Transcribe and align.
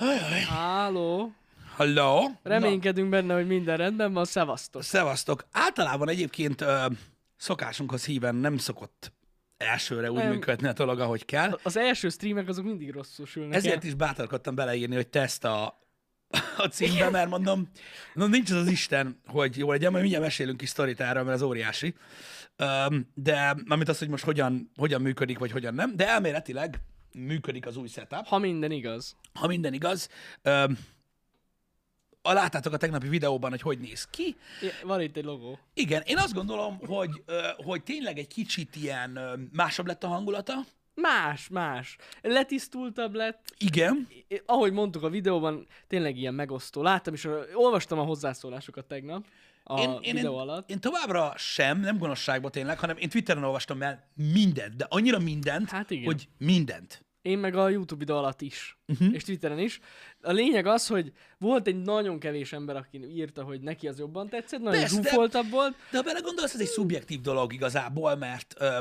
Ajaj. 0.00 0.40
Háló. 0.40 1.32
Halló? 1.76 2.30
Reménykedünk 2.42 3.08
benne, 3.08 3.34
hogy 3.34 3.46
minden 3.46 3.76
rendben 3.76 4.12
van. 4.12 4.24
Szevasztok. 4.24 4.82
Szevasztok. 4.82 5.46
Általában 5.52 6.08
egyébként 6.08 6.60
ö, 6.60 6.86
szokásunkhoz 7.36 8.04
híven 8.04 8.34
nem 8.34 8.56
szokott 8.58 9.12
elsőre 9.56 10.10
úgy 10.10 10.18
Nem. 10.18 10.28
működni 10.28 10.68
a 10.68 10.72
dolog, 10.72 11.00
ahogy 11.00 11.24
kell. 11.24 11.58
Az 11.62 11.76
első 11.76 12.08
streamek 12.08 12.48
azok 12.48 12.64
mindig 12.64 12.92
rosszul 12.92 13.26
sülnek 13.26 13.54
Ezért 13.56 13.82
el. 13.82 13.86
is 13.86 13.94
bátorkodtam 13.94 14.54
beleírni, 14.54 14.94
hogy 14.94 15.08
teszt 15.08 15.44
a, 15.44 15.78
a 16.56 16.66
címbe, 16.70 17.10
mert 17.10 17.28
mondom, 17.28 17.68
no, 18.14 18.26
nincs 18.26 18.50
az 18.50 18.56
az 18.56 18.68
Isten, 18.68 19.20
hogy 19.26 19.58
jó 19.58 19.70
legyen, 19.70 19.90
majd 19.90 20.02
mindjárt 20.02 20.24
mesélünk 20.26 20.56
kis 20.56 20.68
sztorit 20.68 21.00
erről, 21.00 21.22
mert 21.22 21.36
az 21.36 21.42
óriási. 21.42 21.94
De 23.14 23.56
amit 23.68 23.88
az, 23.88 23.98
hogy 23.98 24.08
most 24.08 24.24
hogyan, 24.24 24.70
hogyan 24.76 25.00
működik, 25.00 25.38
vagy 25.38 25.50
hogyan 25.50 25.74
nem, 25.74 25.96
de 25.96 26.08
elméletileg 26.08 26.80
működik 27.14 27.66
az 27.66 27.76
új 27.76 27.88
setup, 27.88 28.26
Ha 28.26 28.38
minden 28.38 28.70
igaz. 28.70 29.16
ha 29.34 29.46
minden 29.46 29.72
igaz. 29.72 30.08
Um, 30.44 30.78
láttátok 32.22 32.72
a 32.72 32.76
tegnapi 32.76 33.08
videóban, 33.08 33.50
hogy 33.50 33.60
hogy 33.60 33.78
néz 33.78 34.04
ki. 34.10 34.36
Ja, 34.62 34.70
Van 34.82 35.00
itt 35.00 35.16
egy 35.16 35.24
logó. 35.24 35.58
Igen, 35.74 36.02
én 36.06 36.18
azt 36.18 36.34
gondolom, 36.34 36.78
hogy, 36.78 37.22
ö, 37.26 37.48
hogy 37.56 37.82
tényleg 37.82 38.18
egy 38.18 38.26
kicsit 38.26 38.76
ilyen 38.76 39.16
ö, 39.16 39.34
másabb 39.52 39.86
lett 39.86 40.04
a 40.04 40.08
hangulata. 40.08 40.54
Más, 40.94 41.48
más. 41.48 41.96
Letisztultabb 42.22 43.14
lett. 43.14 43.54
Igen, 43.58 44.08
Ahogy 44.46 44.72
mondtuk 44.72 45.02
a 45.02 45.08
videóban, 45.08 45.66
tényleg 45.86 46.16
ilyen 46.16 46.34
megosztó. 46.34 46.82
Láttam 46.82 47.14
is, 47.14 47.24
ö, 47.24 47.52
olvastam 47.54 47.98
a 47.98 48.02
hozzászólásokat 48.04 48.84
tegnap 48.84 49.24
a 49.74 49.80
én, 49.80 49.98
én, 50.00 50.14
videó 50.14 50.34
én, 50.34 50.40
alatt. 50.40 50.70
én 50.70 50.80
továbbra 50.80 51.32
sem, 51.36 51.80
nem 51.80 51.98
gonoszságban 51.98 52.50
tényleg, 52.50 52.78
hanem 52.78 52.96
én 52.96 53.08
Twitteren 53.08 53.44
olvastam 53.44 53.82
el 53.82 54.10
mindent, 54.32 54.76
de 54.76 54.86
annyira 54.88 55.18
mindent, 55.18 55.70
Hát 55.70 55.90
igen. 55.90 56.04
hogy 56.04 56.28
mindent. 56.38 57.04
Én 57.22 57.38
meg 57.38 57.56
a 57.56 57.68
YouTube 57.68 58.00
videó 58.04 58.16
alatt 58.16 58.40
is, 58.40 58.78
uh-huh. 58.86 59.14
és 59.14 59.24
Twitteren 59.24 59.58
is. 59.58 59.80
A 60.22 60.32
lényeg 60.32 60.66
az, 60.66 60.86
hogy 60.86 61.12
volt 61.38 61.66
egy 61.66 61.82
nagyon 61.82 62.18
kevés 62.18 62.52
ember, 62.52 62.76
aki 62.76 63.06
írta, 63.14 63.42
hogy 63.42 63.60
neki 63.60 63.88
az 63.88 63.98
jobban 63.98 64.28
tetszett, 64.28 64.60
nagyon 64.60 64.80
Persze, 64.80 65.00
de- 65.00 65.08
zsúfoltabb 65.08 65.50
volt. 65.50 65.74
De 65.90 65.96
ha 65.96 66.02
belegondolsz, 66.02 66.54
ez 66.54 66.60
egy 66.60 66.66
szubjektív 66.66 67.20
dolog 67.20 67.52
igazából, 67.52 68.16
mert 68.16 68.54
ö, 68.58 68.78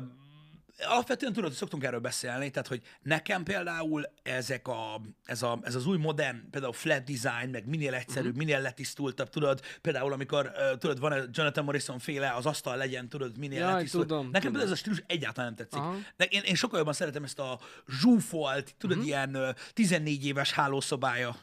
alapvetően 0.88 1.34
tudod, 1.34 1.50
hogy 1.50 1.58
szoktunk 1.58 1.84
erről 1.84 2.00
beszélni, 2.00 2.50
tehát 2.50 2.68
hogy 2.68 2.82
nekem 3.02 3.44
például 3.44 4.04
ezek 4.24 4.68
a, 4.68 5.02
ez, 5.26 5.42
a, 5.42 5.60
ez 5.62 5.76
az 5.76 5.86
új 5.86 5.98
modern, 5.98 6.50
például 6.50 6.74
flat 6.74 7.04
design, 7.04 7.50
meg 7.52 7.68
minél 7.68 7.94
egyszerűbb, 7.94 8.32
uh-huh. 8.32 8.46
minél 8.46 8.62
letisztultabb, 8.62 9.30
tudod, 9.30 9.62
például 9.82 10.14
amikor, 10.14 10.52
ö, 10.56 10.78
tudod, 10.78 11.00
van 11.00 11.12
a 11.12 11.24
Jonathan 11.32 11.64
Morrison 11.64 12.00
féle, 12.00 12.34
az 12.34 12.46
asztal 12.46 12.78
legyen, 12.78 13.10
tudod, 13.10 13.38
minél 13.38 13.60
Jaj, 13.60 13.74
letisztult. 13.74 14.08
tudom, 14.08 14.26
nekem 14.26 14.40
tudom. 14.42 14.52
például 14.52 14.72
ez 14.72 14.78
a 14.78 14.82
stílus 14.82 15.04
egyáltalán 15.08 15.54
nem 15.56 15.68
tetszik. 15.68 15.80
Aha. 15.80 15.96
De 16.18 16.26
én, 16.26 16.42
én 16.46 16.56
sokkal 16.56 16.78
jobban 16.78 16.94
szeretem 16.94 17.24
ezt 17.24 17.40
a 17.40 17.60
zsúfolt, 18.02 18.76
tudod, 18.78 18.98
uh-huh. 18.98 19.12
ilyen 19.12 19.34
ö, 19.34 19.50
14 19.74 20.26
éves 20.26 20.52
hálószobája 20.52 21.36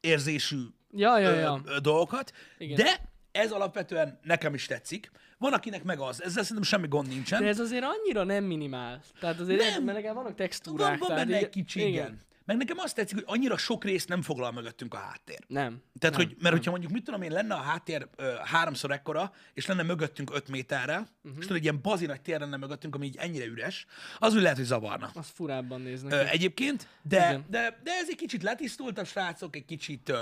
érzésű 0.00 0.58
Ja, 0.92 1.18
ja, 1.18 1.30
ö, 1.30 1.38
ja. 1.38 1.60
ö, 1.64 1.78
dolgokat, 1.78 2.32
Igen. 2.58 2.76
de 2.76 3.08
ez 3.32 3.52
alapvetően 3.52 4.18
nekem 4.22 4.54
is 4.54 4.66
tetszik. 4.66 5.10
Van, 5.40 5.52
akinek 5.52 5.84
meg 5.84 5.98
az. 5.98 6.22
Ezzel 6.22 6.42
szerintem 6.42 6.62
semmi 6.62 6.86
gond 6.88 7.08
nincsen. 7.08 7.40
De 7.42 7.48
ez 7.48 7.60
azért 7.60 7.84
annyira 7.84 8.24
nem 8.24 8.44
minimál. 8.44 9.00
Tehát 9.20 9.40
azért, 9.40 9.60
Nem. 9.60 9.70
nem. 9.70 9.84
mert 9.84 9.96
nekem 9.98 10.14
vannak 10.14 10.34
textúrák. 10.34 10.98
van, 10.98 11.08
van 11.08 11.16
benne 11.16 11.36
egy 11.36 11.48
kicsi, 11.48 11.86
igen. 11.86 12.20
Meg 12.50 12.58
nekem 12.58 12.78
azt 12.78 12.94
tetszik, 12.94 13.14
hogy 13.16 13.24
annyira 13.26 13.56
sok 13.56 13.84
részt 13.84 14.08
nem 14.08 14.22
foglal 14.22 14.52
mögöttünk 14.52 14.94
a 14.94 14.96
háttér. 14.96 15.38
Nem. 15.46 15.82
Tehát, 15.98 16.16
nem. 16.16 16.26
hogy, 16.26 16.36
mert 16.40 16.54
hogyha 16.54 16.70
mondjuk, 16.70 16.92
mit 16.92 17.04
tudom 17.04 17.22
én, 17.22 17.30
lenne 17.32 17.54
a 17.54 17.60
háttér 17.60 18.08
ö, 18.16 18.32
háromszor 18.44 18.90
ekkora, 18.90 19.32
és 19.54 19.66
lenne 19.66 19.82
mögöttünk 19.82 20.30
öt 20.34 20.48
méterre, 20.48 20.96
Mhm. 20.98 21.08
uh-huh. 21.22 21.38
és 21.38 21.40
tudod, 21.42 21.56
egy 21.56 21.62
ilyen 21.62 21.80
bazi 21.82 22.06
nagy 22.06 22.20
tér 22.20 22.40
lenne 22.40 22.56
mögöttünk, 22.56 22.94
ami 22.94 23.06
így 23.06 23.16
ennyire 23.16 23.44
üres, 23.44 23.86
az 24.18 24.34
úgy 24.34 24.40
lehet, 24.42 24.56
hogy 24.56 24.66
zavarna. 24.66 25.10
Az 25.14 25.28
furábban 25.34 25.80
néznek. 25.80 26.12
Ö, 26.12 26.26
egyébként, 26.26 26.88
de, 27.02 27.16
Igen. 27.28 27.44
de, 27.48 27.80
de 27.82 27.90
ez 27.92 28.08
egy 28.08 28.16
kicsit 28.16 28.42
letisztultabb, 28.42 29.06
srácok, 29.06 29.56
egy 29.56 29.64
kicsit 29.64 30.08
ö, 30.08 30.18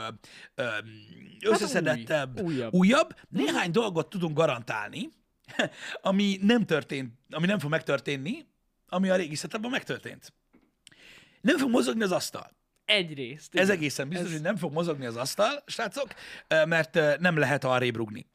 ö, 0.55 0.67
összeszedettebb, 1.47 2.37
Hát 2.37 2.47
új, 2.47 2.55
újabb. 2.55 2.73
újabb. 2.75 3.15
Néhány 3.29 3.71
dolgot 3.71 4.09
tudunk 4.11 4.37
garantálni, 4.37 5.09
ami 6.01 6.39
nem 6.43 6.65
történt, 6.67 7.13
ami 7.31 7.47
nem 7.47 7.59
fog 7.59 7.71
megtörténni, 7.71 8.47
ami 8.89 9.09
a 9.09 9.17
régi 9.17 9.37
megtörtént. 9.61 10.33
Nem 11.41 11.59
fog 11.59 11.71
mozogni 11.71 12.03
az 12.03 12.13
asztal. 12.13 12.57
Egyrészt. 12.85 13.55
Ez 13.55 13.65
igen. 13.65 13.77
egészen 13.77 14.09
biztos, 14.09 14.27
Ez- 14.27 14.33
hogy 14.33 14.43
nem 14.43 14.57
fog 14.57 14.73
mozogni 14.73 15.07
az 15.07 15.17
asztal, 15.17 15.63
srácok, 15.67 16.09
mert 16.49 16.95
nem 17.21 17.37
lehet 17.37 17.65
arrébb 17.65 17.97
rugni. 17.97 18.27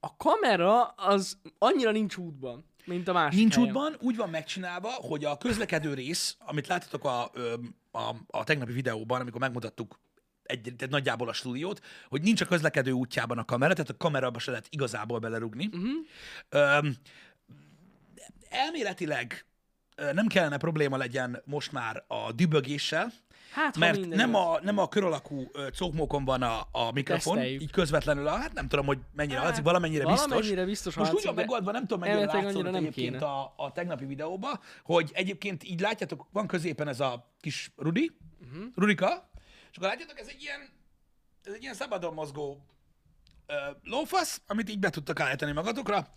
A 0.00 0.16
kamera 0.16 0.82
az 0.84 1.38
annyira 1.58 1.90
nincs 1.90 2.16
útban, 2.16 2.64
mint 2.84 3.08
a 3.08 3.12
másik 3.12 3.38
Nincs 3.38 3.54
helyen. 3.54 3.68
útban, 3.68 3.96
úgy 4.00 4.16
van 4.16 4.30
megcsinálva, 4.30 4.88
hogy 4.88 5.24
a 5.24 5.38
közlekedő 5.38 5.94
rész, 5.94 6.36
amit 6.38 6.66
láttatok 6.66 7.04
a, 7.04 7.22
a, 7.90 8.14
a 8.26 8.44
tegnapi 8.44 8.72
videóban, 8.72 9.20
amikor 9.20 9.40
megmutattuk 9.40 10.00
egy, 10.42 10.60
tehát 10.76 10.90
nagyjából 10.92 11.28
a 11.28 11.32
stúdiót, 11.32 11.80
hogy 12.08 12.22
nincs 12.22 12.40
a 12.40 12.44
közlekedő 12.46 12.90
útjában 12.90 13.38
a 13.38 13.44
kamera, 13.44 13.72
tehát 13.72 13.90
a 13.90 13.96
kamerába 13.96 14.38
se 14.38 14.50
lehet 14.50 14.66
igazából 14.70 15.18
belerugni. 15.18 15.66
Mhm. 15.72 15.76
Uh-huh. 15.84 16.76
Öm, 16.76 16.96
elméletileg 18.48 19.46
nem 20.12 20.26
kellene 20.26 20.56
probléma 20.56 20.96
legyen 20.96 21.42
most 21.44 21.72
már 21.72 22.04
a 22.06 22.32
dübögéssel, 22.32 23.12
Hát, 23.52 23.78
mert 23.78 24.06
nem 24.08 24.34
a, 24.34 24.58
nem 24.62 24.78
a 24.78 24.88
kör 24.88 25.04
alakú 25.04 25.50
cókmókon 25.74 26.24
van 26.24 26.42
a, 26.42 26.68
a 26.70 26.92
mikrofon, 26.92 27.34
Teszteljük. 27.34 27.62
így 27.62 27.70
közvetlenül, 27.70 28.26
a, 28.26 28.36
hát 28.36 28.52
nem 28.52 28.68
tudom, 28.68 28.86
hogy 28.86 28.98
mennyire 29.12 29.34
Hát, 29.34 29.42
hallatszik, 29.42 29.64
valamennyire 29.64 30.06
biztos. 30.06 30.28
valamennyire 30.28 30.64
biztos 30.64 30.94
Most 30.94 31.12
úgy 31.12 31.24
van 31.24 31.34
megoldva, 31.34 31.70
nem 31.72 31.86
tudom, 31.86 32.00
mennyire 32.00 32.30
annyira 32.30 32.70
nem 32.70 32.74
egyébként 32.74 33.12
kéne. 33.12 33.26
a, 33.26 33.54
a 33.56 33.72
tegnapi 33.72 34.04
videóba, 34.04 34.60
hogy 34.82 35.10
egyébként 35.14 35.64
így 35.64 35.80
látjátok, 35.80 36.26
van 36.32 36.46
középen 36.46 36.88
ez 36.88 37.00
a 37.00 37.32
kis 37.40 37.72
Rudi, 37.76 38.10
uh-huh. 38.44 38.64
Rudika, 38.74 39.30
és 39.70 39.76
akkor 39.76 39.88
látjátok, 39.88 40.18
ez 40.18 40.26
egy 40.28 40.42
ilyen, 40.42 40.60
ez 41.44 41.52
egy 41.52 41.62
ilyen 41.62 41.74
szabadon 41.74 42.14
mozgó 42.14 42.66
lófasz, 43.82 44.40
amit 44.46 44.70
így 44.70 44.78
be 44.78 44.90
tudtak 44.90 45.20
állítani 45.20 45.52
magatokra, 45.52 46.08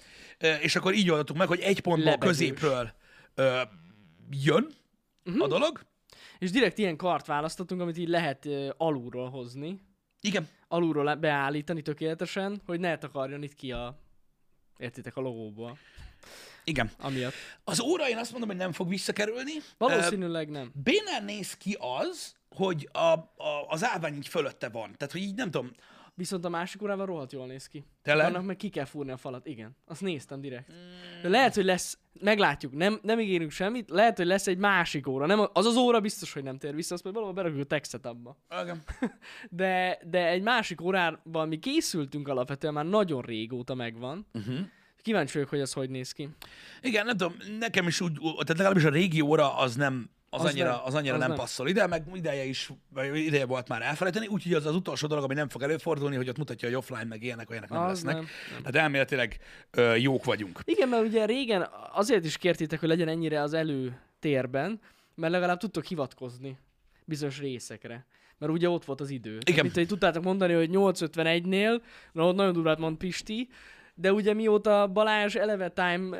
és 0.61 0.75
akkor 0.75 0.93
így 0.93 1.09
oldottuk 1.09 1.37
meg, 1.37 1.47
hogy 1.47 1.59
egy 1.59 1.79
pontból 1.79 2.11
Lebegős. 2.11 2.37
középről 2.37 2.91
ö, 3.35 3.61
jön 4.29 4.67
uh-huh. 5.25 5.43
a 5.43 5.47
dolog. 5.47 5.81
És 6.39 6.51
direkt 6.51 6.77
ilyen 6.77 6.97
kart 6.97 7.25
választottunk, 7.25 7.81
amit 7.81 7.97
így 7.97 8.07
lehet 8.07 8.45
uh, 8.45 8.69
alulról 8.77 9.29
hozni, 9.29 9.79
Igen, 10.21 10.47
alulról 10.67 11.15
beállítani 11.15 11.81
tökéletesen, 11.81 12.61
hogy 12.65 12.79
ne 12.79 12.97
takarjon 12.97 13.43
itt 13.43 13.53
ki 13.53 13.71
a, 13.71 13.99
értitek, 14.77 15.15
a 15.15 15.21
logóból. 15.21 15.77
igen. 16.63 16.91
Amiatt. 16.99 17.33
Az 17.63 17.79
óra 17.79 18.09
én 18.09 18.17
azt 18.17 18.31
mondom, 18.31 18.49
hogy 18.49 18.57
nem 18.57 18.71
fog 18.71 18.89
visszakerülni. 18.89 19.55
Ö, 19.55 19.61
Valószínűleg 19.77 20.49
nem. 20.49 20.71
Bénán 20.83 21.23
néz 21.23 21.57
ki 21.57 21.77
az, 21.79 22.35
hogy 22.49 22.89
a, 22.91 22.99
a, 22.99 23.65
az 23.67 23.83
állvány 23.83 24.15
így 24.15 24.27
fölötte 24.27 24.69
van. 24.69 24.93
Tehát, 24.97 25.13
hogy 25.13 25.21
így 25.21 25.35
nem 25.35 25.51
tudom, 25.51 25.71
Viszont 26.17 26.45
a 26.45 26.49
másik 26.49 26.81
órával 26.81 27.05
rohadt 27.05 27.31
jól 27.31 27.47
néz 27.47 27.67
ki. 27.67 27.85
Tényleg? 28.01 28.25
Annak 28.25 28.45
meg 28.45 28.55
ki 28.55 28.69
kell 28.69 28.85
fúrni 28.85 29.11
a 29.11 29.17
falat. 29.17 29.47
Igen, 29.47 29.75
azt 29.85 30.01
néztem 30.01 30.41
direkt. 30.41 30.71
De 31.21 31.29
lehet, 31.29 31.55
hogy 31.55 31.65
lesz, 31.65 31.97
meglátjuk, 32.19 32.73
nem, 32.73 32.99
nem 33.01 33.19
ígérünk 33.19 33.51
semmit, 33.51 33.89
lehet, 33.89 34.17
hogy 34.17 34.25
lesz 34.25 34.47
egy 34.47 34.57
másik 34.57 35.07
óra. 35.07 35.25
Nem, 35.25 35.47
az 35.53 35.65
az 35.65 35.75
óra 35.75 35.99
biztos, 35.99 36.33
hogy 36.33 36.43
nem 36.43 36.57
tér 36.57 36.75
vissza, 36.75 36.93
azt 36.93 37.03
majd 37.03 37.15
valahol 37.15 37.35
berakjuk 37.35 37.61
a 37.61 37.65
textet 37.65 38.05
abba. 38.05 38.37
igen. 38.61 38.83
De, 39.49 39.99
de 40.03 40.27
egy 40.27 40.41
másik 40.41 40.81
órával 40.81 41.45
mi 41.45 41.59
készültünk 41.59 42.27
alapvetően 42.27 42.73
már 42.73 42.85
nagyon 42.85 43.21
régóta 43.21 43.75
megvan. 43.75 44.27
Uh-huh. 44.33 44.59
Kíváncsi 45.01 45.33
vagyok, 45.33 45.49
hogy 45.49 45.61
az 45.61 45.73
hogy 45.73 45.89
néz 45.89 46.11
ki. 46.11 46.29
Igen, 46.81 47.05
nem 47.05 47.17
tudom, 47.17 47.35
nekem 47.59 47.87
is 47.87 48.01
úgy, 48.01 48.19
tehát 48.21 48.47
legalábbis 48.47 48.83
a 48.83 48.89
régi 48.89 49.21
óra 49.21 49.57
az 49.57 49.75
nem, 49.75 50.09
az, 50.35 50.41
Az 50.43 50.51
annyira, 50.51 50.69
nem, 50.69 50.79
az 50.83 50.93
annyira 50.93 51.13
az 51.13 51.19
nem, 51.19 51.27
nem. 51.29 51.37
passzol 51.37 51.67
ide, 51.67 51.87
meg 51.87 52.03
ideje 52.13 52.43
is, 52.43 52.71
ideje 53.13 53.45
volt 53.45 53.67
már 53.67 53.81
elfelejteni, 53.81 54.27
úgyhogy 54.27 54.53
az 54.53 54.65
az 54.65 54.75
utolsó 54.75 55.07
dolog, 55.07 55.23
ami 55.23 55.33
nem 55.33 55.49
fog 55.49 55.61
előfordulni, 55.61 56.15
hogy 56.15 56.29
ott 56.29 56.37
mutatja, 56.37 56.67
hogy 56.67 56.77
offline, 56.77 57.03
meg 57.03 57.23
ilyenek, 57.23 57.49
olyanek 57.49 57.69
nem 57.69 57.81
Az 57.81 57.87
lesznek. 57.87 58.15
nem, 58.15 58.25
Tehát 58.57 58.75
elméletileg 58.75 59.37
ö, 59.71 59.95
jók 59.95 60.23
vagyunk. 60.25 60.59
Igen, 60.63 60.89
mert 60.89 61.03
ugye 61.05 61.25
régen 61.25 61.67
azért 61.93 62.25
is 62.25 62.37
kértétek, 62.37 62.79
hogy 62.79 62.89
legyen 62.89 63.07
ennyire 63.07 63.41
az 63.41 63.53
előtérben, 63.53 64.79
mert 65.15 65.33
legalább 65.33 65.59
tudtok 65.59 65.85
hivatkozni 65.85 66.57
bizonyos 67.05 67.39
részekre. 67.39 68.05
Mert 68.37 68.51
ugye 68.51 68.69
ott 68.69 68.85
volt 68.85 69.01
az 69.01 69.09
idő. 69.09 69.37
Igen. 69.45 69.63
Mint 69.63 69.75
hogy 69.75 69.87
tudtátok 69.87 70.23
mondani, 70.23 70.53
hogy 70.53 70.69
8.51-nél, 70.71 71.81
na 72.11 72.27
ott 72.27 72.35
nagyon 72.35 72.53
durvát 72.53 72.77
mond 72.77 72.97
Pisti, 72.97 73.47
de 73.97 74.13
ugye 74.13 74.33
mióta 74.33 74.87
Balázs 74.87 75.35
eleve 75.35 75.69
time, 75.69 76.17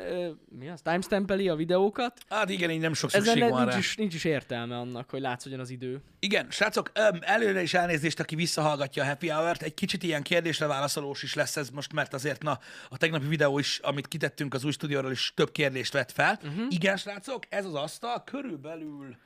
mi 0.48 0.68
az, 0.68 0.80
timestampeli 0.82 1.48
a 1.48 1.54
videókat, 1.54 2.20
Hát 2.28 2.50
igen, 2.50 2.70
így 2.70 2.80
nem 2.80 2.94
sok 2.94 3.10
szükség 3.10 3.42
van 3.42 3.60
nincs 3.60 3.72
rá. 3.72 3.78
is, 3.78 3.96
nincs 3.96 4.14
is 4.14 4.24
értelme 4.24 4.76
annak, 4.76 5.10
hogy 5.10 5.20
látszódjon 5.20 5.60
az 5.60 5.70
idő. 5.70 6.02
Igen, 6.18 6.46
srácok, 6.50 6.90
előre 7.20 7.62
is 7.62 7.74
elnézést, 7.74 8.20
aki 8.20 8.34
visszahallgatja 8.34 9.02
a 9.02 9.06
Happy 9.06 9.28
Hour-t. 9.28 9.62
Egy 9.62 9.74
kicsit 9.74 10.02
ilyen 10.02 10.22
kérdésre 10.22 10.66
válaszolós 10.66 11.22
is 11.22 11.34
lesz 11.34 11.56
ez 11.56 11.70
most, 11.70 11.92
mert 11.92 12.14
azért 12.14 12.42
na, 12.42 12.58
a 12.88 12.96
tegnapi 12.96 13.26
videó 13.26 13.58
is, 13.58 13.78
amit 13.78 14.08
kitettünk 14.08 14.54
az 14.54 14.64
új 14.64 14.72
stúdióról 14.72 15.10
is 15.10 15.32
több 15.34 15.52
kérdést 15.52 15.92
vett 15.92 16.12
fel. 16.12 16.38
Uh-huh. 16.42 16.66
Igen, 16.68 16.96
srácok, 16.96 17.42
ez 17.48 17.64
az 17.64 17.74
asztal 17.74 18.24
körülbelül, 18.24 19.16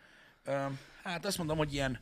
öm, 0.45 0.79
hát 1.03 1.27
azt 1.27 1.39
mondom, 1.39 1.57
hogy 1.57 1.73
ilyen 1.73 2.01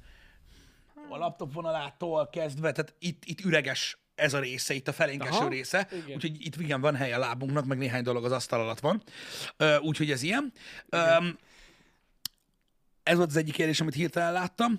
a 1.08 1.16
laptop 1.16 1.52
vonalától 1.52 2.28
kezdve, 2.32 2.72
tehát 2.72 2.94
itt, 2.98 3.22
itt 3.24 3.40
üreges 3.44 3.98
ez 4.18 4.34
a 4.34 4.38
része, 4.38 4.74
itt 4.74 4.88
a 4.88 4.92
felénkeső 4.92 5.38
Aha, 5.38 5.48
része, 5.48 5.88
igen. 5.92 6.14
úgyhogy 6.14 6.46
itt 6.46 6.56
igen, 6.56 6.80
van 6.80 6.96
hely 6.96 7.12
a 7.12 7.18
lábunknak, 7.18 7.64
meg 7.64 7.78
néhány 7.78 8.02
dolog 8.02 8.24
az 8.24 8.32
asztal 8.32 8.60
alatt 8.60 8.80
van, 8.80 9.02
úgyhogy 9.80 10.10
ez 10.10 10.22
ilyen. 10.22 10.52
Öm, 10.88 11.38
ez 13.02 13.16
volt 13.16 13.28
az 13.28 13.36
egyik 13.36 13.54
kérdés, 13.54 13.80
amit 13.80 13.94
hirtelen 13.94 14.32
láttam 14.32 14.78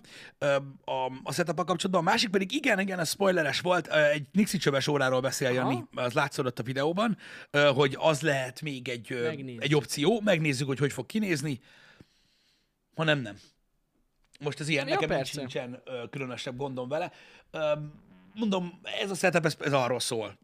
a, 0.85 1.11
a 1.23 1.33
setup 1.33 1.55
kapcsolatban. 1.55 2.01
A 2.07 2.09
másik 2.09 2.29
pedig, 2.29 2.51
igen, 2.51 2.79
igen, 2.79 2.99
a 2.99 3.05
spoileres 3.05 3.59
volt, 3.59 3.87
egy 3.87 4.27
Nixi 4.31 4.57
csöves 4.57 4.87
óráról 4.87 5.21
beszél 5.21 5.49
Jani, 5.49 5.83
az 5.95 6.13
látszódott 6.13 6.59
a 6.59 6.63
videóban, 6.63 7.17
hogy 7.73 7.95
az 7.99 8.21
lehet 8.21 8.61
még 8.61 8.89
egy, 8.89 9.21
Megnézzük. 9.23 9.63
egy 9.63 9.75
opció, 9.75 10.21
megnézzük, 10.23 10.67
hogy 10.67 10.79
hogy 10.79 10.93
fog 10.93 11.05
kinézni, 11.05 11.59
ha 12.95 13.03
nem, 13.03 13.19
nem. 13.19 13.37
Most 14.39 14.59
ez 14.59 14.67
ilyen, 14.67 14.87
Ja, 14.87 14.93
nekem 14.93 15.09
persze. 15.09 15.39
nincsen 15.39 15.83
különösebb 16.09 16.57
gondom 16.57 16.89
vele. 16.89 17.11
Mondom, 18.33 18.79
ez 19.01 19.11
a 19.11 19.15
setup, 19.15 19.45
ez, 19.45 19.57
ez 19.59 19.73
arról 19.73 19.99
szól. 19.99 20.37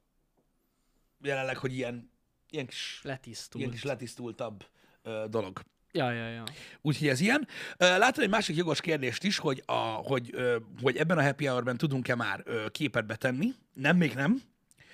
Jelenleg, 1.22 1.58
hogy 1.58 1.74
ilyen, 1.74 2.12
ilyen 2.50 2.66
kis, 2.68 3.00
Letisztult. 3.04 3.64
ilyen 3.64 3.74
kis 3.74 3.84
letisztultabb 3.84 4.66
ö, 5.04 5.26
dolog. 5.30 5.62
Ja, 5.92 6.12
ja, 6.12 6.28
ja. 6.30 6.44
Úgyhogy 6.82 7.08
ez 7.08 7.20
ilyen. 7.20 7.48
Ö, 7.78 7.98
Láttam 7.98 8.24
egy 8.24 8.30
másik 8.30 8.56
jogos 8.56 8.82
kérdést 8.82 9.24
is, 9.24 9.38
hogy, 9.38 9.64
a, 9.66 9.74
hogy, 9.74 10.36
hogy 10.82 10.98
ebben 10.98 11.18
a 11.18 11.24
happy 11.24 11.46
hour-ben 11.46 11.78
tudunk-e 11.78 12.16
már 12.16 12.44
képet 12.72 13.06
betenni. 13.06 13.54
Nem, 13.74 13.98
még 13.98 14.14
nem. 14.14 14.42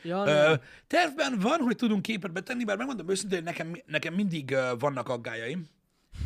Ja, 0.03 0.25
Ö, 0.25 0.53
tervben 0.87 1.39
van, 1.39 1.59
hogy 1.59 1.75
tudunk 1.75 2.01
képet 2.01 2.31
betenni, 2.31 2.63
bár 2.63 2.77
megmondom 2.77 3.09
őszintén, 3.09 3.37
hogy 3.37 3.45
nekem, 3.47 3.81
nekem 3.85 4.13
mindig 4.13 4.55
vannak 4.79 5.09
aggájaim 5.09 5.65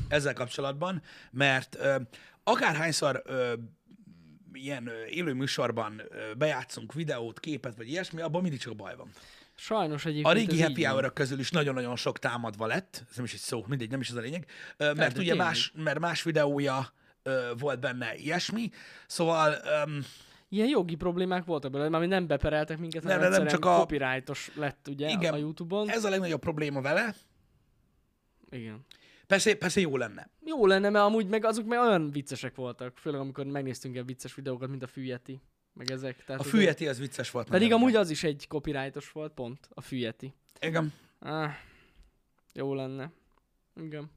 ezzel 0.08 0.34
kapcsolatban, 0.34 1.02
mert 1.32 1.76
ö, 1.80 1.96
akárhányszor 2.44 3.22
ö, 3.26 3.54
ilyen 4.56 4.90
élő 5.10 5.34
műsorban 5.34 6.02
bejátszunk 6.38 6.94
videót, 6.94 7.40
képet 7.40 7.76
vagy 7.78 7.90
ilyesmi, 7.90 8.22
abban 8.22 8.42
mindig 8.42 8.60
csak 8.60 8.76
baj 8.76 8.96
van. 8.96 9.10
Sajnos 9.56 10.06
egyébként 10.06 10.26
A 10.28 10.32
régi 10.32 10.62
happy 10.62 10.84
hour 10.84 11.14
közül 11.14 11.40
is 11.40 11.52
nagyon-nagyon 11.52 11.96
sok 11.96 12.20
támadva 12.20 12.66
lett, 12.66 13.04
ez 13.10 13.16
nem 13.16 13.26
is 13.26 13.34
egy 13.34 13.40
szó, 13.40 13.66
mindegy, 13.68 13.90
nem 13.90 14.00
is 14.00 14.10
ez 14.10 14.16
a 14.16 14.20
lényeg, 14.22 14.46
mert 14.78 15.00
ugye 15.18 15.30
tényleg. 15.30 15.38
más, 15.38 15.72
mert 15.76 16.00
más 16.00 16.24
videója 16.24 16.94
volt 17.58 17.80
benne 17.80 18.16
ilyesmi, 18.16 18.70
szóval 19.08 19.56
um, 19.86 20.00
Ilyen 20.50 20.68
jogi 20.68 20.96
problémák 20.96 21.46
voltak 21.46 21.72
belőle, 21.72 21.90
mert 21.90 22.08
nem 22.10 22.28
bepereltek 22.28 22.78
minket, 22.78 23.04
Nem, 23.04 23.18
hanem 23.18 23.32
nem, 23.32 23.48
csak 23.48 23.66
a- 23.66 23.76
copyrightos 23.78 24.52
lett 24.56 24.88
ugye 24.88 25.10
Igen. 25.10 25.34
a 25.34 25.38
Youtube-on. 25.38 25.90
ez 25.90 26.04
a 26.04 26.10
legnagyobb 26.10 26.40
probléma 26.40 26.82
vele. 26.82 27.16
Igen. 28.50 28.86
Persze, 29.28 29.56
persze 29.56 29.80
jó 29.80 29.98
lenne. 29.98 30.30
Jó 30.46 30.66
lenne, 30.66 30.90
mert 30.90 31.06
amúgy 31.06 31.28
meg 31.28 31.46
azok 31.46 31.66
meg 31.66 31.80
olyan 31.80 32.12
viccesek 32.12 32.56
voltak, 32.56 32.98
főleg 32.98 33.20
amikor 33.20 33.46
megnéztünk 33.46 33.94
ilyen 33.94 34.06
vicces 34.06 34.36
videókat, 34.36 34.70
mint 34.70 34.84
a 34.84 34.88
Fűjeti, 34.88 35.42
meg 35.74 35.92
ezek. 35.92 36.24
Tehát 36.26 36.42
A 36.42 36.44
fűjeti 36.44 36.88
az 36.88 37.00
vicces 37.00 37.32
volt. 37.32 37.50
Pedig 37.50 37.74
amúgy 37.74 37.96
az 37.96 38.10
is 38.10 38.24
egy 38.24 38.46
copyrightos 38.48 39.12
volt, 39.12 39.34
pont, 39.34 39.70
a 39.74 39.82
Fűjeti. 39.82 40.34
Igen. 40.60 40.94
Ah, 41.20 41.52
jó 42.54 42.74
lenne. 42.74 43.12
Igen. 43.76 44.12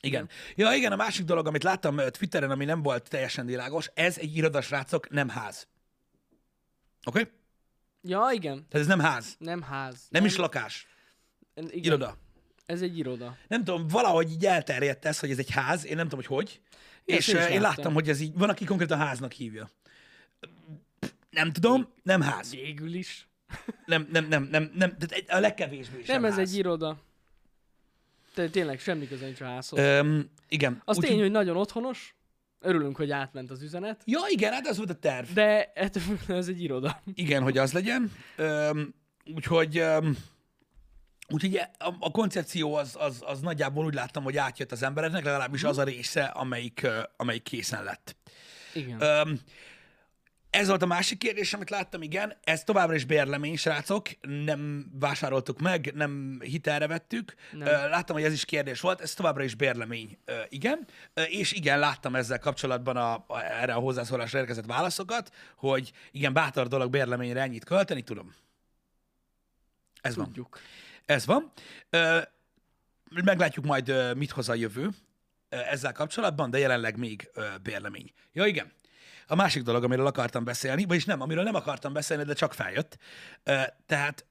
Igen. 0.00 0.28
Ja, 0.54 0.72
igen, 0.72 0.92
a 0.92 0.96
másik 0.96 1.24
dolog, 1.24 1.46
amit 1.46 1.62
láttam 1.62 1.96
Twitteren, 1.96 2.50
ami 2.50 2.64
nem 2.64 2.82
volt 2.82 3.08
teljesen 3.08 3.46
világos, 3.46 3.90
ez 3.94 4.18
egy 4.18 4.36
irodas 4.36 4.70
rácok, 4.70 5.10
nem 5.10 5.28
ház. 5.28 5.68
Oké? 7.04 7.20
Okay? 7.20 7.32
Ja, 8.02 8.28
igen. 8.32 8.66
Tehát 8.68 8.86
ez 8.86 8.86
nem 8.86 9.00
ház. 9.00 9.36
Nem 9.38 9.62
ház. 9.62 10.06
Nem 10.08 10.24
is 10.24 10.36
lakás. 10.36 10.86
Igen. 11.54 11.70
Iroda. 11.72 12.16
Ez 12.72 12.82
egy 12.82 12.98
iroda. 12.98 13.36
Nem 13.48 13.64
tudom, 13.64 13.88
valahogy 13.88 14.30
így 14.30 14.46
elterjedt 14.46 15.04
ez, 15.04 15.18
hogy 15.18 15.30
ez 15.30 15.38
egy 15.38 15.50
ház, 15.50 15.86
én 15.86 15.96
nem 15.96 16.08
tudom, 16.08 16.24
hogy 16.26 16.36
hogy. 16.36 16.60
Ezt 17.06 17.18
és 17.18 17.28
én 17.28 17.40
is 17.40 17.46
én 17.46 17.60
láttam. 17.60 17.92
hogy 17.92 18.08
ez 18.08 18.20
így, 18.20 18.34
van, 18.34 18.48
aki 18.48 18.64
konkrétan 18.64 18.98
háznak 18.98 19.32
hívja. 19.32 19.70
Nem 21.30 21.52
tudom, 21.52 21.88
nem 22.02 22.20
ház. 22.20 22.50
Végül 22.50 22.94
is. 22.94 23.28
Nem, 23.86 24.08
nem, 24.12 24.24
nem, 24.28 24.48
nem, 24.50 24.70
nem, 24.74 24.96
tehát 24.98 25.30
a 25.30 25.40
legkevésbé 25.40 26.02
sem 26.04 26.20
nem, 26.20 26.30
ez 26.30 26.36
ház. 26.36 26.48
egy 26.48 26.56
iroda. 26.58 27.00
Te, 28.34 28.48
tényleg 28.48 28.80
semmi 28.80 29.08
köze 29.08 29.24
nincs 29.24 29.40
a 29.40 29.44
házhoz. 29.44 29.80
Öm, 29.80 30.30
igen. 30.48 30.82
Az 30.84 30.96
Úgyhogy- 30.96 31.12
tény, 31.12 31.22
hogy 31.22 31.30
nagyon 31.30 31.56
otthonos. 31.56 32.14
Örülünk, 32.60 32.96
hogy 32.96 33.10
átment 33.10 33.50
az 33.50 33.62
üzenet. 33.62 34.02
Ja, 34.04 34.20
igen, 34.28 34.52
hát 34.52 34.66
ez 34.66 34.76
volt 34.76 34.90
a 34.90 34.94
terv. 34.94 35.28
De 35.32 35.72
függetlenül 36.00 36.36
ez 36.42 36.48
egy 36.48 36.62
iroda. 36.62 37.02
Igen, 37.14 37.42
hogy 37.42 37.58
az 37.58 37.72
legyen. 37.72 38.12
Öm, 38.36 38.94
úgyhogy, 39.34 39.78
öm, 39.78 40.16
úgyhogy 41.32 41.56
a, 41.56 41.94
a 42.00 42.10
koncepció 42.10 42.74
az, 42.74 42.96
az, 42.98 43.22
az 43.26 43.40
nagyjából 43.40 43.84
úgy 43.84 43.94
láttam, 43.94 44.22
hogy 44.24 44.36
átjött 44.36 44.72
az 44.72 44.82
embereknek, 44.82 45.24
legalábbis 45.24 45.64
az 45.64 45.78
a 45.78 45.82
része, 45.82 46.24
amelyik, 46.24 46.86
amelyik 47.16 47.42
készen 47.42 47.84
lett. 47.84 48.16
Igen. 48.74 49.00
Öm, 49.00 49.40
ez 50.50 50.68
volt 50.68 50.82
a 50.82 50.86
másik 50.86 51.18
kérdés, 51.18 51.52
amit 51.52 51.70
láttam, 51.70 52.02
igen. 52.02 52.36
Ez 52.44 52.64
továbbra 52.64 52.94
is 52.94 53.04
bérlemény, 53.04 53.56
srácok. 53.56 54.08
Nem 54.20 54.90
vásároltuk 54.98 55.60
meg, 55.60 55.92
nem 55.94 56.38
hitelre 56.42 56.86
vettük. 56.86 57.34
Nem. 57.52 57.68
Láttam, 57.68 58.16
hogy 58.16 58.24
ez 58.24 58.32
is 58.32 58.44
kérdés 58.44 58.80
volt. 58.80 59.00
Ez 59.00 59.14
továbbra 59.14 59.42
is 59.42 59.54
bérlemény, 59.54 60.18
igen. 60.48 60.86
És 61.28 61.52
igen, 61.52 61.78
láttam 61.78 62.14
ezzel 62.14 62.38
kapcsolatban 62.38 62.96
a, 62.96 63.14
a, 63.14 63.42
erre 63.42 63.74
a 63.74 63.78
hozzászólásra 63.78 64.38
érkezett 64.38 64.66
válaszokat, 64.66 65.30
hogy 65.56 65.92
igen, 66.10 66.32
bátor 66.32 66.68
dolog 66.68 66.90
bérleményre 66.90 67.40
ennyit 67.40 67.64
költeni, 67.64 68.02
tudom. 68.02 68.34
Ez 70.00 70.16
van. 70.16 70.32
Ez 71.04 71.26
van. 71.26 71.52
Meglátjuk 73.10 73.64
majd, 73.64 74.16
mit 74.16 74.30
hoz 74.30 74.48
a 74.48 74.54
jövő 74.54 74.88
ezzel 75.48 75.92
kapcsolatban, 75.92 76.50
de 76.50 76.58
jelenleg 76.58 76.98
még 76.98 77.30
bérlemény. 77.62 78.12
Ja, 78.32 78.46
igen. 78.46 78.72
A 79.26 79.34
másik 79.34 79.62
dolog, 79.62 79.84
amiről 79.84 80.06
akartam 80.06 80.44
beszélni, 80.44 80.84
vagyis 80.84 81.04
nem, 81.04 81.20
amiről 81.20 81.44
nem 81.44 81.54
akartam 81.54 81.92
beszélni, 81.92 82.24
de 82.24 82.34
csak 82.34 82.52
feljött. 82.52 82.98
Tehát 83.86 84.26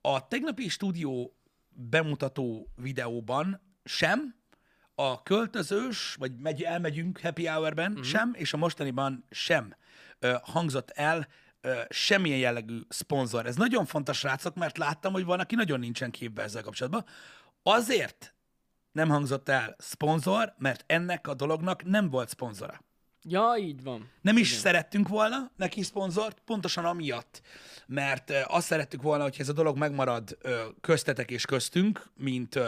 a 0.00 0.28
tegnapi 0.28 0.68
stúdió 0.68 1.36
bemutató 1.68 2.72
videóban 2.76 3.60
sem, 3.84 4.34
a 4.94 5.22
költözős, 5.22 6.14
vagy 6.18 6.36
megy, 6.36 6.62
elmegyünk 6.62 7.20
happy 7.20 7.46
hour-ben 7.46 7.90
uh-huh. 7.90 8.06
sem, 8.06 8.30
és 8.34 8.52
a 8.52 8.56
mostaniban 8.56 9.24
sem 9.30 9.76
hangzott 10.42 10.90
el 10.90 11.28
semmilyen 11.88 12.38
jellegű 12.38 12.78
szponzor. 12.88 13.46
Ez 13.46 13.56
nagyon 13.56 13.84
fontos, 13.84 14.18
srácok, 14.18 14.54
mert 14.54 14.78
láttam, 14.78 15.12
hogy 15.12 15.24
van, 15.24 15.40
aki 15.40 15.54
nagyon 15.54 15.78
nincsen 15.78 16.10
képbe 16.10 16.42
ezzel 16.42 16.62
kapcsolatban. 16.62 17.04
Azért 17.62 18.34
nem 18.92 19.08
hangzott 19.08 19.48
el 19.48 19.74
szponzor, 19.78 20.54
mert 20.58 20.84
ennek 20.86 21.28
a 21.28 21.34
dolognak 21.34 21.84
nem 21.84 22.10
volt 22.10 22.28
szponzora. 22.28 22.84
Ja, 23.28 23.54
így 23.58 23.82
van. 23.82 24.10
Nem 24.20 24.36
is 24.36 24.48
Igen. 24.48 24.60
szerettünk 24.60 25.08
volna 25.08 25.50
neki 25.56 25.82
szponzort, 25.82 26.38
pontosan 26.44 26.84
amiatt, 26.84 27.42
mert 27.86 28.30
azt 28.46 28.66
szerettük 28.66 29.02
volna, 29.02 29.22
hogy 29.22 29.36
ez 29.38 29.48
a 29.48 29.52
dolog 29.52 29.76
megmarad 29.78 30.38
köztetek 30.80 31.30
és 31.30 31.44
köztünk, 31.44 32.10
mint, 32.14 32.58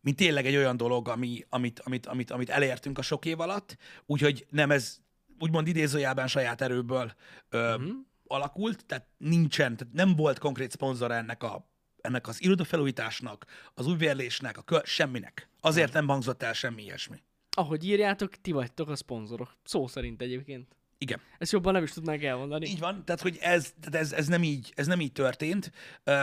mint 0.00 0.16
tényleg 0.16 0.46
egy 0.46 0.56
olyan 0.56 0.76
dolog, 0.76 1.08
ami, 1.08 1.44
amit, 1.48 1.80
amit, 1.80 2.06
amit, 2.06 2.30
amit 2.30 2.50
elértünk 2.50 2.98
a 2.98 3.02
sok 3.02 3.24
év 3.24 3.40
alatt, 3.40 3.76
úgyhogy 4.06 4.46
nem 4.50 4.70
ez 4.70 5.01
úgymond 5.42 5.66
idézőjelben 5.66 6.26
saját 6.28 6.60
erőből 6.60 7.12
ö, 7.48 7.74
uh-huh. 7.74 7.90
alakult, 8.26 8.86
tehát 8.86 9.06
nincsen, 9.18 9.76
tehát 9.76 9.94
nem 9.94 10.16
volt 10.16 10.38
konkrét 10.38 10.70
szponzor 10.70 11.10
ennek 11.10 11.42
a 11.42 11.70
ennek 12.00 12.28
az 12.28 12.42
irodafelújításnak, 12.42 13.44
az 13.74 13.86
újvérlésnek, 13.86 14.58
a 14.58 14.62
kö- 14.62 14.86
semminek. 14.86 15.48
Azért 15.60 15.92
nem 15.92 16.08
hangzott 16.08 16.42
el 16.42 16.52
semmi 16.52 16.82
ilyesmi. 16.82 17.22
Ahogy 17.50 17.84
írjátok, 17.84 18.34
ti 18.34 18.52
vagytok 18.52 18.88
a 18.88 18.96
szponzorok. 18.96 19.56
Szó 19.64 19.86
szerint 19.86 20.22
egyébként. 20.22 20.76
Igen. 20.98 21.20
Ezt 21.38 21.52
jobban 21.52 21.72
nem 21.72 21.82
is 21.82 21.92
tudnánk 21.92 22.22
elmondani. 22.22 22.66
Így 22.66 22.78
van, 22.78 23.04
tehát 23.04 23.20
hogy 23.20 23.38
ez, 23.40 23.74
tehát 23.80 24.06
ez, 24.06 24.12
ez, 24.12 24.26
nem, 24.26 24.42
így, 24.42 24.72
ez 24.76 24.86
nem 24.86 25.00
így 25.00 25.12
történt, 25.12 25.72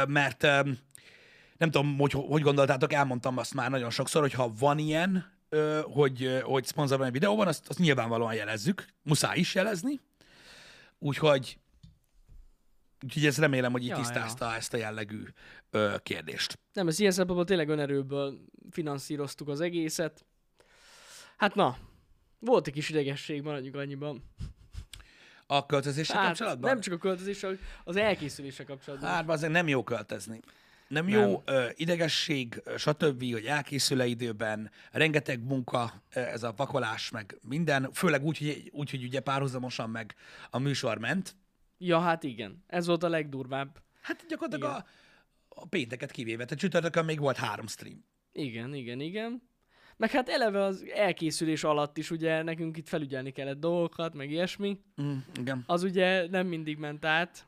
mert 0.08 0.42
nem 1.58 1.72
tudom, 1.72 1.98
hogy 1.98 2.12
hogy 2.12 2.42
gondoltátok, 2.42 2.94
elmondtam 2.94 3.38
azt 3.38 3.54
már 3.54 3.70
nagyon 3.70 3.90
sokszor, 3.90 4.22
hogy 4.22 4.34
ha 4.34 4.54
van 4.60 4.78
ilyen, 4.78 5.39
hogy, 5.84 6.40
hogy 6.44 6.66
szponzor 6.66 6.98
van 6.98 7.08
egy 7.08 7.14
videóban, 7.14 7.48
azt, 7.48 7.70
azt 7.70 7.80
nyilvánvalóan 7.80 8.34
jelezzük, 8.34 8.86
muszáj 9.04 9.38
is 9.38 9.56
jelezni, 9.56 10.00
úgyhogy 11.00 11.60
Úgyhogy 13.04 13.26
ezt 13.26 13.38
remélem, 13.38 13.72
hogy 13.72 13.84
itt 13.84 13.90
Ja, 13.90 13.96
tisztázta 13.96 14.46
ja. 14.46 14.56
ezt 14.56 14.74
a 14.74 14.78
jellegű 14.78 15.24
ö, 15.70 15.96
kérdést. 16.04 16.60
Nem, 16.74 16.88
ez 16.88 17.00
ilyen 17.00 17.12
szempontból 17.12 17.46
tényleg 17.46 17.70
önerőből 17.70 18.40
finanszíroztuk 18.72 19.48
az 19.48 19.62
egészet. 19.62 20.26
Hát 21.38 21.56
na, 21.56 21.78
volt 22.40 22.68
egy 22.68 22.74
kis 22.74 22.90
idegesség, 22.90 23.42
maradjunk 23.42 23.76
annyiban. 23.76 24.24
A 25.46 25.66
költözéssel 25.66 26.18
Hát, 26.18 26.26
kapcsolatban? 26.28 26.70
nem 26.70 26.80
csak 26.82 26.94
a 26.94 26.98
költözéssel, 26.98 27.58
az 27.84 27.96
elkészüléssel 27.96 28.66
kapcsolatban. 28.66 29.10
Hát, 29.10 29.30
azért 29.30 29.52
nem 29.52 29.68
jó 29.68 29.84
költözni. 29.84 30.40
Nem 30.90 31.06
Nem. 31.06 31.20
jó, 31.20 31.42
ö, 31.46 31.66
idegesség, 31.76 32.62
stb., 32.78 33.32
hogy 33.32 33.46
elkészül 33.46 34.02
időben, 34.02 34.72
rengeteg 34.92 35.44
munka, 35.44 36.04
ez 36.10 36.44
a 36.44 36.54
pakolás, 36.54 37.12
meg 37.12 37.38
minden, 37.48 37.90
főleg 37.94 38.24
úgy, 38.24 38.38
hogy, 38.38 38.70
úgy, 38.74 38.90
hogy 38.90 39.04
ugye 39.04 39.20
párhuzamosan 39.20 39.90
meg 39.90 40.16
a 40.50 40.60
műsor 40.60 40.98
ment. 40.98 41.36
Ja, 41.78 42.00
hát 42.00 42.24
igen. 42.24 42.64
Ez 42.68 42.88
volt 42.88 43.04
a 43.04 43.10
legdurvább. 43.10 43.82
Hát 44.02 44.26
gyakorlatilag 44.28 44.72
Igen. 44.72 44.86
a, 45.50 45.62
a 45.62 45.66
pénteket 45.68 46.12
kivéve, 46.12 46.44
tehát 46.44 46.60
csütörtökön 46.60 47.06
még 47.06 47.20
volt 47.20 47.38
három 47.38 47.68
stream. 47.68 48.06
Igen, 48.32 48.74
igen, 48.74 49.00
igen. 49.00 49.42
Meg 49.98 50.12
hát 50.12 50.30
eleve 50.30 50.64
az 50.64 50.86
elkészülés 50.94 51.64
alatt 51.64 51.98
is 51.98 52.12
ugye 52.12 52.42
nekünk 52.44 52.78
itt 52.78 52.88
felügyelni 52.88 53.32
kellett 53.32 53.60
dolgokat, 53.60 54.14
meg 54.14 54.32
ilyesmi. 54.32 54.80
Mm, 55.02 55.18
igen. 55.40 55.64
Az 55.66 55.84
ugye 55.84 56.28
nem 56.30 56.48
mindig 56.48 56.78
ment 56.78 57.06
át. 57.06 57.48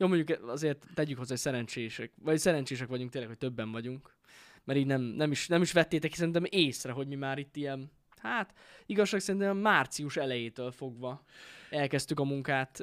Jó, 0.00 0.06
mondjuk 0.06 0.48
azért 0.48 0.86
tegyük 0.94 1.18
hozzá, 1.18 1.30
hogy 1.30 1.38
szerencsések, 1.38 2.12
vagy 2.22 2.38
szerencsések 2.38 2.88
vagyunk 2.88 3.10
tényleg, 3.10 3.28
hogy 3.30 3.38
többen 3.38 3.72
vagyunk. 3.72 4.14
mert 4.64 4.78
így 4.78 4.86
nem, 4.86 5.00
nem, 5.00 5.30
is, 5.30 5.46
nem 5.46 5.62
is 5.62 5.72
vettétek 5.72 6.14
szerintem 6.14 6.44
észre, 6.48 6.92
hogy 6.92 7.06
mi 7.06 7.14
már 7.14 7.38
itt 7.38 7.56
ilyen, 7.56 7.90
hát 8.16 8.52
igazság 8.86 9.20
szerintem 9.20 9.56
március 9.56 10.16
elejétől 10.16 10.70
fogva 10.70 11.24
elkezdtük 11.70 12.20
a 12.20 12.24
munkát, 12.24 12.82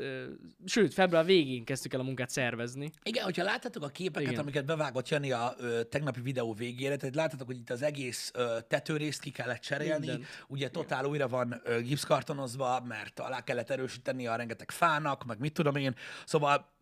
sőt, 0.65 0.93
február 0.93 1.25
végén 1.25 1.63
kezdtük 1.63 1.93
el 1.93 1.99
a 1.99 2.03
munkát 2.03 2.29
szervezni. 2.29 2.91
Igen, 3.03 3.23
hogyha 3.23 3.43
láttátok 3.43 3.83
a 3.83 3.87
képeket, 3.87 4.21
Igen. 4.21 4.31
Igen. 4.31 4.43
amiket 4.43 4.65
bevágott 4.65 5.09
Jani 5.09 5.31
a 5.31 5.53
ö, 5.57 5.83
tegnapi 5.83 6.21
videó 6.21 6.53
végére, 6.53 6.95
tehát 6.95 7.15
láttátok, 7.15 7.47
hogy 7.47 7.57
itt 7.57 7.69
az 7.69 7.81
egész 7.81 8.31
ö, 8.33 8.57
tetőrészt 8.67 9.21
ki 9.21 9.29
kellett 9.29 9.61
cserélni, 9.61 10.05
Mindent. 10.05 10.45
ugye 10.47 10.69
totál 10.69 11.05
újra 11.05 11.27
van 11.27 11.61
ö, 11.63 11.81
gipszkartonozva, 11.81 12.81
mert 12.87 13.19
alá 13.19 13.43
kellett 13.43 13.69
erősíteni 13.69 14.27
a 14.27 14.35
rengeteg 14.35 14.71
fának, 14.71 15.25
meg 15.25 15.39
mit 15.39 15.53
tudom 15.53 15.75
én, 15.75 15.95
szóval 16.25 16.75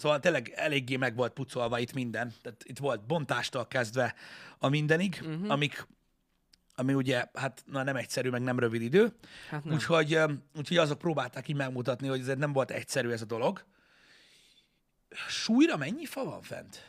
Szóval 0.00 0.20
tényleg 0.20 0.52
eléggé 0.54 0.96
meg 0.96 1.14
volt 1.16 1.32
pucolva 1.32 1.78
itt 1.78 1.92
minden. 1.92 2.32
Tehát 2.42 2.62
itt 2.64 2.78
volt 2.78 3.06
bontástól 3.06 3.66
kezdve 3.66 4.14
a 4.58 4.68
mindenig, 4.68 5.20
uh-huh. 5.22 5.50
amik, 5.50 5.86
ami 6.74 6.94
ugye, 6.94 7.24
hát 7.34 7.62
na, 7.66 7.82
nem 7.82 7.96
egyszerű, 7.96 8.30
meg 8.30 8.42
nem 8.42 8.58
rövid 8.58 8.82
idő. 8.82 9.12
Hát 9.50 9.64
nem. 9.64 9.74
Úgyhogy, 9.74 10.18
úgyhogy 10.56 10.76
azok 10.76 10.98
próbálták 10.98 11.48
így 11.48 11.56
megmutatni, 11.56 12.08
hogy 12.08 12.20
ez 12.20 12.36
nem 12.36 12.52
volt 12.52 12.70
egyszerű 12.70 13.10
ez 13.10 13.22
a 13.22 13.24
dolog. 13.24 13.64
Súlyra 15.28 15.76
mennyi 15.76 16.04
fa 16.04 16.24
van 16.24 16.42
fent? 16.42 16.84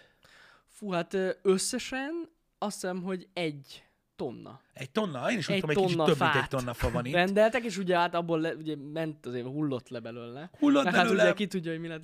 Fú, 0.70 0.91
hát 0.91 1.18
összesen 1.41 2.30
azt 2.58 2.82
hiszem, 2.82 3.01
hogy 3.01 3.27
egy 3.34 3.84
tonna. 4.15 4.62
Egy 4.74 4.91
tonna? 4.91 5.32
Én 5.32 5.38
is 5.38 5.50
Egy 5.50 5.60
tudom, 5.60 5.70
egy 5.70 5.84
kicsit 5.84 6.03
több, 6.03 6.20
mint 6.20 6.36
egy 6.36 6.48
tonna 6.48 6.74
fa 6.74 6.91
van 6.91 7.06
itt. 7.06 7.13
Rendeltek, 7.13 7.63
és 7.63 7.77
ugye 7.77 7.98
hát 7.98 8.13
abból 8.15 8.39
le, 8.39 8.53
ugye 8.53 8.75
ment 8.94 9.25
azért, 9.25 9.46
hullott 9.46 9.89
le 9.89 10.00
belőle. 10.00 10.50
Hullott 10.60 10.84
hát 10.86 10.94
belőle. 10.94 11.24
ugye 11.24 11.34
ki 11.34 11.48
tudja, 11.48 11.72
hogy 11.72 11.80
mi 11.80 11.88
lett. 11.88 12.03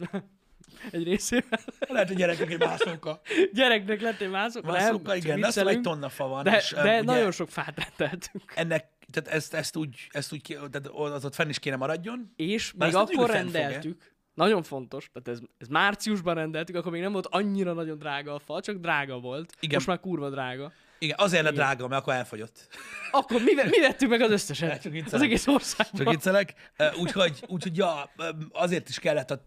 Egy 0.91 1.03
részével. 1.03 1.59
Lehet, 1.79 2.07
hogy 2.07 2.17
gyerekek 2.17 2.51
egy 2.51 2.59
mászóka. 2.59 3.21
Gyereknek 3.53 4.01
lett 4.01 4.21
egy 4.21 4.29
mászok. 4.29 4.65
Mászóka, 4.65 5.07
nem, 5.07 5.17
igen, 5.17 5.39
de 5.39 5.47
azt 5.47 5.57
egy 5.57 5.81
tonna 5.81 6.09
fa 6.09 6.27
van. 6.27 6.43
De, 6.43 6.55
és, 6.55 6.71
de 6.71 6.81
ugye 6.81 7.01
nagyon 7.01 7.31
sok 7.31 7.49
fát 7.49 7.79
rendeltünk. 7.97 8.53
Ennek, 8.55 8.85
tehát 9.11 9.29
ezt, 9.29 9.53
ezt 9.53 9.75
úgy, 9.75 10.07
ezt 10.11 10.33
úgy 10.33 10.41
tehát 10.71 10.87
az 10.87 11.25
ott 11.25 11.35
fenn 11.35 11.49
is 11.49 11.59
kéne 11.59 11.75
maradjon. 11.75 12.33
És 12.35 12.73
még 12.73 12.95
akkor 12.95 13.15
fog-e. 13.15 13.31
rendeltük, 13.31 14.15
nagyon 14.33 14.63
fontos, 14.63 15.09
tehát 15.13 15.39
ez, 15.39 15.47
ez 15.57 15.67
márciusban 15.67 16.35
rendeltük, 16.35 16.75
akkor 16.75 16.91
még 16.91 17.01
nem 17.01 17.11
volt 17.11 17.27
annyira 17.29 17.73
nagyon 17.73 17.97
drága 17.97 18.33
a 18.33 18.39
fa, 18.39 18.61
csak 18.61 18.75
drága 18.75 19.19
volt. 19.19 19.53
Igen. 19.59 19.75
Most 19.75 19.87
már 19.87 19.99
kurva 19.99 20.29
drága. 20.29 20.71
Igen, 20.99 21.15
azért 21.19 21.43
lett 21.43 21.53
drága, 21.53 21.87
mert 21.87 22.01
akkor 22.01 22.13
elfogyott. 22.13 22.67
Akkor 23.11 23.41
mi, 23.41 23.53
mi 23.53 23.79
vettük 23.79 24.09
meg 24.09 24.21
az 24.21 24.31
összeset? 24.31 24.81
Csak. 24.81 24.93
Az 25.11 25.21
egész 25.21 25.47
országban. 25.47 26.03
Csak 26.03 26.13
viccelek. 26.13 26.71
Úgyhogy, 26.99 27.43
úgyhogy 27.47 27.77
ja, 27.77 28.11
azért 28.51 28.89
is 28.89 28.99
kellett, 28.99 29.31
a, 29.31 29.43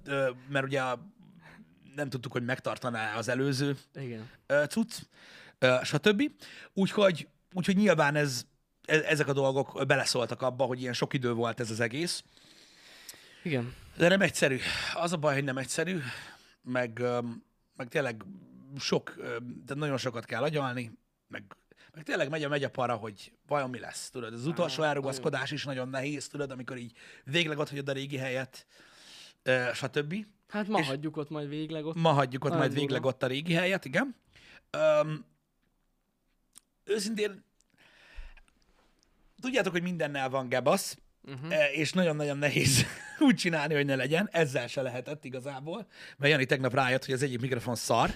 mert 0.49 0.65
ugye 0.65 0.81
a, 0.81 0.99
nem 1.95 2.09
tudtuk, 2.09 2.33
hogy 2.33 2.45
megtartaná 2.45 3.17
az 3.17 3.29
előző 3.29 3.77
Igen. 3.95 4.31
cucc, 4.69 4.99
stb. 5.83 6.23
Úgyhogy, 6.73 7.29
úgyhogy 7.53 7.77
nyilván 7.77 8.17
ez, 8.17 8.43
e- 8.87 9.05
ezek 9.07 9.29
a 9.29 9.33
dolgok 9.33 9.87
beleszóltak 9.87 10.43
abba, 10.43 10.65
hogy 10.65 10.81
ilyen 10.81 10.93
sok 10.93 11.15
idő 11.15 11.33
volt 11.33 11.61
ez 11.61 11.71
az 11.71 11.81
egész. 11.81 12.25
Igen. 13.43 13.75
De 13.97 14.09
nem 14.09 14.21
egyszerű. 14.21 14.59
Az 14.95 15.13
a 15.13 15.17
baj, 15.17 15.35
hogy 15.35 15.45
nem 15.45 15.59
egyszerű, 15.59 15.99
meg, 16.63 17.03
meg 17.77 17.89
tényleg 17.89 18.25
sok, 18.79 19.15
tehát 19.67 19.75
nagyon 19.75 19.97
sokat 19.97 20.25
kell 20.25 20.43
agyalni, 20.43 20.99
meg, 21.31 21.43
meg 21.95 22.05
tényleg 22.05 22.29
megy 22.29 22.45
a 22.45 22.49
megy 22.49 22.65
a 22.65 22.71
para, 22.71 22.95
hogy 22.95 23.33
vajon 23.47 23.71
mi 23.71 23.79
lesz, 23.79 24.11
tudod. 24.11 24.33
Az 24.33 24.47
utolsó 24.47 24.83
elrugaszkodás 24.83 25.51
is 25.51 25.65
nagyon 25.65 25.89
nehéz, 25.89 26.29
tudod, 26.29 26.51
amikor 26.51 26.77
így 26.77 26.93
végleg 27.25 27.59
ott 27.59 27.69
hagyod 27.69 27.89
a 27.89 27.93
régi 27.93 28.17
helyet, 28.17 28.67
ö, 29.43 29.69
stb. 29.75 30.15
Hát 30.49 30.69
ma 30.69 30.79
És- 30.79 30.87
hagyjuk 30.87 31.17
ott 31.17 31.31
majd 31.31 31.49
végleg 31.49 31.85
ott. 31.85 31.97
Ma 31.97 32.13
hagyjuk 32.13 32.45
ott 32.45 32.53
majd 32.55 32.75
végleg 32.75 33.05
ott 33.05 33.23
a 33.23 33.27
régi 33.27 33.53
helyet, 33.53 33.85
igen. 33.85 34.15
Um, 35.03 35.25
őszintén, 36.85 37.45
tudjátok, 39.41 39.73
hogy 39.73 39.83
mindennel 39.83 40.29
van 40.29 40.49
gebasz, 40.49 40.99
Uh-huh. 41.25 41.55
És 41.79 41.93
nagyon-nagyon 41.93 42.39
nehéz 42.39 42.85
úgy 43.27 43.35
csinálni, 43.35 43.75
hogy 43.75 43.85
ne 43.85 43.95
legyen. 43.95 44.29
Ezzel 44.33 44.67
se 44.67 44.83
lehetett 44.83 45.25
igazából, 45.25 45.87
mert 46.17 46.33
Jani 46.33 46.47
tegnap 46.47 46.75
rájött, 46.75 47.05
hogy 47.05 47.15
az 47.15 47.23
egyik 47.23 47.41
mikrofon 47.41 47.75
szar, 47.75 48.11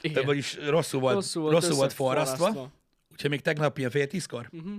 Igen. 0.00 0.24
vagyis 0.24 0.58
rosszul 0.66 1.00
volt, 1.00 1.14
rosszul 1.14 1.42
volt, 1.42 1.54
rosszul 1.54 1.74
volt 1.76 1.92
forrasztva, 1.92 2.70
úgyhogy 3.12 3.30
még 3.30 3.40
tegnap 3.40 3.78
ilyen 3.78 3.90
fél 3.90 4.06
tízkor. 4.06 4.48
Uh-huh. 4.52 4.76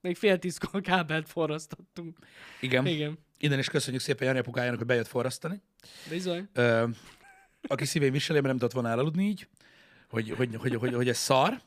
Még 0.00 0.16
fél 0.16 0.38
tízkor 0.38 0.80
kábelt 0.80 1.28
forrasztottunk. 1.28 2.18
Igen. 2.60 2.86
Igen. 2.86 3.18
Innen 3.38 3.58
is 3.58 3.68
köszönjük 3.68 4.02
szépen 4.02 4.26
Jani 4.26 4.38
apukájának, 4.38 4.78
hogy 4.78 4.86
bejött 4.86 5.06
forrasztani. 5.06 5.60
Bizony. 6.08 6.48
Ö, 6.52 6.88
aki 7.62 7.84
szívén 7.84 8.12
viseli, 8.12 8.40
mert 8.40 8.48
nem 8.48 8.58
tudott 8.58 8.72
volna 8.72 8.88
elaludni 8.88 9.24
így, 9.24 9.48
hogy, 10.08 10.30
hogy, 10.30 10.56
hogy, 10.56 10.74
hogy, 10.74 10.94
hogy 10.94 11.08
ez 11.08 11.18
szar. 11.18 11.60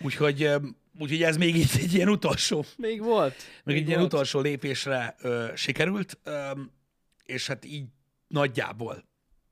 Úgyhogy, 0.00 0.50
úgyhogy 0.98 1.22
ez 1.22 1.36
még 1.36 1.56
így 1.56 1.70
egy 1.78 1.94
ilyen 1.94 2.08
utolsó 2.08 2.64
Még 2.76 3.02
volt. 3.02 3.34
Még 3.64 3.76
egy 3.76 3.88
ilyen 3.88 4.02
utolsó 4.02 4.40
lépésre 4.40 5.14
ö, 5.20 5.46
sikerült, 5.54 6.18
ö, 6.22 6.50
és 7.24 7.46
hát 7.46 7.64
így 7.64 7.84
nagyjából 8.28 9.04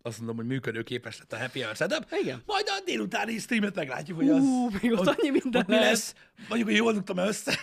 azt 0.07 0.19
mondom, 0.19 0.37
hogy 0.37 0.47
működőképes 0.47 1.19
lett 1.19 1.33
a 1.33 1.39
Happy 1.39 1.61
Hour 1.61 1.77
setup. 1.77 2.07
Igen. 2.23 2.43
Majd 2.47 2.65
a 2.69 2.83
délutáni 2.85 3.39
streamet 3.39 3.75
meglátjuk, 3.75 4.19
hogy 4.19 4.29
az 4.29 4.43
Ú, 4.43 4.69
még 4.83 4.93
ott 4.93 5.07
annyi 5.07 5.31
minden 5.31 5.61
ott 5.61 5.67
mi 5.69 5.75
lesz. 5.75 6.15
Mondjuk, 6.49 6.69
hogy 6.69 6.79
jól 6.79 6.93
dugtam 6.93 7.17
össze. 7.17 7.59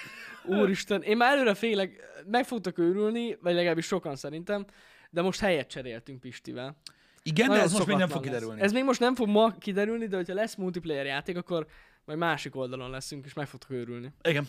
Úristen, 0.46 1.02
én 1.02 1.18
már 1.18 1.34
előre 1.34 1.54
félek, 1.54 2.02
meg 2.26 2.46
fogtok 2.46 2.78
őrülni, 2.78 3.38
vagy 3.42 3.54
legalábbis 3.54 3.86
sokan 3.86 4.16
szerintem, 4.16 4.66
de 5.10 5.22
most 5.22 5.40
helyet 5.40 5.70
cseréltünk 5.70 6.20
Pistivel. 6.20 6.78
Igen, 7.24 7.46
de 7.46 7.52
Nagyon 7.52 7.66
ez 7.66 7.74
most 7.74 7.86
még 7.88 7.98
nem 7.98 8.08
fog 8.08 8.24
lesz. 8.24 8.34
kiderülni. 8.34 8.62
Ez 8.62 8.72
még 8.72 8.84
most 8.84 9.00
nem 9.00 9.16
fog 9.16 9.28
ma 9.28 9.56
kiderülni, 9.58 10.08
de 10.08 10.16
hogyha 10.16 10.34
lesz 10.34 10.56
multiplayer 10.56 11.06
játék, 11.06 11.38
akkor 11.38 11.68
majd 12.06 12.20
másik 12.20 12.56
oldalon 12.56 12.90
leszünk, 12.90 13.26
és 13.26 13.34
meg 13.34 13.48
fogtok 13.48 13.70
őrülni. 13.70 14.14
Igen. 14.24 14.48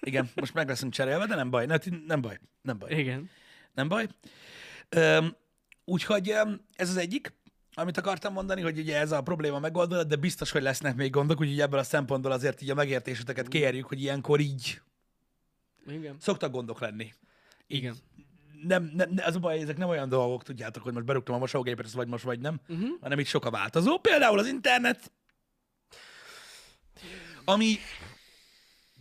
Igen, 0.00 0.28
most 0.34 0.54
meg 0.54 0.68
leszünk 0.68 0.92
cserélve, 0.92 1.26
de 1.26 1.34
nem 1.34 1.50
baj. 1.50 1.66
Ne, 1.66 1.76
nem 2.06 2.20
baj. 2.20 2.40
Nem 2.62 2.78
baj. 2.78 2.90
Igen. 2.98 3.30
Nem 3.74 3.88
baj. 3.88 4.06
Öm, 4.88 5.36
úgyhogy 5.90 6.28
ez 6.74 6.88
az 6.88 6.96
egyik, 6.96 7.32
amit 7.74 7.96
akartam 7.96 8.32
mondani, 8.32 8.60
hogy 8.60 8.78
ugye 8.78 8.98
ez 8.98 9.12
a 9.12 9.22
probléma 9.22 9.58
megoldódott, 9.58 10.08
de 10.08 10.16
biztos, 10.16 10.50
hogy 10.50 10.62
lesznek 10.62 10.96
még 10.96 11.10
gondok, 11.10 11.40
úgyhogy 11.40 11.60
ebből 11.60 11.78
a 11.78 11.82
szempontból 11.82 12.32
azért 12.32 12.62
így 12.62 12.70
a 12.70 12.74
megértéseteket 12.74 13.48
kérjük, 13.48 13.86
hogy 13.86 14.00
ilyenkor 14.00 14.40
így 14.40 14.80
Igen. 15.86 16.16
szoktak 16.20 16.52
gondok 16.52 16.80
lenni. 16.80 17.12
Igen. 17.66 17.96
Nem, 18.62 18.90
nem, 18.94 19.10
az 19.24 19.34
a 19.34 19.38
baj, 19.38 19.58
ezek 19.60 19.76
nem 19.76 19.88
olyan 19.88 20.08
dolgok, 20.08 20.42
tudjátok, 20.42 20.82
hogy 20.82 20.92
most 20.92 21.04
berúgtam 21.04 21.34
a 21.34 21.38
mosógépet, 21.38 21.84
ez 21.84 21.94
vagy 21.94 22.08
most 22.08 22.24
vagy 22.24 22.40
nem, 22.40 22.60
Uh-huh. 22.68 22.88
hanem 23.00 23.18
itt 23.18 23.26
sok 23.26 23.44
a 23.44 23.50
változó. 23.50 23.98
Például 23.98 24.38
az 24.38 24.46
internet, 24.46 25.12
ami 27.44 27.76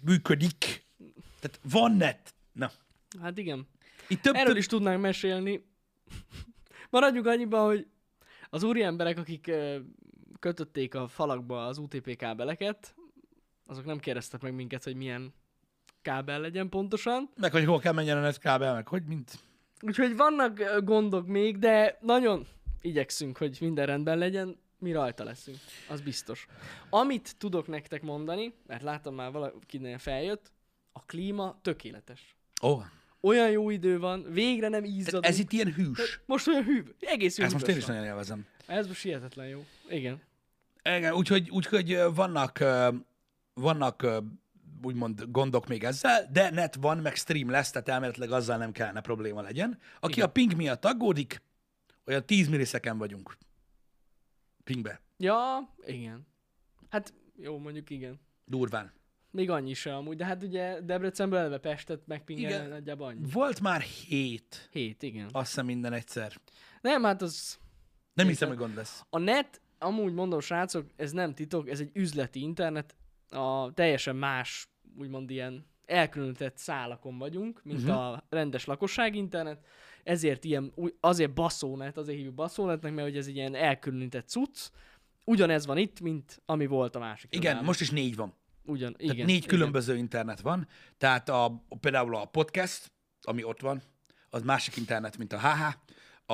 működik. 0.02 0.86
Tehát 1.40 1.60
van 1.64 1.92
net. 1.96 2.34
Na, 2.52 2.72
Hát 3.22 3.38
igen. 3.38 3.68
itt 4.08 4.22
több, 4.22 4.36
Erről 4.36 4.48
több 4.48 4.58
is 4.58 4.66
tudnánk 4.66 5.02
mesélni. 5.02 5.68
Maradjunk 6.90 7.26
annyiban, 7.26 7.66
hogy 7.66 7.88
az 8.50 8.64
úri 8.64 8.82
emberek, 8.82 9.18
akik 9.18 9.52
kötötték 10.40 10.96
a 10.96 11.08
falakba 11.08 11.66
az 11.66 11.78
UTP 11.78 12.16
kábeleket, 12.16 12.96
azok 13.66 13.86
nem 13.86 14.00
kérdeztek 14.00 14.42
meg 14.42 14.54
minket, 14.54 14.84
hogy 14.84 14.96
milyen 14.96 15.34
kábel 16.02 16.40
legyen 16.40 16.70
pontosan. 16.70 17.30
meg 17.38 17.52
hogy 17.52 17.66
hol 17.66 17.80
kell 17.80 17.94
menjen 17.94 18.18
a 18.18 18.22
netkábel, 18.22 18.74
meg 18.74 18.88
hogy 18.88 19.04
mint. 19.04 19.40
Úgyhogy 19.82 20.16
vannak 20.16 20.80
gondok 20.84 21.28
még, 21.28 21.58
de 21.58 21.98
nagyon 22.02 22.48
igyekszünk, 22.82 23.38
hogy 23.38 23.58
minden 23.62 23.86
rendben 23.86 24.18
legyen, 24.18 24.58
mi 24.78 24.92
rajta 24.92 25.24
leszünk. 25.24 25.58
Az 25.90 26.02
biztos. 26.02 26.48
Amit 26.90 27.38
tudok 27.38 27.68
nektek 27.68 28.02
mondani, 28.02 28.54
mert 28.68 28.82
láttam 28.82 29.16
már 29.16 29.32
valakinél 29.32 29.98
feljött, 29.98 30.52
a 30.92 31.06
klíma 31.06 31.60
tökéletes. 31.62 32.36
Ó, 32.62 32.70
oh, 32.70 32.84
Olyan 33.22 33.50
jó 33.50 33.70
idő 33.70 34.00
van, 34.00 34.26
végre 34.32 34.68
nem 34.70 34.84
izzadunk. 34.84 35.26
ez 35.26 35.40
itt 35.40 35.52
ilyen 35.52 35.74
hűs. 35.74 36.20
Most 36.26 36.48
olyan 36.48 36.64
hű, 36.64 36.84
egész 37.00 37.38
jó 37.38 37.44
Ezt 37.44 37.54
most 37.54 37.68
én 37.68 37.78
is 37.78 37.86
van. 37.86 37.96
nagyon 37.96 38.10
élvezem. 38.12 38.46
Ez 38.66 38.88
most 38.88 39.02
hihetetlen 39.02 39.48
jó. 39.48 39.66
Igen. 39.90 40.22
Igen, 40.84 41.14
úgyhogy, 41.14 41.50
úgyhogy 41.50 42.00
vannak, 42.14 42.64
vannak 43.54 44.06
úgymond 44.84 45.24
gondok 45.32 45.68
még 45.68 45.84
ezzel, 45.84 46.30
de 46.32 46.50
net 46.50 46.76
van, 46.76 46.98
meg 46.98 47.16
stream 47.16 47.50
lesz, 47.50 47.72
tehát 47.72 47.90
elméletileg 47.90 48.32
azzal 48.32 48.58
nem 48.58 48.72
kellene 48.72 49.02
probléma 49.02 49.42
legyen. 49.42 49.80
Aki 50.00 50.14
Igen. 50.14 50.26
a 50.28 50.32
ping 50.32 50.56
miatt 50.56 50.86
aggódik, 50.86 51.42
olyan 52.06 52.26
10 52.26 52.48
millisekend 52.48 53.00
vagyunk. 53.00 53.38
Pingbe. 54.64 55.02
Ja, 55.18 55.70
igen. 55.86 56.28
Hát 56.90 57.14
jó, 57.36 57.58
mondjuk 57.58 57.90
igen. 57.90 58.20
Durván. 58.46 58.92
Még 59.32 59.50
annyi 59.50 59.74
se 59.74 59.96
amúgy, 59.96 60.18
de 60.18 60.26
hát 60.26 60.44
ugye 60.44 60.82
Debrecenből 60.82 61.40
eleve 61.40 61.58
Pestet 61.58 62.08
megpingelni 62.08 62.56
Igen. 62.56 62.70
nagyjából 62.70 63.08
annyi. 63.08 63.20
Volt 63.32 63.62
már 63.62 63.82
hét, 63.82 64.70
Hét, 64.72 65.04
igen. 65.04 65.28
azt 65.32 65.48
hiszem 65.48 65.66
minden 65.66 65.94
egyszer. 65.94 66.34
Nem, 66.82 67.04
hát 67.04 67.22
az... 67.22 67.58
Nem 68.14 68.28
hiszem, 68.28 68.48
hogy 68.48 68.58
gond 68.58 68.76
lesz. 68.76 69.04
A 69.10 69.18
net, 69.18 69.62
amúgy 69.78 70.14
mondom, 70.14 70.40
srácok, 70.40 70.86
ez 70.96 71.12
nem 71.12 71.34
titok, 71.34 71.70
ez 71.70 71.80
egy 71.80 71.90
üzleti 71.94 72.42
internet, 72.42 72.96
a 73.30 73.74
teljesen 73.74 74.16
más, 74.16 74.70
úgymond 74.98 75.30
ilyen 75.30 75.66
elkülönített 75.86 76.58
szálakon 76.58 77.18
vagyunk, 77.18 77.64
mint 77.64 77.82
uh-huh. 77.82 77.98
a 77.98 78.24
rendes 78.30 78.66
lakosság 78.66 79.16
internet, 79.16 79.66
ezért 80.04 80.44
ilyen, 80.44 80.74
azért 81.00 81.34
baszónet, 81.34 81.98
azért 81.98 82.18
hívjuk 82.18 82.36
baszónetnek, 82.36 82.94
mert 82.94 83.08
hogy 83.08 83.18
ez 83.18 83.28
egy 83.28 83.36
ilyen 83.36 83.56
elkülönített 83.56 84.28
cucc, 84.28 84.70
ugyanez 85.26 85.66
van 85.66 85.78
itt, 85.78 86.00
mint 86.00 86.42
ami 86.46 86.66
volt 86.66 86.96
a 86.96 87.00
másik. 87.00 87.30
Igen, 87.30 87.44
irodában. 87.44 87.66
most 87.66 87.82
is 87.82 87.90
négy 87.90 88.16
van. 88.16 88.34
Ugyan, 88.70 88.94
Tehát 88.94 89.14
igen. 89.14 89.26
négy 89.26 89.36
igen. 89.36 89.50
különböző 89.50 89.98
internet 89.98 90.42
van. 90.42 90.68
Tehát 90.98 91.30
a, 91.30 91.64
például 91.80 92.16
a 92.16 92.26
podcast, 92.26 92.92
ami 93.22 93.44
ott 93.44 93.62
van, 93.62 93.82
az 94.30 94.42
másik 94.42 94.76
internet, 94.76 95.18
mint 95.18 95.34
a 95.34 95.40
HH. 95.40 95.76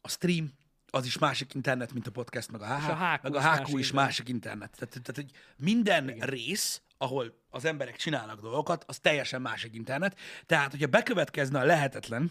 a 0.00 0.08
stream, 0.08 0.52
az 0.90 1.06
is 1.06 1.18
másik 1.18 1.54
internet, 1.54 1.92
mint 1.92 2.06
a 2.06 2.10
podcast, 2.10 2.50
meg 2.50 2.60
a 2.60 2.76
HH. 2.76 2.82
És 2.82 2.88
a 2.88 2.94
HQ 2.94 3.22
meg 3.22 3.34
a 3.34 3.38
is 3.38 3.42
másik 3.42 3.66
is 3.66 3.78
internet. 3.78 3.94
másik 3.94 4.28
internet. 4.28 4.70
Tehát, 4.78 5.00
tehát 5.02 5.14
hogy 5.14 5.30
minden 5.56 6.08
Igen. 6.08 6.28
rész, 6.28 6.82
ahol 6.98 7.34
az 7.50 7.64
emberek 7.64 7.96
csinálnak 7.96 8.40
dolgokat, 8.40 8.84
az 8.86 8.98
teljesen 8.98 9.42
másik 9.42 9.74
internet. 9.74 10.18
Tehát, 10.46 10.70
hogyha 10.70 10.86
bekövetkezne 10.86 11.60
a 11.60 11.64
lehetetlen, 11.64 12.30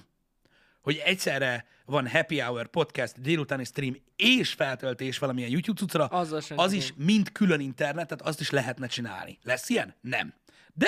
hogy 0.85 1.01
egyszerre 1.05 1.65
van 1.85 2.09
happy 2.09 2.39
hour, 2.39 2.67
podcast, 2.67 3.21
délutáni 3.21 3.63
stream 3.63 3.95
és 4.15 4.53
feltöltés 4.53 5.17
valamilyen 5.17 5.49
YouTube 5.49 5.79
cuccra, 5.79 6.05
Azzal 6.05 6.37
az 6.37 6.47
tudom. 6.47 6.73
is 6.73 6.93
mind 6.95 7.31
külön 7.31 7.59
internet, 7.59 8.07
tehát 8.07 8.25
azt 8.25 8.39
is 8.39 8.49
lehetne 8.49 8.87
csinálni. 8.87 9.39
Lesz 9.43 9.69
ilyen? 9.69 9.95
Nem. 10.01 10.33
De 10.73 10.87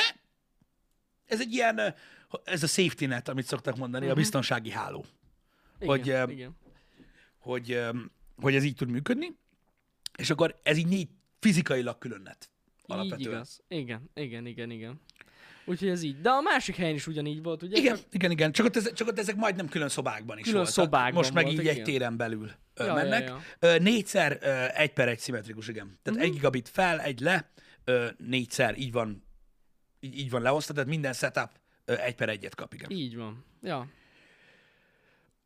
ez 1.26 1.40
egy 1.40 1.54
ilyen, 1.54 1.96
ez 2.44 2.64
a 2.64 2.68
safety 2.68 3.06
net, 3.06 3.28
amit 3.28 3.46
szoktak 3.46 3.78
mondani, 3.78 4.04
uh-huh. 4.04 4.18
a 4.18 4.22
biztonsági 4.22 4.72
háló, 4.72 5.06
igen, 5.80 5.90
hogy, 5.90 6.32
igen. 6.32 6.58
hogy, 7.38 7.82
hogy 8.42 8.56
ez 8.56 8.64
így 8.64 8.76
tud 8.76 8.90
működni, 8.90 9.38
és 10.18 10.30
akkor 10.30 10.60
ez 10.64 10.78
így 10.78 10.88
négy 10.88 11.10
fizikailag 11.40 11.98
külön. 11.98 12.22
Így 12.22 12.48
Alapvetően. 12.86 13.32
igaz. 13.32 13.62
Igen, 13.68 14.10
igen, 14.14 14.46
igen, 14.46 14.72
igen. 14.72 15.02
Úgyhogy 15.70 15.90
ez 15.90 16.04
így. 16.04 16.22
De 16.22 16.30
a 16.30 16.42
másik 16.42 16.76
helyen 16.76 16.96
is 16.96 17.08
ugyanígy 17.08 17.44
volt, 17.44 17.64
ugye? 17.64 17.78
Igen, 17.78 17.98
igen, 18.12 18.32
igen. 18.32 18.52
Csak 18.52 18.66
ott, 18.66 18.76
ezek, 18.76 18.94
csak 18.94 19.08
ott 19.08 19.20
ezek 19.20 19.36
majdnem 19.36 19.68
külön 19.68 19.90
szobákban 19.90 20.38
is 20.38 20.44
Külön 20.44 20.58
voltak. 20.58 20.74
szobákban 20.74 21.14
Most 21.14 21.34
meg 21.34 21.48
így 21.48 21.56
voltak, 21.56 21.72
egy 21.72 21.78
igen. 21.78 21.86
téren 21.92 22.18
belül 22.18 22.52
Ja, 22.76 22.86
ja, 22.86 22.94
mennek. 22.94 23.28
ja. 23.28 23.42
Ö, 23.60 23.78
Négyszer 23.80 24.44
egy 24.76 24.94
per 24.94 25.08
egy 25.08 25.20
szimmetrikus, 25.20 25.68
igen. 25.68 26.00
Tehát 26.04 26.20
Mhm. 26.20 26.28
egy 26.30 26.34
gigabit 26.34 26.70
fel, 26.70 27.00
egy 27.02 27.20
le, 27.20 27.52
négyszer 28.18 28.78
így 28.78 28.92
van, 28.92 29.24
így, 30.00 30.18
így 30.20 30.30
van 30.30 30.42
leosztva, 30.42 30.74
tehát 30.74 30.90
minden 30.90 31.14
setup 31.14 31.50
egy 31.86 32.16
per 32.16 32.30
egyet 32.30 32.56
kap, 32.56 32.74
igen. 32.74 32.90
Így 32.92 33.16
van. 33.16 33.46
Ja. 33.62 33.88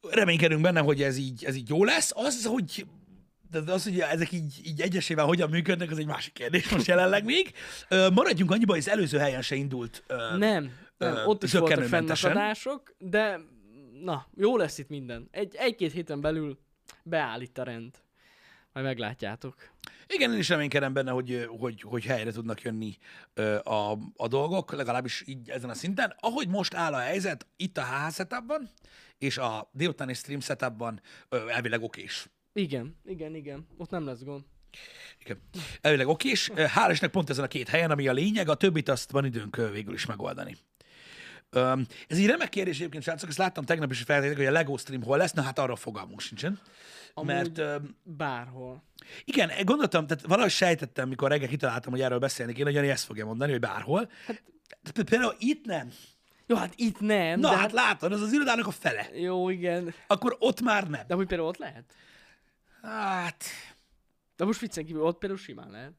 Reménykedünk 0.09 0.61
benne, 0.61 0.79
hogy 0.79 1.01
ez 1.01 1.17
így, 1.17 1.45
ez 1.45 1.55
így 1.55 1.69
jó 1.69 1.83
lesz. 1.83 2.11
Az, 2.15 2.45
hogy 2.45 2.85
de 3.59 3.71
az, 3.71 3.83
hogy 3.83 3.99
ezek 3.99 4.31
így, 4.31 4.61
így 4.63 4.81
egyesével 4.81 5.25
hogyan 5.25 5.49
működnek, 5.49 5.91
az 5.91 5.97
egy 5.97 6.05
másik 6.05 6.33
kérdés 6.33 6.69
most 6.69 6.87
jelenleg 6.87 7.23
még. 7.23 7.53
Ö, 7.87 8.09
maradjunk 8.09 8.51
annyiba, 8.51 8.71
hogy 8.71 8.81
az 8.81 8.89
előző 8.89 9.17
helyen 9.17 9.41
se 9.41 9.55
indult. 9.55 10.03
Ö, 10.07 10.37
Nem, 10.37 10.71
nem. 10.97 11.15
ö, 11.15 11.23
ott 11.23 11.43
is 11.43 11.51
voltak 11.53 11.83
fennakadások, 11.83 12.95
de 12.97 13.39
na, 14.03 14.27
jó 14.35 14.57
lesz 14.57 14.77
itt 14.77 14.89
minden. 14.89 15.27
Egy, 15.31 15.55
egy-két 15.55 15.91
héten 15.91 16.21
belül 16.21 16.59
beállít 17.03 17.57
a 17.57 17.63
rend. 17.63 17.95
Majd 18.73 18.85
meglátjátok. 18.85 19.55
Igen, 20.07 20.31
én 20.31 20.37
is 20.37 20.49
reménykedem 20.49 20.93
benne, 20.93 21.11
hogy, 21.11 21.47
hogy, 21.59 21.81
hogy 21.81 22.03
helyre 22.03 22.31
tudnak 22.31 22.61
jönni 22.61 22.97
a, 23.63 23.97
a 24.15 24.27
dolgok, 24.27 24.71
legalábbis 24.73 25.23
így 25.25 25.49
ezen 25.49 25.69
a 25.69 25.73
szinten. 25.73 26.15
Ahogy 26.19 26.47
most 26.47 26.73
áll 26.73 26.93
a 26.93 26.99
helyzet, 26.99 27.47
itt 27.55 27.77
a 27.77 27.83
HH 27.83 28.13
setupban, 28.13 28.69
és 29.17 29.37
a 29.37 29.69
délutáni 29.73 30.13
stream 30.13 30.39
setupban 30.39 31.01
elvileg 31.29 31.81
okés. 31.81 32.29
Igen, 32.53 32.95
igen, 33.05 33.35
igen. 33.35 33.67
Ott 33.77 33.89
nem 33.89 34.05
lesz 34.05 34.23
gond. 34.23 34.43
Igen. 35.19 35.39
Elvileg 35.81 36.07
okés. 36.07 36.49
Ö, 36.49 36.53
Hál' 36.53 36.87
Istennek 36.91 37.11
pont 37.11 37.29
ezen 37.29 37.43
a 37.43 37.47
két 37.47 37.69
helyen, 37.69 37.91
ami 37.91 38.07
a 38.07 38.13
lényeg, 38.13 38.49
a 38.49 38.55
többit 38.55 38.89
azt 38.89 39.11
van 39.11 39.25
időnk 39.25 39.57
ö, 39.57 39.71
végül 39.71 39.93
is 39.93 40.05
megoldani. 40.05 40.55
Ez 42.07 42.17
egy 42.17 42.25
remek 42.25 42.49
kérdés 42.49 42.75
egyébként, 42.75 43.03
srácok, 43.03 43.29
ezt 43.29 43.37
láttam 43.37 43.63
tegnap 43.65 43.91
is, 43.91 43.97
hogy 43.97 44.05
feltételezik, 44.05 44.45
hogy 44.45 44.55
a 44.55 44.57
Lego 44.57 44.77
stream 44.77 45.03
hol 45.03 45.17
lesz, 45.17 45.31
na 45.31 45.41
hát 45.41 45.59
arra 45.59 45.75
fogalmunk 45.75 46.19
sincsen. 46.21 46.59
Amúgy- 47.13 47.33
Mert 47.33 47.81
Bárhol. 48.03 48.83
Igen, 49.23 49.51
gondoltam, 49.63 50.07
tehát 50.07 50.25
valahogy 50.25 50.51
sejtettem, 50.51 51.09
mikor 51.09 51.29
reggel 51.29 51.47
kitaláltam, 51.47 51.91
hogy 51.91 52.01
erről 52.01 52.19
beszélni 52.19 52.53
kéne, 52.53 52.65
hogy 52.65 52.75
Jani 52.75 52.89
ezt 52.89 53.05
fogja 53.05 53.25
mondani, 53.25 53.51
hogy 53.51 53.59
bárhol. 53.59 54.09
Hát, 54.25 54.41
például 55.05 55.35
itt 55.39 55.65
nem. 55.65 55.91
Jó, 56.47 56.55
hát 56.55 56.73
itt 56.75 56.99
nem, 56.99 57.39
Na 57.39 57.49
de 57.49 57.55
hát 57.57 57.71
látod, 57.71 58.11
az 58.11 58.21
az 58.21 58.33
irodának 58.33 58.67
a 58.67 58.71
fele. 58.71 59.09
Jó, 59.13 59.49
igen. 59.49 59.93
Akkor 60.07 60.35
ott 60.39 60.61
már 60.61 60.87
nem. 60.89 61.01
De 61.07 61.13
hogy 61.13 61.27
például 61.27 61.49
ott 61.49 61.57
lehet? 61.57 61.93
Hát, 62.81 63.43
De 64.35 64.45
most 64.45 64.59
viccen 64.59 64.85
kívül 64.85 65.01
ott 65.01 65.17
például 65.17 65.39
simán 65.41 65.71
lehet. 65.71 65.93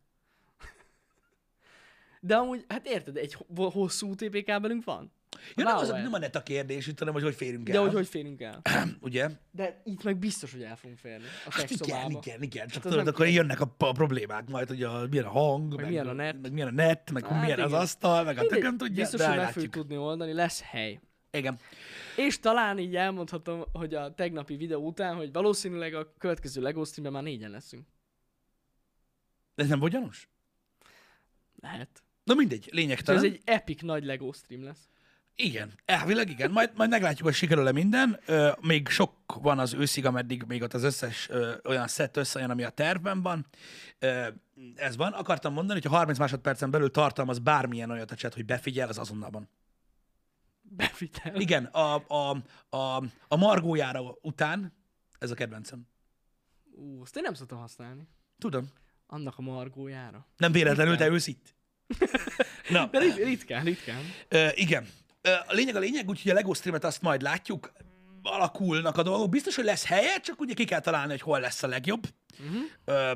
De 2.20 2.36
amúgy, 2.36 2.64
hát 2.68 2.86
érted, 2.86 3.16
egy 3.16 3.36
ho- 3.54 3.72
hosszú 3.72 4.10
UTP 4.10 4.44
kábelünk 4.44 4.84
van? 4.84 5.12
ja, 5.54 5.64
nem, 5.64 5.76
az, 5.76 5.88
nem 5.88 6.12
a 6.12 6.18
net 6.18 6.36
a 6.36 6.42
kérdés, 6.42 6.86
itt, 6.86 6.98
hanem 6.98 7.14
hogy 7.14 7.22
hogy 7.22 7.34
férünk 7.34 7.66
De 7.66 7.74
el. 7.74 7.80
hogy 7.80 7.92
hogy 7.92 8.08
férünk 8.08 8.40
el? 8.40 8.60
Ugye? 9.00 9.28
De 9.50 9.80
itt 9.84 10.02
meg 10.02 10.16
biztos, 10.16 10.52
hogy 10.52 10.62
el 10.62 10.76
fogunk 10.76 10.98
férni. 10.98 11.24
A 11.46 11.50
Hát 11.50 11.70
igen, 11.70 12.10
igen, 12.10 12.42
igen. 12.42 12.66
Csak 12.66 12.74
Hát 12.82 12.84
az 12.84 12.90
tudod, 12.90 13.06
akkor 13.06 13.28
jönnek 13.28 13.60
a, 13.60 13.74
a 13.78 13.92
problémák 13.92 14.48
majd, 14.48 14.68
hogy 14.68 14.82
a, 14.82 15.06
milyen 15.10 15.24
a 15.24 15.30
hang, 15.30 15.74
meg, 15.76 15.86
milyen 15.88 16.08
a 16.08 16.12
net. 16.12 16.40
meg 16.42 16.52
milyen 16.52 16.68
a 16.68 16.70
net, 16.70 17.10
meg 17.10 17.26
Hát 17.26 17.42
milyen 17.42 17.60
az 17.60 17.68
igen. 17.68 17.80
asztal, 17.80 18.24
meg 18.24 18.38
a 18.38 18.46
tököm 18.46 18.76
tudja, 18.76 18.94
Biztos, 19.02 19.20
de 19.20 19.28
hogy 19.28 19.36
meg 19.36 19.52
fogjuk 19.52 19.72
tudni 19.72 19.96
oldani, 19.96 20.32
lesz 20.32 20.60
hely. 20.60 21.00
Igen. 21.30 21.58
És 22.16 22.38
talán 22.38 22.78
így 22.78 22.96
elmondhatom, 22.96 23.64
hogy 23.72 23.94
a 23.94 24.14
tegnapi 24.14 24.56
videó 24.56 24.86
után, 24.86 25.16
hogy 25.16 25.32
valószínűleg 25.32 25.94
a 25.94 26.12
következő 26.18 26.60
LEGO 26.62 26.84
streamben 26.84 27.12
már 27.12 27.22
négyen 27.32 27.50
leszünk. 27.50 27.86
Ez 29.54 29.68
nem 29.68 29.78
volt 29.78 29.92
gyanús? 29.92 30.28
Lehet. 31.60 32.02
Na 32.24 32.34
mindegy, 32.34 32.64
Ez 32.66 32.72
lényegtelen. 32.74 33.24
egy 33.24 33.40
epic 33.44 33.82
nagy 33.82 34.04
LEGO 34.04 34.32
stream 34.32 34.64
lesz. 34.64 34.88
Igen, 35.36 35.72
elvileg 35.84 36.30
igen. 36.30 36.50
Majd, 36.50 36.70
majd 36.74 36.90
meglátjuk, 36.90 37.26
hogy 37.26 37.34
sikerül-e 37.36 37.72
minden. 37.72 38.20
Ö, 38.26 38.50
még 38.60 38.88
sok 38.88 39.12
van 39.40 39.58
az 39.58 39.74
őszig, 39.74 40.06
ameddig 40.06 40.42
még 40.46 40.62
ott 40.62 40.74
az 40.74 40.82
összes 40.82 41.28
ö, 41.28 41.52
olyan 41.64 41.88
szett 41.88 42.16
összejön, 42.16 42.50
ami 42.50 42.62
a 42.62 42.70
tervben 42.70 43.22
van. 43.22 43.46
Ö, 43.98 44.26
ez 44.74 44.96
van. 44.96 45.12
Akartam 45.12 45.52
mondani, 45.52 45.80
hogy 45.80 45.90
ha 45.90 45.96
30 45.96 46.18
másodpercen 46.18 46.70
belül 46.70 46.90
tartalmaz 46.90 47.38
bármilyen 47.38 47.90
olyat 47.90 48.10
a 48.10 48.14
chat, 48.14 48.34
hogy 48.34 48.44
befigyel, 48.44 48.88
az 48.88 48.98
azonnal 48.98 49.30
van. 49.30 49.48
Bevitel. 50.76 51.40
Igen, 51.40 51.64
a, 51.64 52.04
a, 52.08 52.42
a, 52.76 53.02
a 53.28 53.36
margójára 53.36 54.02
után 54.22 54.72
ez 55.18 55.30
a 55.30 55.34
kedvencem. 55.34 55.86
Ú, 56.74 57.00
azt 57.02 57.16
én 57.16 57.22
nem 57.22 57.34
szoktam 57.34 57.58
használni. 57.58 58.08
Tudom. 58.38 58.68
Annak 59.06 59.38
a 59.38 59.42
margójára. 59.42 60.26
Nem 60.36 60.52
véletlenül 60.52 60.96
te 60.96 61.06
ülsz 61.06 61.26
itt. 61.26 61.54
Na, 62.68 62.86
De 62.86 62.98
rit- 62.98 63.16
ritkán, 63.16 63.64
ritkán. 63.64 64.02
Ö, 64.28 64.48
igen. 64.54 64.88
Ö, 65.20 65.30
a 65.46 65.52
lényeg 65.52 65.76
a 65.76 65.78
lényeg, 65.78 66.08
úgyhogy 66.08 66.30
a 66.30 66.34
LEGO 66.34 66.54
streamet 66.54 66.84
azt 66.84 67.02
majd 67.02 67.22
látjuk, 67.22 67.72
alakulnak 68.22 68.96
a 68.96 69.02
dolgok. 69.02 69.28
Biztos, 69.30 69.54
hogy 69.54 69.64
lesz 69.64 69.84
helye, 69.84 70.20
csak 70.20 70.40
ugye 70.40 70.54
ki 70.54 70.64
kell 70.64 70.80
találni, 70.80 71.10
hogy 71.10 71.20
hol 71.20 71.40
lesz 71.40 71.62
a 71.62 71.66
legjobb. 71.66 72.06
Uh-huh. 72.38 72.62
Ö, 72.84 73.12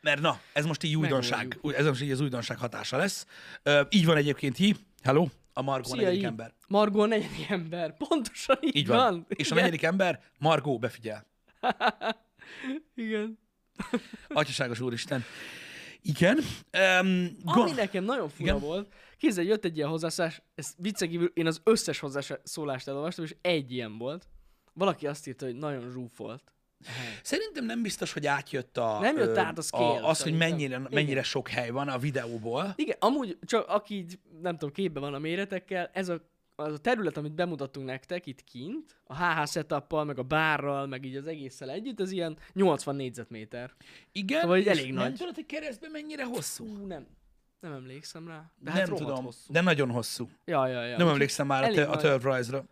mert 0.00 0.20
na, 0.20 0.40
ez 0.52 0.64
most 0.64 0.82
így 0.82 0.96
újdonság, 0.96 1.58
ez 1.76 1.86
most 1.86 2.02
így 2.02 2.10
az 2.10 2.20
újdonság 2.20 2.58
hatása 2.58 2.96
lesz. 2.96 3.26
Ö, 3.62 3.82
így 3.90 4.04
van 4.04 4.16
egyébként 4.16 4.56
hi. 4.56 4.76
Hello, 5.02 5.26
a 5.52 5.62
Margó 5.62 5.90
a 5.90 5.94
Szia, 5.94 5.96
negyedik 5.96 6.18
így. 6.18 6.24
ember. 6.24 6.54
Margó 6.68 7.00
a 7.00 7.06
negyedik 7.06 7.48
ember. 7.50 7.96
Pontosan 7.96 8.56
így, 8.60 8.76
Így 8.76 8.86
van. 8.86 8.96
van. 8.98 9.26
És 9.28 9.50
a 9.50 9.54
negyedik 9.54 9.82
ember, 9.82 10.20
Margó, 10.38 10.78
befigyel. 10.78 11.26
Igen. 12.94 13.38
Atyaságos 14.28 14.80
úristen. 14.80 15.24
Igen. 16.02 16.38
Um, 17.00 17.28
Ami 17.44 17.70
nekem 17.70 18.04
nagyon 18.04 18.28
fura 18.28 18.48
Igen. 18.48 18.60
volt, 18.60 18.94
képzeld, 19.18 19.46
jött 19.46 19.64
egy 19.64 19.76
ilyen 19.76 19.88
hozzászólás, 19.88 20.42
ez 20.54 20.74
viccen 20.76 21.08
kívül 21.08 21.30
én 21.34 21.46
az 21.46 21.60
összes 21.64 21.98
hozzászólást 21.98 22.88
elolvastam, 22.88 23.24
és 23.24 23.34
egy 23.40 23.72
ilyen 23.72 23.98
volt. 23.98 24.26
Valaki 24.72 25.06
azt 25.06 25.26
írta, 25.26 25.44
hogy 25.44 25.54
nagyon 25.56 25.90
zsúfolt. 25.90 26.52
A. 26.84 27.20
Szerintem 27.22 27.64
nem 27.64 27.82
biztos, 27.82 28.12
hogy 28.12 28.26
átjött 28.26 28.76
a... 28.76 28.98
Nem 29.00 29.16
jött 29.16 29.36
át 29.36 29.58
a 29.58 29.62
scale, 29.62 30.06
Az, 30.06 30.22
hogy 30.22 30.36
mennyire, 30.36 30.76
Igen. 30.76 30.88
mennyire 30.90 31.22
sok 31.22 31.48
hely 31.48 31.70
van 31.70 31.88
a 31.88 31.98
videóból. 31.98 32.72
Igen, 32.76 32.96
amúgy 33.00 33.38
csak 33.44 33.68
aki 33.68 33.94
így, 33.94 34.18
nem 34.40 34.52
tudom, 34.52 34.74
képben 34.74 35.02
van 35.02 35.14
a 35.14 35.18
méretekkel, 35.18 35.90
ez 35.92 36.08
a, 36.08 36.20
az 36.56 36.72
a 36.72 36.78
terület, 36.78 37.16
amit 37.16 37.34
bemutattunk 37.34 37.86
nektek 37.86 38.26
itt 38.26 38.44
kint, 38.44 39.00
a 39.04 39.16
HH 39.16 39.46
setuppal, 39.46 40.04
meg 40.04 40.18
a 40.18 40.22
bárral, 40.22 40.86
meg 40.86 41.04
így 41.04 41.16
az 41.16 41.26
egésszel 41.26 41.70
együtt, 41.70 42.00
ez 42.00 42.10
ilyen 42.12 42.36
80 42.52 42.96
négyzetméter. 42.96 43.70
Igen, 44.12 44.40
Szóval 44.40 44.58
és 44.58 44.66
elég 44.66 44.92
nem 44.92 45.02
nagy. 45.02 45.14
tudod, 45.14 45.34
hogy 45.34 45.46
keresztben 45.46 45.90
mennyire 45.90 46.24
hosszú? 46.24 46.64
Ú, 46.64 46.86
nem. 46.86 47.06
Nem 47.60 47.72
emlékszem 47.72 48.28
rá. 48.28 48.50
De 48.58 48.70
hát 48.70 48.78
nem 48.80 48.88
rohadt 48.88 49.06
tudom, 49.08 49.24
Hosszú. 49.24 49.52
de 49.52 49.60
nagyon 49.60 49.90
hosszú. 49.90 50.28
Ja, 50.44 50.66
ja, 50.66 50.84
ja. 50.84 50.96
nem 50.96 51.08
emlékszem 51.08 51.46
már 51.46 51.62
a, 51.62 51.64
elég 51.66 51.76
te, 51.76 51.84
a 51.84 51.94
nagy. 51.94 52.62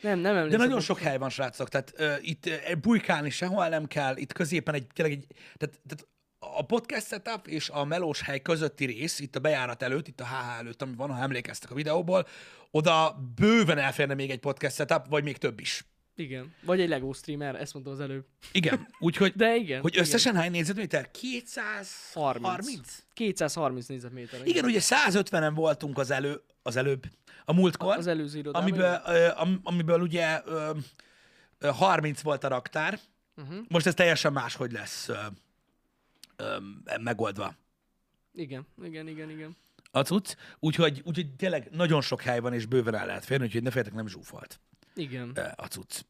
Nem, 0.00 0.18
nem 0.18 0.36
emlékszem. 0.36 0.58
De 0.58 0.64
nagyon 0.64 0.80
sok 0.80 0.98
hely 0.98 1.18
van, 1.18 1.30
srácok. 1.30 1.68
Tehát 1.68 1.94
uh, 1.98 2.28
itt 2.28 2.46
uh, 2.46 2.74
bujkálni 2.80 3.30
sehol 3.30 3.68
nem 3.68 3.86
kell, 3.86 4.16
itt 4.16 4.32
középen 4.32 4.74
egy, 4.74 4.86
tényleg 4.86 5.16
egy, 5.16 5.26
tehát, 5.56 5.80
tehát 5.88 6.06
a 6.38 6.64
podcast 6.64 7.06
setup 7.06 7.46
és 7.46 7.68
a 7.68 7.84
melós 7.84 8.20
hely 8.20 8.42
közötti 8.42 8.84
rész, 8.84 9.20
itt 9.20 9.36
a 9.36 9.40
bejárat 9.40 9.82
előtt, 9.82 10.08
itt 10.08 10.20
a 10.20 10.26
HH 10.26 10.58
előtt, 10.58 10.82
ami 10.82 10.94
van, 10.96 11.10
ha 11.10 11.22
emlékeztek 11.22 11.70
a 11.70 11.74
videóból, 11.74 12.26
oda 12.70 13.18
bőven 13.34 13.78
elférne 13.78 14.14
még 14.14 14.30
egy 14.30 14.38
podcast 14.38 14.74
setup, 14.76 15.08
vagy 15.08 15.24
még 15.24 15.36
több 15.36 15.60
is. 15.60 15.84
Igen. 16.16 16.54
Vagy 16.64 16.80
egy 16.80 16.88
LEGO 16.88 17.12
streamer, 17.12 17.54
ezt 17.54 17.72
mondtam 17.72 17.94
az 17.94 18.00
előbb. 18.00 18.24
Igen, 18.52 18.88
úgyhogy, 18.98 19.32
De 19.36 19.56
igen. 19.56 19.80
hogy 19.80 19.92
igen. 19.92 20.04
összesen 20.04 20.34
hány 20.34 20.50
négyzetméter? 20.50 21.10
230? 21.10 22.46
30. 22.46 22.98
230 23.12 23.86
négyzetméter. 23.86 24.46
Igen, 24.46 24.64
ugye 24.64 24.80
150-en 24.82 25.52
voltunk 25.54 25.98
az, 25.98 26.10
elő, 26.10 26.42
az 26.62 26.76
előbb, 26.76 27.04
a 27.44 27.52
múltkor. 27.52 27.96
Az 27.96 28.06
előző 28.06 28.38
irodában. 28.38 28.68
amiből, 28.68 29.00
ö, 29.06 29.28
am, 29.36 29.60
amiből 29.62 30.00
ugye 30.00 30.40
ö, 30.44 30.70
ö, 31.58 31.68
30 31.68 32.20
volt 32.20 32.44
a 32.44 32.48
raktár, 32.48 32.98
Uh-huh. 33.36 33.56
Most 33.68 33.86
ez 33.86 33.94
teljesen 33.94 34.32
máshogy 34.32 34.72
lesz 34.72 35.08
ö, 35.08 35.16
ö, 36.36 36.56
megoldva 37.00 37.54
Igen, 38.34 38.66
igen, 38.82 39.08
igen, 39.08 39.30
igen. 39.30 39.56
a 39.90 40.00
cucc, 40.00 40.34
úgyhogy, 40.58 41.02
úgyhogy 41.04 41.34
tényleg 41.36 41.68
nagyon 41.70 42.00
sok 42.00 42.22
hely 42.22 42.40
van, 42.40 42.52
és 42.52 42.66
bőven 42.66 42.94
el 42.94 43.06
lehet 43.06 43.24
férni, 43.24 43.44
úgyhogy 43.44 43.62
ne 43.62 43.70
féljetek, 43.70 43.96
nem 43.96 44.06
zsúfolt 44.06 44.60
Igen. 44.94 45.30
a 45.56 45.66
cucc. 45.66 46.00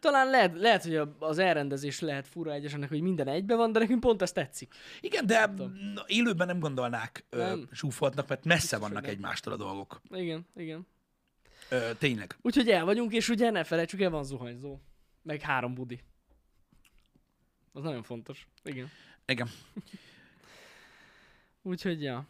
Talán 0.00 0.30
lehet, 0.30 0.58
lehet 0.60 0.82
hogy 0.82 1.00
az 1.18 1.38
elrendezés 1.38 2.00
lehet 2.00 2.28
fura 2.28 2.52
egyesenek, 2.52 2.88
hogy 2.88 3.00
minden 3.00 3.28
egybe 3.28 3.54
van, 3.54 3.72
de 3.72 3.78
nekünk 3.78 4.00
pont 4.00 4.22
ez 4.22 4.32
tetszik. 4.32 4.74
Igen, 5.00 5.26
de 5.26 5.46
na, 5.94 6.04
élőben 6.06 6.46
nem 6.46 6.58
gondolnák 6.58 7.24
ö, 7.30 7.38
Nem. 7.38 7.68
zsúfoltnak, 7.72 8.28
mert 8.28 8.44
messze 8.44 8.76
hogy 8.76 8.88
vannak 8.88 9.06
egymástól 9.06 9.52
a 9.52 9.56
dolgok. 9.56 10.00
Igen, 10.10 10.46
igen. 10.56 10.86
Ö, 11.68 11.90
tényleg. 11.98 12.36
Úgyhogy 12.42 12.68
el 12.68 12.84
vagyunk, 12.84 13.12
és 13.12 13.28
ugye 13.28 13.50
ne 13.50 13.64
felejtsük 13.64 14.00
el, 14.00 14.10
van 14.10 14.24
zuhanyzó. 14.24 14.78
Meg 15.22 15.40
három 15.40 15.74
budi. 15.74 16.00
Az 17.72 17.82
nagyon 17.82 18.02
fontos. 18.02 18.48
Igen. 18.62 18.90
Igen. 19.26 19.48
Úgyhogy, 21.62 22.02
ja. 22.02 22.26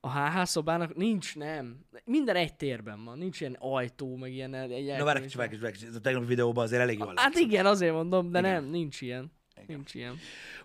A 0.00 0.18
HH 0.18 0.44
szobának 0.44 0.96
nincs, 0.96 1.36
nem. 1.36 1.84
Minden 2.04 2.36
egy 2.36 2.54
térben 2.54 3.04
van. 3.04 3.18
Nincs 3.18 3.40
ilyen 3.40 3.56
ajtó, 3.58 4.16
meg 4.16 4.32
ilyen... 4.32 4.54
Egy 4.54 4.96
Na 4.96 5.04
várj, 5.04 5.20
kicsit, 5.20 5.36
várj, 5.36 5.56
kicsit, 5.72 5.88
ez 5.88 5.94
a 5.94 6.00
tegnapi 6.00 6.26
videóban 6.26 6.64
azért 6.64 6.82
elég 6.82 6.98
jól 6.98 7.12
Hát 7.16 7.34
igen, 7.34 7.66
azért 7.66 7.92
mondom, 7.92 8.30
de 8.30 8.38
Igen. 8.38 8.52
nem, 8.52 8.70
nincs 8.70 9.00
ilyen. 9.00 9.32
Nincs 9.66 9.94
ilyen. 9.94 10.18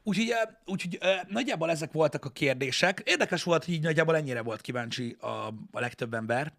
Úgyhogy, 0.04 0.34
úgyhogy 0.66 1.00
nagyjából 1.28 1.70
ezek 1.70 1.92
voltak 1.92 2.26
a 2.26 2.30
kérdések. 2.30 3.02
Érdekes 3.06 3.44
volt, 3.44 3.66
hogy 3.66 3.74
így 3.74 3.84
nagyjából 3.84 4.16
ennyire 4.16 4.42
volt 4.42 4.62
kíváncsi 4.62 5.16
a, 5.20 5.28
a 5.72 5.80
legtöbb 5.80 6.14
ember, 6.14 6.54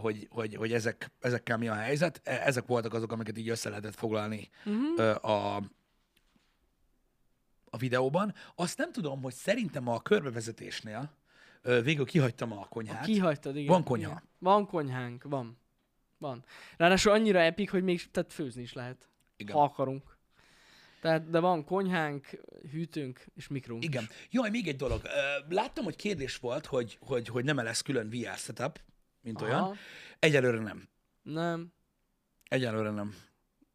hogy, 0.00 0.28
hogy, 0.30 0.54
hogy 0.54 0.72
ezek, 0.72 1.10
ezekkel 1.20 1.56
mi 1.56 1.68
a 1.68 1.74
helyzet. 1.74 2.20
E- 2.24 2.42
Ezek 2.44 2.66
voltak 2.66 2.94
azok, 2.94 3.12
amiket 3.12 3.38
így 3.38 3.48
össze 3.48 3.68
lehetett 3.68 3.94
foglalni 3.94 4.48
uh-huh. 4.64 5.24
a, 5.30 5.56
a 7.70 7.76
videóban. 7.76 8.34
Azt 8.54 8.78
nem 8.78 8.92
tudom, 8.92 9.22
hogy 9.22 9.34
szerintem 9.34 9.88
a 9.88 10.00
körbevezetésnél 10.00 11.10
végül 11.82 12.04
kihagytam 12.04 12.52
a 12.52 12.66
konyhát. 12.68 13.04
Kihagytad, 13.04 13.56
igen. 13.56 13.72
Van 13.72 13.84
konyha. 13.84 14.10
Igen. 14.10 14.22
Van 14.38 14.66
konyhánk, 14.66 15.22
van. 15.22 15.58
Van. 16.18 16.44
Ráadásul 16.76 17.12
annyira 17.12 17.40
epik, 17.40 17.70
hogy 17.70 17.82
még 17.82 18.10
tehát 18.10 18.32
főzni 18.32 18.62
is 18.62 18.72
lehet, 18.72 19.08
Igen. 19.36 19.54
ha 19.54 19.62
akarunk. 19.62 20.16
Tehát, 21.00 21.30
de 21.30 21.38
van 21.38 21.64
konyhánk, 21.64 22.30
hűtőnk 22.70 23.26
és 23.34 23.48
mikrunk 23.48 23.84
Igen. 23.84 24.02
is. 24.02 24.28
Jaj, 24.30 24.50
még 24.50 24.68
egy 24.68 24.76
dolog. 24.76 25.02
Láttam, 25.48 25.84
hogy 25.84 25.96
kérdés 25.96 26.36
volt, 26.36 26.66
hogy, 26.66 26.98
hogy, 27.00 27.28
hogy 27.28 27.44
nem 27.44 27.56
lesz 27.56 27.82
külön 27.82 28.08
VR 28.08 28.36
setup, 28.36 28.80
mint 29.20 29.40
Aha. 29.40 29.50
olyan. 29.50 29.76
Egyelőre 30.18 30.58
nem. 30.60 30.88
Nem, 31.22 31.72
Egyelőre 32.48 32.90
nem. 32.90 33.14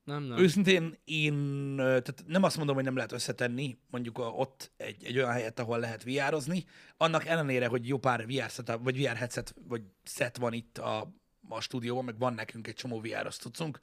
Nem, 0.10 0.24
nem. 0.24 0.38
Őszintén 0.38 0.98
én, 1.04 1.76
tehát 1.76 2.24
nem 2.28 2.44
azt 2.44 2.58
mondom, 2.58 2.76
hogy 2.76 2.84
nem 2.84 2.96
lehet 2.96 3.12
összetenni, 3.12 3.78
mondjuk 3.90 4.18
ott 4.18 4.72
egy, 4.78 5.04
egy 5.04 5.18
olyan 5.18 5.32
helyet, 5.32 5.60
ahol 5.60 5.80
lehet 5.80 6.04
VR-ozni, 6.04 6.66
annak 6.98 7.26
ellenére, 7.26 7.68
hogy 7.68 7.88
jó 7.88 7.98
pár 7.98 8.26
VR 8.28 8.50
setup, 8.50 8.84
vagy 8.84 9.02
VR 9.02 9.16
headset, 9.16 9.56
vagy 9.68 9.82
set 10.04 10.38
van 10.38 10.54
itt 10.54 10.78
a, 10.78 11.14
a 11.50 11.60
stúdióban, 11.62 12.06
meg 12.06 12.18
van 12.18 12.34
nekünk 12.34 12.68
egy 12.68 12.76
csomó 12.76 13.00
VR-os 13.02 13.38
tudszunk, 13.38 13.80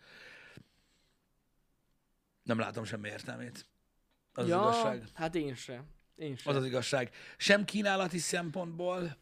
nem 2.42 2.58
látom 2.58 2.84
semmi 2.84 3.08
értelmét. 3.08 3.66
Az 4.32 4.48
ja, 4.48 4.60
az 4.60 4.76
igazság. 4.76 5.04
hát 5.14 5.34
én 5.34 5.54
se. 5.54 5.84
Én 6.16 6.36
se. 6.36 6.50
Az 6.50 6.56
az 6.56 6.64
igazság. 6.64 7.10
Sem 7.36 7.64
kínálati 7.64 8.18
szempontból, 8.18 9.16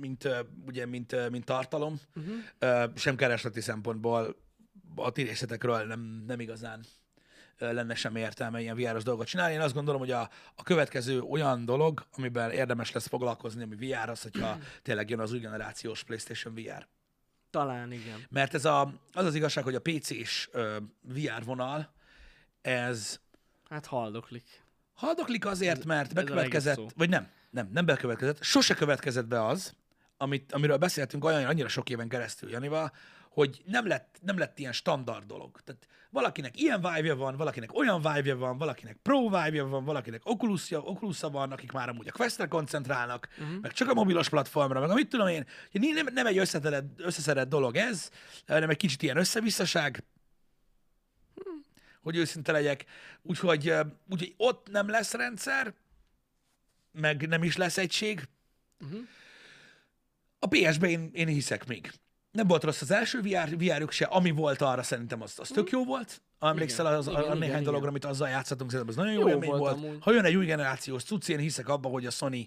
mint, 0.00 0.28
ugye, 0.66 0.86
mint, 0.86 1.30
mint 1.30 1.44
tartalom, 1.44 2.00
Uh-huh. 2.14 2.96
sem 2.96 3.16
keresleti 3.16 3.60
szempontból 3.60 4.36
a 4.96 5.10
ti 5.10 5.22
részletekről 5.22 5.84
nem, 5.84 6.24
nem 6.26 6.40
igazán 6.40 6.84
lenne 7.58 7.94
sem 7.94 8.16
értelme 8.16 8.60
ilyen 8.60 8.76
VR-os 8.76 9.02
dolgot 9.02 9.26
csinálni. 9.26 9.54
Én 9.54 9.60
azt 9.60 9.74
gondolom, 9.74 10.00
hogy 10.00 10.10
a, 10.10 10.30
a 10.54 10.62
következő 10.62 11.20
olyan 11.20 11.64
dolog, 11.64 12.06
amiben 12.16 12.50
érdemes 12.50 12.92
lesz 12.92 13.06
foglalkozni, 13.08 13.62
ami 13.62 13.76
VR, 13.76 14.08
az, 14.08 14.22
hogyha 14.22 14.58
tényleg 14.82 15.10
jön 15.10 15.20
az 15.20 15.32
új 15.32 15.38
generációs 15.38 16.04
PlayStation 16.04 16.54
VR. 16.54 16.86
Talán 17.50 17.92
igen. 17.92 18.26
Mert 18.28 18.54
ez 18.54 18.64
a, 18.64 18.92
az 19.12 19.24
az 19.24 19.34
igazság, 19.34 19.64
hogy 19.64 19.74
a 19.74 19.80
PC-s 19.80 20.48
ö, 20.52 20.76
VR 21.02 21.44
vonal, 21.44 21.92
ez 22.62 23.20
Hát 23.68 23.86
haldoklik. 23.86 24.62
Haldoklik 24.94 25.46
azért, 25.46 25.84
mert 25.84 26.10
ez 26.10 26.16
a 26.16 26.24
bekövetkezett, 26.24 26.80
vagy 26.96 27.08
nem, 27.08 27.28
nem, 27.50 27.68
nem 27.72 27.86
bekövetkezett, 27.86 28.42
sose 28.42 28.74
következett 28.74 29.26
be 29.26 29.46
az, 29.46 29.74
amit, 30.16 30.52
amiről 30.52 30.76
beszéltünk 30.76 31.24
olyan 31.24 31.44
annyira 31.44 31.68
sok 31.68 31.90
éven 31.90 32.08
keresztül 32.08 32.50
Janival, 32.50 32.92
hogy 33.34 33.62
nem 33.64 33.86
lett, 33.86 34.18
nem 34.22 34.38
lett 34.38 34.58
ilyen 34.58 34.72
standard 34.72 35.26
dolog. 35.26 35.60
Tehát 35.64 35.88
valakinek 36.10 36.60
ilyen 36.60 36.80
vibe 36.80 37.14
van, 37.14 37.36
valakinek 37.36 37.74
olyan 37.74 38.02
vibe 38.14 38.34
van, 38.34 38.58
valakinek 38.58 38.96
pro 39.02 39.20
vibe 39.20 39.62
van, 39.62 39.84
valakinek 39.84 40.20
oculus 40.24 40.70
oculus 40.70 41.20
van, 41.20 41.52
akik 41.52 41.72
már 41.72 41.88
amúgy 41.88 42.08
a 42.08 42.12
Questre 42.12 42.46
koncentrálnak, 42.46 43.28
uh-huh. 43.38 43.60
meg 43.60 43.72
csak 43.72 43.88
a 43.88 43.94
mobilos 43.94 44.28
platformra, 44.28 44.80
meg 44.80 44.90
amit 44.90 45.08
tudom 45.08 45.28
én, 45.28 45.46
nem, 45.72 46.06
nem 46.12 46.26
egy 46.26 46.38
összetett, 46.38 47.00
összeszedett 47.00 47.48
dolog 47.48 47.76
ez, 47.76 48.10
hanem 48.46 48.70
egy 48.70 48.76
kicsit 48.76 49.02
ilyen 49.02 49.16
összevisszaság, 49.16 50.04
hogy 52.02 52.16
őszinte 52.16 52.52
legyek. 52.52 52.84
Úgyhogy, 53.22 53.72
úgyhogy 54.08 54.34
ott 54.36 54.68
nem 54.70 54.88
lesz 54.88 55.12
rendszer, 55.12 55.74
meg 56.92 57.28
nem 57.28 57.42
is 57.42 57.56
lesz 57.56 57.78
egység. 57.78 58.28
Uh-huh. 58.80 59.00
A 60.38 60.46
PS-ben 60.46 60.90
én, 60.90 61.10
én 61.12 61.26
hiszek 61.26 61.66
még. 61.66 61.92
Nem 62.34 62.46
volt 62.46 62.64
rossz 62.64 62.80
az 62.80 62.90
első 62.90 63.20
VR, 63.20 63.56
VR 63.56 63.92
se, 63.92 64.04
ami 64.04 64.30
volt 64.30 64.62
arra 64.62 64.82
szerintem 64.82 65.22
az, 65.22 65.34
az 65.36 65.48
tök 65.48 65.70
jó 65.70 65.84
volt. 65.84 66.22
Emlékszel 66.40 66.86
az, 66.86 67.06
igen, 67.06 67.18
a, 67.20 67.22
a 67.22 67.24
igen, 67.24 67.36
néhány 67.36 67.52
igen. 67.52 67.64
dologra, 67.64 67.88
amit 67.88 68.04
azzal 68.04 68.28
játszottunk, 68.28 68.70
szerintem 68.70 68.96
az 68.98 69.04
nagyon 69.04 69.20
jó, 69.20 69.28
Jó 69.28 69.28
élmény 69.28 69.48
volt 69.48 69.60
volt. 69.60 69.74
amúgy. 69.74 69.98
Ha 70.00 70.12
jön 70.12 70.24
egy 70.24 70.34
új 70.36 70.46
generációs 70.46 71.02
cucc, 71.02 71.28
én 71.28 71.38
hiszek 71.38 71.68
abban, 71.68 71.92
hogy 71.92 72.06
a 72.06 72.10
Sony 72.10 72.46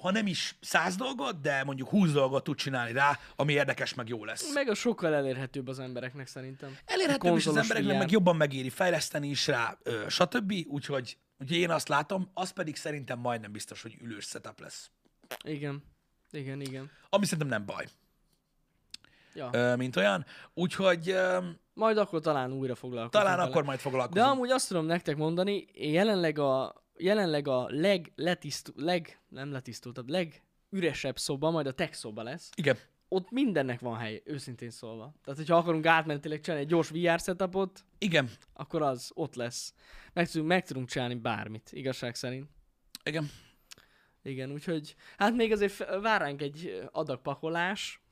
ha 0.00 0.10
nem 0.10 0.26
is 0.26 0.56
száz 0.60 0.96
dolgot, 0.96 1.40
de 1.40 1.64
mondjuk 1.64 1.88
20 1.88 2.12
dolgot 2.12 2.44
tud 2.44 2.56
csinálni 2.56 2.92
rá, 2.92 3.18
ami 3.36 3.52
érdekes, 3.52 3.94
meg 3.94 4.08
jó 4.08 4.24
lesz. 4.24 4.52
Meg 4.52 4.68
a 4.68 4.74
sokkal 4.74 5.14
elérhetőbb 5.14 5.68
az 5.68 5.78
embereknek 5.78 6.26
szerintem. 6.26 6.76
Elérhetőbb 6.84 7.36
is 7.36 7.46
az 7.46 7.56
embereknek, 7.56 7.98
meg 7.98 8.10
jobban 8.10 8.36
megéri 8.36 8.70
fejleszteni 8.70 9.28
is 9.28 9.46
rá, 9.46 9.78
ö, 9.82 10.04
stb. 10.08 10.52
Úgyhogy, 10.68 11.18
úgyhogy 11.38 11.56
én 11.56 11.70
azt 11.70 11.88
látom, 11.88 12.30
az 12.34 12.50
pedig 12.50 12.76
szerintem 12.76 13.18
majdnem 13.18 13.52
biztos, 13.52 13.82
hogy 13.82 13.96
ülős 14.00 14.24
setup 14.24 14.60
lesz. 14.60 14.90
Igen. 15.44 15.82
Igen, 16.30 16.60
igen. 16.60 16.90
Ami 17.08 17.24
szerintem 17.24 17.48
nem 17.48 17.64
baj, 17.66 17.86
Ja. 19.34 19.76
mint 19.76 19.96
olyan. 19.96 20.24
Úgyhogy 20.54 21.16
Majd 21.74 21.96
akkor 21.98 22.20
talán 22.20 22.52
újra 22.52 22.74
foglalkozunk 22.74 23.24
talán 23.24 23.36
vele. 23.36 23.48
akkor 23.50 23.64
majd 23.64 23.76
De 23.76 23.82
foglalkozunk. 23.82 24.26
amúgy 24.26 24.50
azt 24.50 24.68
tudom 24.68 24.84
nektek 24.86 25.16
mondani, 25.16 25.66
jelenleg 25.74 26.38
a, 26.38 26.82
jelenleg 26.96 27.48
a 27.48 27.66
leg, 27.68 28.12
letisztul, 28.16 28.74
leg, 28.76 29.20
nem 29.28 29.52
letisztultabb, 29.52 30.08
legüresebb 30.08 31.18
szoba, 31.18 31.50
majd 31.50 31.66
a 31.66 31.72
tech 31.72 31.92
szoba 31.92 32.22
lesz. 32.22 32.50
Igen. 32.56 32.76
Ott 33.08 33.30
mindennek 33.30 33.80
van 33.80 33.96
hely, 33.98 34.22
őszintén 34.24 34.70
szólva. 34.70 35.14
Tehát, 35.24 35.38
hogyha 35.38 35.56
akarunk 35.56 35.86
átmenetileg 35.86 36.40
csinálni 36.40 36.64
egy 36.64 36.70
gyors 36.70 36.88
VR 36.88 37.18
setupot, 37.20 37.84
Igen. 37.98 38.30
akkor 38.52 38.82
az 38.82 39.10
ott 39.14 39.34
lesz. 39.34 39.74
Meg 40.12 40.30
tudunk, 40.30 40.48
meg 40.48 40.64
tudunk 40.64 40.88
csinálni 40.88 41.14
bármit, 41.14 41.70
igazság 41.72 42.14
szerint. 42.14 42.48
Igen. 43.04 43.30
Igen, 44.22 44.50
úgyhogy 44.52 44.94
hát 45.16 45.34
még 45.34 45.52
azért 45.52 45.72
f- 45.72 46.00
vár 46.00 46.20
ránk 46.20 46.42
egy 46.42 46.82
adag 46.92 47.20
pakolás, 47.22 48.02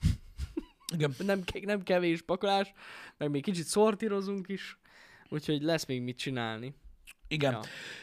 Igen. 0.92 1.14
nem, 1.18 1.42
nem 1.62 1.83
kevés 1.83 2.22
pakolás, 2.22 2.72
meg 3.16 3.31
még 3.31 3.42
kicsit 3.42 3.64
szortírozunk 3.64 4.48
is, 4.48 4.79
úgyhogy 5.29 5.62
lesz 5.62 5.87
még 5.87 6.03
mit 6.03 6.16
csinálni. 6.18 6.74
Igen. 7.31 7.53
Ja. 7.53 7.61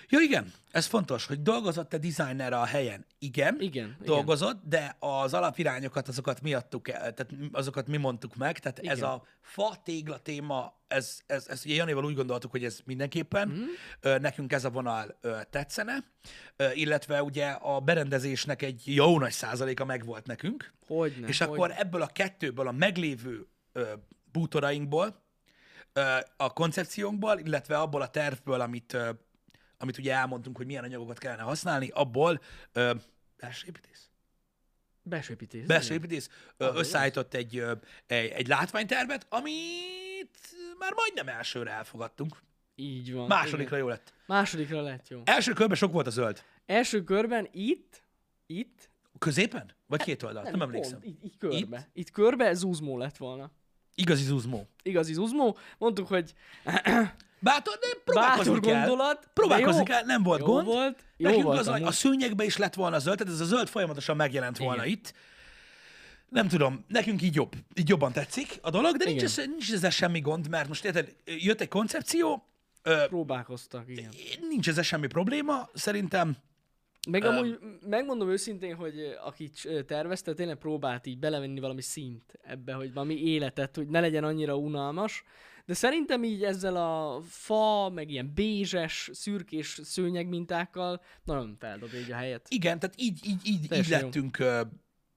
Ja. 0.10 0.20
igen. 0.20 0.54
Ez 0.72 0.86
fontos, 0.86 1.26
hogy 1.26 1.42
dolgozott 1.42 1.90
te 1.90 1.98
designer 1.98 2.54
a 2.54 2.66
helyen. 2.66 3.06
Igen. 3.20 3.56
Igen, 3.56 3.70
igen. 3.70 3.98
dolgozott, 4.06 4.62
de 4.64 4.96
az 5.00 5.34
alapirányokat 5.34 6.08
azokat 6.08 6.42
mi 6.42 6.54
adtuk 6.54 6.88
el, 6.88 7.14
tehát 7.14 7.34
azokat 7.52 7.88
mi 7.88 7.98
mondtuk 7.98 8.36
meg, 8.36 8.60
tehát 8.60 8.80
Igen. 8.80 8.92
ez 8.92 8.98
Igen. 8.98 9.10
a 9.10 9.24
fa 9.42 9.76
tégla 9.84 10.18
téma, 10.18 10.74
ez, 10.88 11.20
ez, 11.26 11.48
ez 11.48 11.62
ugye 11.66 11.76
Janival 11.76 12.06
úgy 12.06 12.16
gondoltuk, 12.16 12.52
hogy 12.52 12.64
ez 12.64 12.80
mindenképpen, 12.86 13.48
mm. 13.50 14.22
nekünk 14.22 14.54
ez 14.54 14.66
a 14.66 14.70
vonal 14.70 15.20
tetszene, 15.50 16.04
illetve 16.74 17.24
ugye 17.24 17.48
a 17.48 17.80
berendezésnek 17.80 18.62
egy 18.62 18.82
jó 18.86 19.20
nagy 19.20 19.32
százaléka 19.32 19.86
megvolt 19.86 20.26
nekünk, 20.26 20.74
Hogyne, 20.88 21.28
és 21.28 21.38
hogyne. 21.38 21.54
akkor 21.54 21.74
ebből 21.78 22.02
a 22.02 22.08
kettőből, 22.08 22.68
a 22.68 22.72
meglévő 22.72 23.48
bútorainkból, 24.32 25.26
a 26.38 26.54
koncepciónkból, 26.54 27.40
illetve 27.40 27.80
abból 27.80 28.02
a 28.02 28.10
tervből, 28.10 28.62
amit, 28.62 28.98
amit 29.78 29.98
ugye 29.98 30.14
elmondtunk, 30.14 30.58
hogy 30.58 30.66
milyen 30.66 30.84
anyagokat 30.84 31.18
kellene 31.18 31.42
használni, 31.42 31.90
abból 31.90 32.42
ö, 32.72 32.94
belső 33.38 33.68
építész? 33.68 34.10
Belső. 35.04 35.36
Belső 35.66 35.94
építész 35.94 36.30
ö, 36.58 36.66
Ah, 36.66 36.76
összeállított 36.76 37.34
egy, 37.34 37.64
egy, 38.08 38.30
egy 38.30 38.48
látványtervet, 38.48 39.26
amit 39.30 40.56
már 40.80 40.94
majdnem 40.94 41.28
elsőre 41.28 41.72
elfogadtunk. 41.72 42.42
Így 42.76 43.14
van. 43.14 43.28
Másodikra 43.28 43.76
igen. 43.76 43.80
jó 43.80 43.88
lett. 43.88 44.14
Másodikra 44.26 44.82
lett 44.82 45.08
jó. 45.08 45.22
Első 45.26 45.54
körben 45.54 45.78
sok 45.78 45.92
volt 45.92 46.08
a 46.08 46.10
zöld. 46.10 46.44
Első 46.66 47.04
körben 47.04 47.48
itt, 47.52 48.04
itt, 48.46 48.90
Középen? 49.20 49.72
Vagy 49.86 50.04
két 50.04 50.24
oldalt? 50.24 50.44
Nem, 50.44 50.54
nem 50.54 50.62
emlékszem. 50.62 51.00
Pont, 51.00 51.06
itt, 51.14 51.24
itt 51.24 51.38
körbe. 51.38 51.78
Itt? 51.78 51.90
itt 51.94 52.12
körbe 52.12 52.54
zúzmó 52.54 52.98
lett 52.98 53.18
volna. 53.18 53.52
Igazi 54.00 54.24
zuzmó. 54.24 54.68
Igazi 54.84 55.14
zuzmó. 55.14 55.58
Mondtuk, 55.78 56.08
hogy 56.08 56.34
Bátor, 57.40 57.78
de 57.80 57.88
próbálkozni 58.06 58.54
bátor 58.54 58.72
kell. 58.72 58.80
gondolat. 58.82 59.30
Próbálkozni 59.34 59.78
jó, 59.78 59.84
kell, 59.84 60.04
nem 60.06 60.24
volt 60.24 60.40
jó 60.40 60.46
gond. 60.46 60.66
Volt, 60.66 61.04
jó 61.18 61.28
Nekünk 61.28 61.46
volt 61.46 61.60
az, 61.60 61.68
a, 61.68 61.74
amúgy. 61.74 61.88
a 61.88 61.92
szőnyegbe 61.92 62.44
is 62.44 62.58
lett 62.58 62.74
volna 62.74 63.00
zöld, 63.00 63.18
tehát 63.18 63.34
ez 63.34 63.40
a 63.40 63.46
zöld 63.46 63.68
folyamatosan 63.68 64.16
megjelent 64.16 64.58
volna 64.58 64.86
Igen. 64.86 64.98
itt. 64.98 65.14
Nem 66.30 66.48
tudom, 66.48 66.86
nekünk 66.88 67.22
így 67.22 67.36
jobb, 67.36 67.54
így 67.76 67.90
jobban 67.90 68.12
tetszik 68.12 68.60
a 68.62 68.70
dolog, 68.70 68.96
de 68.96 69.06
nincs, 69.06 69.24
ez, 69.24 69.36
nincs 69.36 69.72
ezzel 69.72 69.90
semmi 69.90 70.20
gond, 70.20 70.50
mert 70.50 70.68
most 70.68 70.86
érted, 70.86 71.16
jött 71.26 71.62
egy 71.62 71.68
koncepció, 71.68 72.44
Próbálkoztak, 73.08 73.84
igen. 73.88 74.10
nincs 74.50 74.68
ezzel 74.68 74.84
semmi 74.84 75.08
probléma, 75.08 75.70
szerintem 75.74 76.38
Meg 77.12 77.24
amúgy 77.24 77.60
megmondom 77.88 78.30
őszintén, 78.30 78.76
hogy 78.76 79.18
aki 79.24 79.50
tervezte, 79.86 80.34
tényleg 80.34 80.58
próbált 80.58 81.06
így 81.06 81.20
belevenni 81.20 81.60
valami 81.60 81.82
szint 81.82 82.40
ebbe, 82.42 82.74
hogy 82.74 82.94
valami 82.94 83.24
életet, 83.24 83.76
hogy 83.76 83.88
ne 83.88 84.00
legyen 84.00 84.24
annyira 84.24 84.58
unalmas. 84.58 85.24
De 85.66 85.74
szerintem 85.74 86.24
így 86.24 86.44
ezzel 86.44 86.76
a 86.76 87.22
fa, 87.22 87.90
meg 87.90 88.10
ilyen 88.10 88.32
bézses, 88.34 89.10
szürkés 89.14 89.80
szőnyeg 89.84 90.28
mintákkal 90.28 91.02
nagyon 91.24 91.56
feldobja 91.60 92.00
így 92.00 92.12
a 92.12 92.16
helyet. 92.16 92.46
igen, 92.50 92.80
tehát 92.80 92.96
így, 92.98 93.20
így, 93.28 93.42
így, 93.44 93.62
így 93.62 93.68
Teljesen 93.68 94.00
jó. 94.00 94.06
lettünk, 94.06 94.38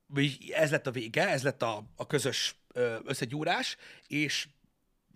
vagy 0.07 0.38
ez 0.53 0.70
lett 0.70 0.87
a 0.87 0.90
vége, 0.90 1.29
ez 1.29 1.42
lett 1.42 1.62
a, 1.62 1.85
a 1.96 2.07
közös 2.07 2.57
összegyúrás, 3.05 3.76
és 4.07 4.48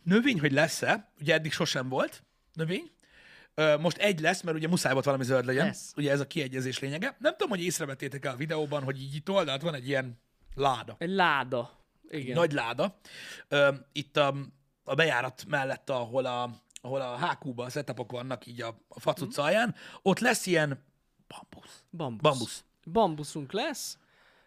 növény, 0.03 0.41
hogy 0.41 0.53
lesz-e, 0.53 1.13
ugye 1.21 1.35
eddig 1.35 1.53
sosem 1.53 1.89
volt 1.89 2.23
növény, 2.53 2.91
most 3.81 3.97
egy 3.97 4.21
lesz, 4.21 4.43
mert 4.43 4.57
ugye 4.57 4.69
muszáj 4.69 4.93
volt 4.93 5.05
valami 5.05 5.25
zöld 5.25 5.45
legyen. 5.45 5.67
Lesz. 5.67 5.93
Ugye 5.97 6.11
ez 6.11 6.21
a 6.21 6.27
kiegyezés 6.27 6.79
lényege. 6.79 7.17
Nem 7.19 7.33
tudom, 7.33 7.49
hogy 7.49 7.63
észrevettétek 7.63 8.25
el 8.25 8.33
a 8.33 8.37
videóban, 8.37 8.83
hogy 8.83 9.01
így 9.01 9.15
itt 9.15 9.31
oldalt 9.31 9.63
van 9.63 9.75
egy 9.75 9.89
ilyen 9.89 10.21
láda. 10.55 10.95
Egy 10.99 11.11
láda. 11.11 11.79
Igen. 12.09 12.35
Nagy 12.35 12.53
láda. 12.53 12.99
Itt 13.93 14.17
a, 14.17 14.35
a 14.85 14.95
bejárat 14.95 15.45
mellett, 15.49 15.91
ahol 15.91 16.27
a, 16.27 16.63
ahol 16.81 17.01
a 17.01 17.27
HQ-ban 17.27 17.67
a 17.67 17.71
setupok 17.71 18.13
vannak 18.13 18.47
így 18.47 18.63
a, 18.63 18.85
a 18.89 19.01
facuc 19.01 19.39
alján, 19.39 19.75
ott 20.03 20.19
lesz 20.19 20.47
ilyen 20.47 20.85
bambusz. 21.29 21.85
Bambusz. 21.91 22.23
Bambusz. 22.23 22.65
Bambuszunk 22.93 23.53
lesz, 23.53 23.99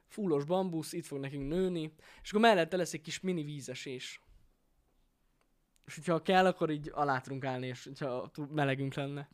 fullos 0.07 0.43
bambusz, 0.43 0.93
itt 0.93 1.05
fog 1.05 1.19
nekünk 1.19 1.47
nőni, 1.47 1.93
és 2.23 2.29
akkor 2.29 2.41
mellette 2.41 2.77
lesz 2.77 2.93
egy 2.93 3.01
kis 3.01 3.19
mini 3.19 3.43
vízesés. 3.43 4.21
És 5.87 5.95
hogyha 5.95 6.21
kell, 6.21 6.45
akkor 6.45 6.69
így 6.69 6.91
alá 6.93 7.19
tudunk 7.19 7.45
állni, 7.45 7.67
és 7.67 7.89
túl 8.31 8.47
melegünk 8.51 8.93
lenne. 8.93 9.27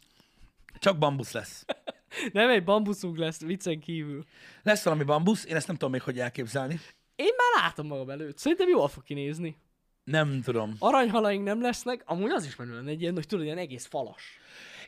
Csak 0.80 0.98
bambusz 0.98 1.32
lesz. 1.32 1.66
Nem 2.32 2.50
egy 2.50 2.63
bambuszunk 2.63 3.18
lesz, 3.18 3.42
viccen 3.42 3.80
kívül. 3.80 4.24
Lesz 4.63 4.84
valami 4.84 5.04
bambusz, 5.04 5.46
én 5.46 5.56
ezt 5.56 5.68
nem 5.68 5.76
tudom 5.76 5.92
még, 5.92 6.02
hogy 6.02 6.20
elképzelni. 6.20 6.80
Én 7.16 7.32
már 7.38 7.63
látom 7.63 7.88
magam 7.88 8.10
előtt. 8.10 8.38
Szerintem 8.38 8.70
jól 8.70 8.88
fog 8.88 9.04
kinézni. 9.04 9.58
Nem 10.04 10.42
tudom. 10.42 10.76
Aranyhalaink 10.80 11.44
nem 11.44 11.62
lesznek, 11.62 12.02
amúgy 12.06 12.32
az 12.32 12.46
is 12.46 12.56
menő 12.56 12.74
lenne 12.74 12.89
egy 12.89 13.02
ilyen, 13.02 13.13
hogy 13.13 13.28
tudod, 13.28 13.46
ilyen 13.46 13.58
egész 13.58 13.86
falas. 13.86 14.38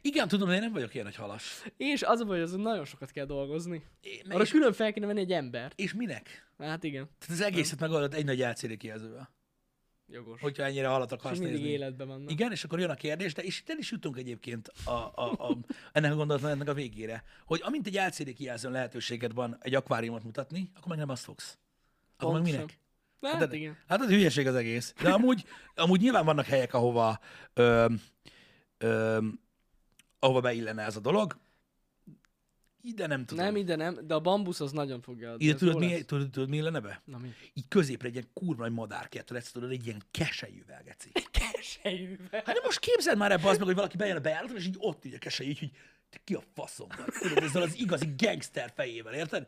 Igen, 0.01 0.27
tudom, 0.27 0.47
de 0.47 0.53
én 0.53 0.59
nem 0.59 0.71
vagyok 0.71 0.93
ilyen 0.93 1.05
nagy 1.05 1.15
halas. 1.15 1.63
És 1.77 2.03
az 2.03 2.19
a 2.19 2.25
baj, 2.25 2.35
hogy 2.35 2.45
azon 2.45 2.59
nagyon 2.59 2.85
sokat 2.85 3.11
kell 3.11 3.25
dolgozni. 3.25 3.83
É, 4.01 4.21
Arra 4.29 4.41
és, 4.43 4.49
külön 4.51 4.73
fel 4.73 4.93
kéne 4.93 5.05
venni 5.05 5.19
egy 5.19 5.31
embert. 5.31 5.79
és 5.79 5.93
minek? 5.93 6.51
Hát 6.57 6.83
igen, 6.83 7.09
Tehát 7.19 7.35
az 7.35 7.41
egészet 7.41 7.79
megoldott 7.79 8.13
egy 8.13 8.25
nagy 8.25 8.39
LCD 8.39 8.77
kijelzővel. 8.77 9.34
Jogos. 10.07 10.41
Hogyha 10.41 10.63
ennyire 10.63 10.87
halat 10.87 11.11
És 11.11 11.17
akarsz 11.17 11.37
mindig 11.39 11.55
nézni. 11.57 11.71
életben 11.71 12.07
vannak. 12.07 12.31
Igen, 12.31 12.51
és 12.51 12.63
akkor 12.63 12.79
jön 12.79 12.89
a 12.89 12.95
kérdés, 12.95 13.33
de 13.33 13.41
és 13.43 13.59
itt 13.59 13.69
el 13.69 13.77
is 13.77 13.91
jutunk 13.91 14.17
egyébként 14.17 14.67
a, 14.85 14.89
a, 14.91 15.31
a, 15.37 15.57
ennek 15.91 16.11
a 16.11 16.15
gondolatnak 16.15 16.67
a 16.67 16.73
végére, 16.73 17.23
hogy 17.45 17.61
amint 17.63 17.87
egy 17.87 17.95
LCD 17.95 18.33
kijelzőn 18.33 18.71
lehetőséged 18.71 19.33
van 19.33 19.57
egy 19.61 19.75
akváriumot 19.75 20.23
mutatni, 20.23 20.71
akkor 20.75 20.87
meg 20.87 20.97
nem 20.97 21.09
azt 21.09 21.23
fogsz. 21.23 21.57
Akkor 22.17 22.33
meg 22.33 22.41
minek? 22.41 22.79
Hát, 23.21 23.33
Hát, 23.33 23.53
igen. 23.53 23.77
hát 23.87 24.01
az 24.01 24.07
hülyeség 24.07 24.47
az 24.47 24.55
egész. 24.55 24.93
De 25.01 25.11
amúgy, 25.11 25.45
amúgy 25.75 26.01
nyilván 26.01 26.25
vannak 26.25 26.45
helyek, 26.45 26.73
ahova, 26.73 27.19
ö, 27.53 27.85
ö, 28.77 29.17
ahova 30.19 30.39
beillene 30.41 30.83
ez 30.83 30.95
a 30.95 30.99
dolog. 30.99 31.37
Ide 32.87 33.07
nem 33.07 33.25
tudom. 33.25 33.45
Nem, 33.45 33.55
ide 33.55 33.75
nem, 33.75 33.97
de 34.07 34.13
a 34.13 34.19
bambusz 34.19 34.59
az 34.59 34.71
nagyon 34.71 35.01
fogja 35.01 35.31
adni. 35.31 35.45
Ide 35.45 35.55
tudod 35.55 35.77
mi, 35.77 36.01
tudod, 36.01 36.29
tudod, 36.29 36.49
mi 36.49 36.57
illene 36.57 36.79
be? 36.79 37.01
Na 37.05 37.17
mi? 37.17 37.33
Így 37.53 37.67
középre 37.67 38.07
egy 38.07 38.13
ilyen 38.13 38.27
kurva 38.33 38.63
nagy 38.63 38.71
madárkert 38.71 39.29
lesz, 39.29 39.51
tudod, 39.51 39.71
egy 39.71 39.85
ilyen 39.85 40.01
keselyűvel, 40.11 40.81
geci. 40.83 41.11
Keselyűvel. 41.51 42.41
Hát 42.45 42.55
de 42.55 42.61
most 42.63 42.79
képzeld 42.79 43.17
már 43.17 43.31
ebbe 43.31 43.49
az 43.49 43.57
meg, 43.57 43.65
hogy 43.65 43.75
valaki 43.75 43.97
bejön 43.97 44.15
a 44.15 44.19
bejáraton, 44.19 44.55
és 44.55 44.65
így 44.65 44.75
ott 44.77 45.05
így 45.05 45.13
a 45.13 45.17
kesely, 45.17 45.47
így, 45.47 45.59
hogy 45.59 45.71
te 46.09 46.17
ki 46.23 46.33
a 46.33 46.43
faszom 46.53 46.87
vagy. 46.97 47.13
Tudod, 47.19 47.43
ezzel 47.43 47.61
az 47.61 47.79
igazi 47.79 48.13
gangster 48.17 48.71
fejével, 48.75 49.13
érted? 49.13 49.47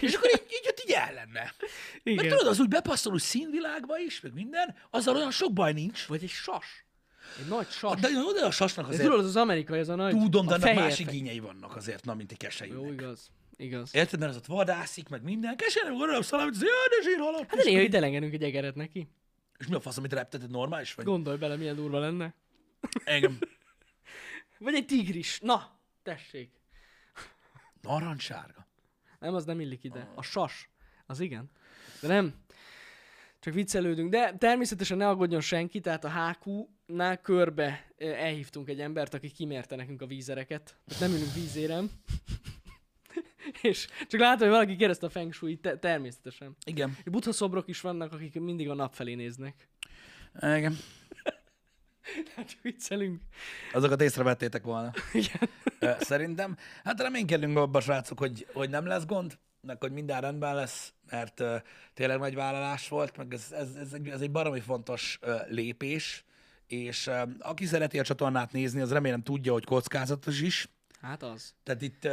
És 0.00 0.14
akkor 0.14 0.30
így, 0.30 0.46
így 0.48 0.66
ott 0.68 0.82
így 0.84 0.92
el 0.92 1.14
lenne. 1.14 1.54
Igen. 2.02 2.28
tudod, 2.28 2.46
az 2.46 2.60
úgy 2.60 2.68
bepasszol 2.68 3.12
úgy 3.12 3.20
színvilágba 3.20 3.98
is, 3.98 4.20
meg 4.20 4.32
minden, 4.32 4.74
azzal 4.90 5.16
olyan 5.16 5.30
sok 5.30 5.52
baj 5.52 5.72
nincs. 5.72 6.06
Vagy 6.06 6.22
egy 6.22 6.28
sas. 6.28 6.84
Egy 7.38 7.48
nagy 7.48 7.68
sas. 7.68 8.00
De 8.00 8.08
oda 8.08 8.46
a 8.46 8.50
sasnak 8.50 8.88
azért 8.88 9.02
tudod, 9.02 9.18
az 9.18 9.26
az 9.26 9.36
amerikai, 9.36 9.78
ez 9.78 9.88
a 9.88 9.94
nagy... 9.94 10.18
tudom, 10.18 10.46
de 10.46 10.54
annak 10.54 10.74
más 10.74 10.98
igényei 10.98 11.38
vannak 11.38 11.76
azért, 11.76 12.04
na, 12.04 12.14
mint 12.14 12.32
egy 12.32 12.42
Jó, 12.42 12.48
keselyűnek. 12.48 12.92
igaz. 12.92 13.30
Igaz. 13.56 13.94
Érted, 13.94 14.18
mert 14.18 14.30
az 14.30 14.36
ott 14.36 14.46
vadászik, 14.46 15.08
meg 15.08 15.22
minden. 15.22 15.56
Kesely 15.56 15.82
nem 15.84 15.96
gondolom 15.96 16.22
szalám, 16.22 16.44
hogy 16.44 16.54
jaj, 16.60 16.88
de 16.88 17.08
zsírhalat. 17.08 17.40
Hát 17.40 17.56
de 17.56 17.64
néha 17.64 17.96
elengedünk 17.96 18.32
egy 18.32 18.42
egeret 18.42 18.74
neki. 18.74 19.08
És 19.58 19.66
mi 19.66 19.74
a 19.74 19.80
fasz, 19.80 19.96
amit 19.96 20.12
repteted, 20.12 20.50
normális 20.50 20.94
vagy? 20.94 21.04
Gondolj 21.04 21.36
bele, 21.36 21.56
milyen 21.56 21.74
durva 21.74 21.98
lenne. 21.98 22.34
Engem. 23.04 23.38
Vagy 24.58 24.74
egy 24.74 24.86
tigris. 24.86 25.40
Na, 25.40 25.78
tessék. 26.02 26.50
Narancssárga. 27.80 28.66
Nem, 29.18 29.34
az 29.34 29.44
nem 29.44 29.60
illik 29.60 29.84
ide. 29.84 30.12
A 30.14 30.22
sas. 30.22 30.70
Az 31.06 31.20
igen. 31.20 31.50
De 32.00 32.08
nem. 32.08 32.34
Csak 33.40 33.54
viccelődünk. 33.54 34.10
De 34.10 34.34
természetesen 34.38 34.96
ne 34.96 35.08
aggódjon 35.08 35.40
senki, 35.40 35.80
tehát 35.80 36.04
a 36.04 36.08
HQ-nál 36.86 37.20
körbe 37.20 37.86
elhívtunk 37.98 38.68
egy 38.68 38.80
embert, 38.80 39.14
aki 39.14 39.30
kimérte 39.30 39.76
nekünk 39.76 40.02
a 40.02 40.06
vízereket. 40.06 40.76
Nem 41.00 41.12
ülünk 41.12 41.34
vízérem. 41.34 41.90
És 43.62 43.88
csak 44.08 44.20
látom, 44.20 44.38
hogy 44.40 44.56
valaki 44.56 44.76
kérdezte 44.76 45.06
a 45.06 45.10
feng 45.10 45.32
shui 45.32 45.56
te- 45.56 45.78
természetesen. 45.78 46.56
Igen. 46.64 46.96
Buddha 47.04 47.32
szobrok 47.32 47.68
is 47.68 47.80
vannak, 47.80 48.12
akik 48.12 48.40
mindig 48.40 48.70
a 48.70 48.74
nap 48.74 48.94
felé 48.94 49.14
néznek. 49.14 49.68
Igen. 50.40 50.76
Hát 52.36 52.56
viccelünk. 52.62 53.22
Azokat 53.72 54.00
észrevettétek 54.00 54.62
volna. 54.62 54.92
Igen. 55.12 55.48
Ö, 55.78 55.90
Szerintem. 56.00 56.56
Hát 56.84 57.00
reménykedünk 57.00 57.56
abban, 57.56 57.80
srácok, 57.80 58.18
hogy, 58.18 58.46
hogy 58.52 58.70
nem 58.70 58.86
lesz 58.86 59.06
gond, 59.06 59.38
meg 59.60 59.80
hogy 59.80 59.92
minden 59.92 60.20
rendben 60.20 60.54
lesz, 60.54 60.92
mert 61.10 61.40
uh, 61.40 61.56
tényleg 61.94 62.18
nagy 62.18 62.34
vállalás 62.34 62.88
volt, 62.88 63.16
meg 63.16 63.34
ez, 63.34 63.52
ez, 63.52 63.74
ez, 63.74 63.92
egy, 63.92 64.08
ez 64.08 64.20
egy 64.20 64.30
baromi 64.30 64.60
fontos 64.60 65.18
uh, 65.22 65.48
lépés, 65.48 66.24
és 66.66 67.10
aki 67.38 67.66
szereti 67.66 67.98
a 67.98 68.02
csatornát 68.02 68.52
nézni, 68.52 68.80
az 68.80 68.92
remélem 68.92 69.22
tudja, 69.22 69.52
hogy 69.52 69.64
kockázatos 69.64 70.40
is. 70.40 70.68
Hát 71.00 71.22
az. 71.22 71.54
Tehát 71.62 71.82
itt 71.82 72.08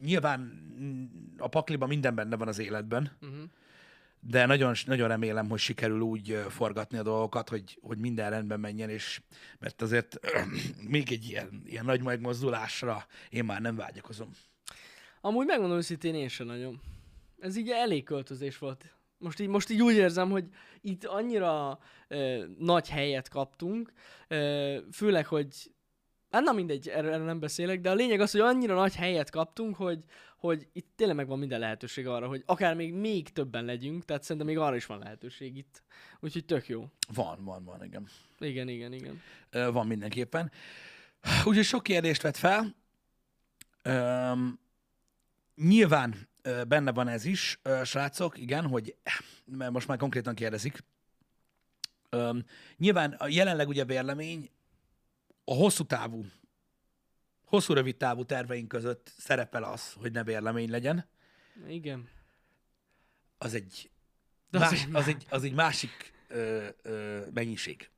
nyilván 0.00 0.60
a 1.38 1.48
pakliban 1.48 1.88
minden 1.88 2.14
benne 2.14 2.36
van 2.36 2.48
az 2.48 2.58
életben, 2.58 3.10
Uh-huh. 3.20 3.42
de 4.20 4.46
nagyon, 4.46 4.74
nagyon 4.86 5.08
remélem, 5.08 5.48
hogy 5.48 5.58
sikerül 5.58 6.00
úgy 6.00 6.44
forgatni 6.48 6.98
a 6.98 7.02
dolgokat, 7.02 7.48
hogy, 7.48 7.78
hogy 7.82 7.98
minden 7.98 8.30
rendben 8.30 8.60
menjen, 8.60 8.88
és 8.88 9.20
mert 9.58 9.82
azért 9.82 10.18
még 10.88 11.12
egy 11.12 11.24
ilyen, 11.28 11.62
ilyen 11.66 11.84
nagy 11.84 12.02
megmozdulásra 12.02 13.06
én 13.30 13.44
már 13.44 13.60
nem 13.60 13.76
vágyakozom. 13.76 14.30
Amúgy 15.20 15.46
megmondom 15.46 15.76
őszintén, 15.76 16.14
én 16.14 16.28
sem 16.28 16.46
nagyon. 16.46 16.80
Ez 17.40 17.56
így 17.56 17.70
elég 17.70 18.04
költözés 18.04 18.58
volt. 18.58 18.94
Most 19.22 19.40
így, 19.40 19.48
most 19.48 19.70
így 19.70 19.82
úgy 19.82 19.94
érzem, 19.94 20.30
hogy 20.30 20.44
itt 20.80 21.04
annyira 21.04 21.78
ö, 22.08 22.44
nagy 22.58 22.88
helyet 22.88 23.28
kaptunk, 23.28 23.92
ö, 24.28 24.76
főleg, 24.92 25.26
hogy 25.26 25.72
Hát 26.30 26.42
na 26.42 26.52
mindegy, 26.52 26.88
erről, 26.88 27.12
erről 27.12 27.24
nem 27.24 27.40
beszélek, 27.40 27.80
de 27.80 27.90
a 27.90 27.94
lényeg 27.94 28.20
az, 28.20 28.30
hogy 28.30 28.40
annyira 28.40 28.74
nagy 28.74 28.94
helyet 28.94 29.30
kaptunk, 29.30 29.76
hogy, 29.76 29.98
hogy 30.36 30.68
itt 30.72 30.86
tényleg 30.96 31.16
megvan 31.16 31.38
minden 31.38 31.60
lehetőség 31.60 32.06
arra, 32.06 32.28
hogy 32.28 32.42
akár 32.46 32.74
még, 32.74 32.94
még 32.94 33.28
többen 33.28 33.64
legyünk, 33.64 34.04
tehát 34.04 34.22
szerintem 34.22 34.46
még 34.46 34.58
arra 34.58 34.76
is 34.76 34.86
van 34.86 34.98
lehetőség 34.98 35.56
itt. 35.56 35.82
Úgyhogy 36.20 36.44
tök 36.44 36.68
jó. 36.68 36.88
Van, 37.14 37.44
van, 37.44 37.64
van, 37.64 37.84
igen. 37.84 38.08
Igen, 38.38 38.68
igen, 38.68 38.92
igen. 38.92 39.22
Ö, 39.50 39.72
Van 39.72 39.86
mindenképpen. 39.86 40.50
Úgyhogy 41.44 41.64
sok 41.64 41.82
kérdést 41.82 42.22
vett 42.22 42.36
fel. 42.36 42.74
Üm, 43.84 44.58
nyilván 45.54 46.28
benne 46.68 46.92
van 46.92 47.08
ez 47.08 47.24
is, 47.24 47.60
srácok, 47.84 48.38
igen, 48.38 48.66
hogy 48.66 48.96
most 49.44 49.88
már 49.88 49.98
konkrétan 49.98 50.34
kérdezik. 50.34 50.84
Nyilván 52.76 53.12
a 53.12 53.28
jelenleg 53.28 53.68
ugye 53.68 53.84
vérlemény 53.84 54.50
a 55.44 55.54
hosszú 55.54 55.84
távú, 55.84 56.24
hosszú 57.44 57.74
rövid 57.74 57.96
távú 57.96 58.24
terveink 58.24 58.68
között 58.68 59.12
szerepel 59.18 59.62
az, 59.64 59.92
hogy 59.92 60.12
ne 60.12 60.24
vérlemény 60.24 60.70
legyen. 60.70 61.08
Igen. 61.68 62.08
Az 63.38 63.54
egy, 63.54 63.90
De 64.50 64.58
az 64.58 64.70
más, 64.70 64.82
egy 64.82 64.94
az 64.94 65.08
egy, 65.08 65.26
az 65.28 65.44
egy 65.44 65.52
másik 65.52 66.12
ö, 66.28 66.68
ö, 66.82 67.20
mennyiség. 67.34 67.90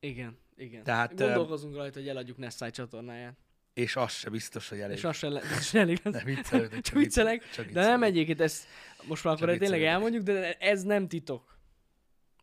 Igen, 0.00 0.38
igen. 0.56 0.82
Tehát, 0.82 1.14
Gondolkozunk 1.14 1.74
rajta, 1.74 1.98
hogy 1.98 2.08
eladjuk 2.08 2.36
Nessai 2.36 2.70
csatornáját. 2.70 3.43
És 3.74 3.96
az 3.96 4.12
se 4.12 4.30
biztos, 4.30 4.68
hogy 4.68 4.80
elég. 4.80 4.96
És 4.96 5.04
az 5.04 5.16
se, 5.16 5.28
le, 5.28 5.40
az 5.40 5.64
se 5.66 5.78
elég. 5.80 6.00
Nem 6.02 6.24
viccelődök, 6.24 6.80
Csak 6.80 6.94
viccelek, 6.98 7.50
csak 7.50 7.66
de 7.66 7.80
nem 7.86 8.02
egyébként 8.02 8.40
ezt 8.40 8.66
most 9.06 9.24
már 9.24 9.34
akkor 9.34 9.48
Csak 9.48 9.58
tényleg 9.58 9.78
viccelődök. 9.80 9.94
elmondjuk, 9.94 10.22
de 10.22 10.52
ez 10.52 10.82
nem 10.82 11.08
titok. 11.08 11.58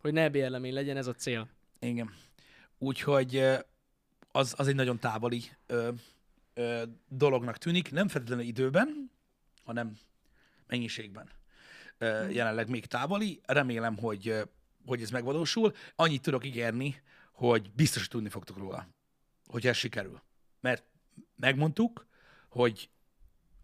Hogy 0.01 0.13
ne 0.13 0.29
bérlemény 0.29 0.73
legyen, 0.73 0.97
ez 0.97 1.07
a 1.07 1.13
cél. 1.13 1.49
Igen. 1.79 2.13
Úgyhogy 2.77 3.43
az, 4.31 4.53
az 4.57 4.67
egy 4.67 4.75
nagyon 4.75 4.99
távoli 4.99 5.43
ö, 5.67 5.89
ö, 6.53 6.83
dolognak 7.07 7.57
tűnik, 7.57 7.91
nem 7.91 8.07
feltétlenül 8.07 8.45
időben, 8.45 9.11
hanem 9.63 9.97
mennyiségben. 10.67 11.29
Ö, 11.97 12.29
jelenleg 12.29 12.69
még 12.69 12.85
távoli. 12.85 13.41
Remélem, 13.45 13.97
hogy, 13.97 14.35
hogy 14.85 15.01
ez 15.01 15.09
megvalósul. 15.09 15.73
Annyit 15.95 16.21
tudok 16.21 16.45
ígérni, 16.45 17.01
hogy 17.31 17.71
biztos, 17.71 18.01
hogy 18.01 18.09
tudni 18.09 18.29
fogtok 18.29 18.57
róla, 18.57 18.87
hogy 19.47 19.67
ez 19.67 19.75
sikerül. 19.77 20.21
Mert 20.59 20.83
megmondtuk, 21.35 22.07
hogy, 22.49 22.89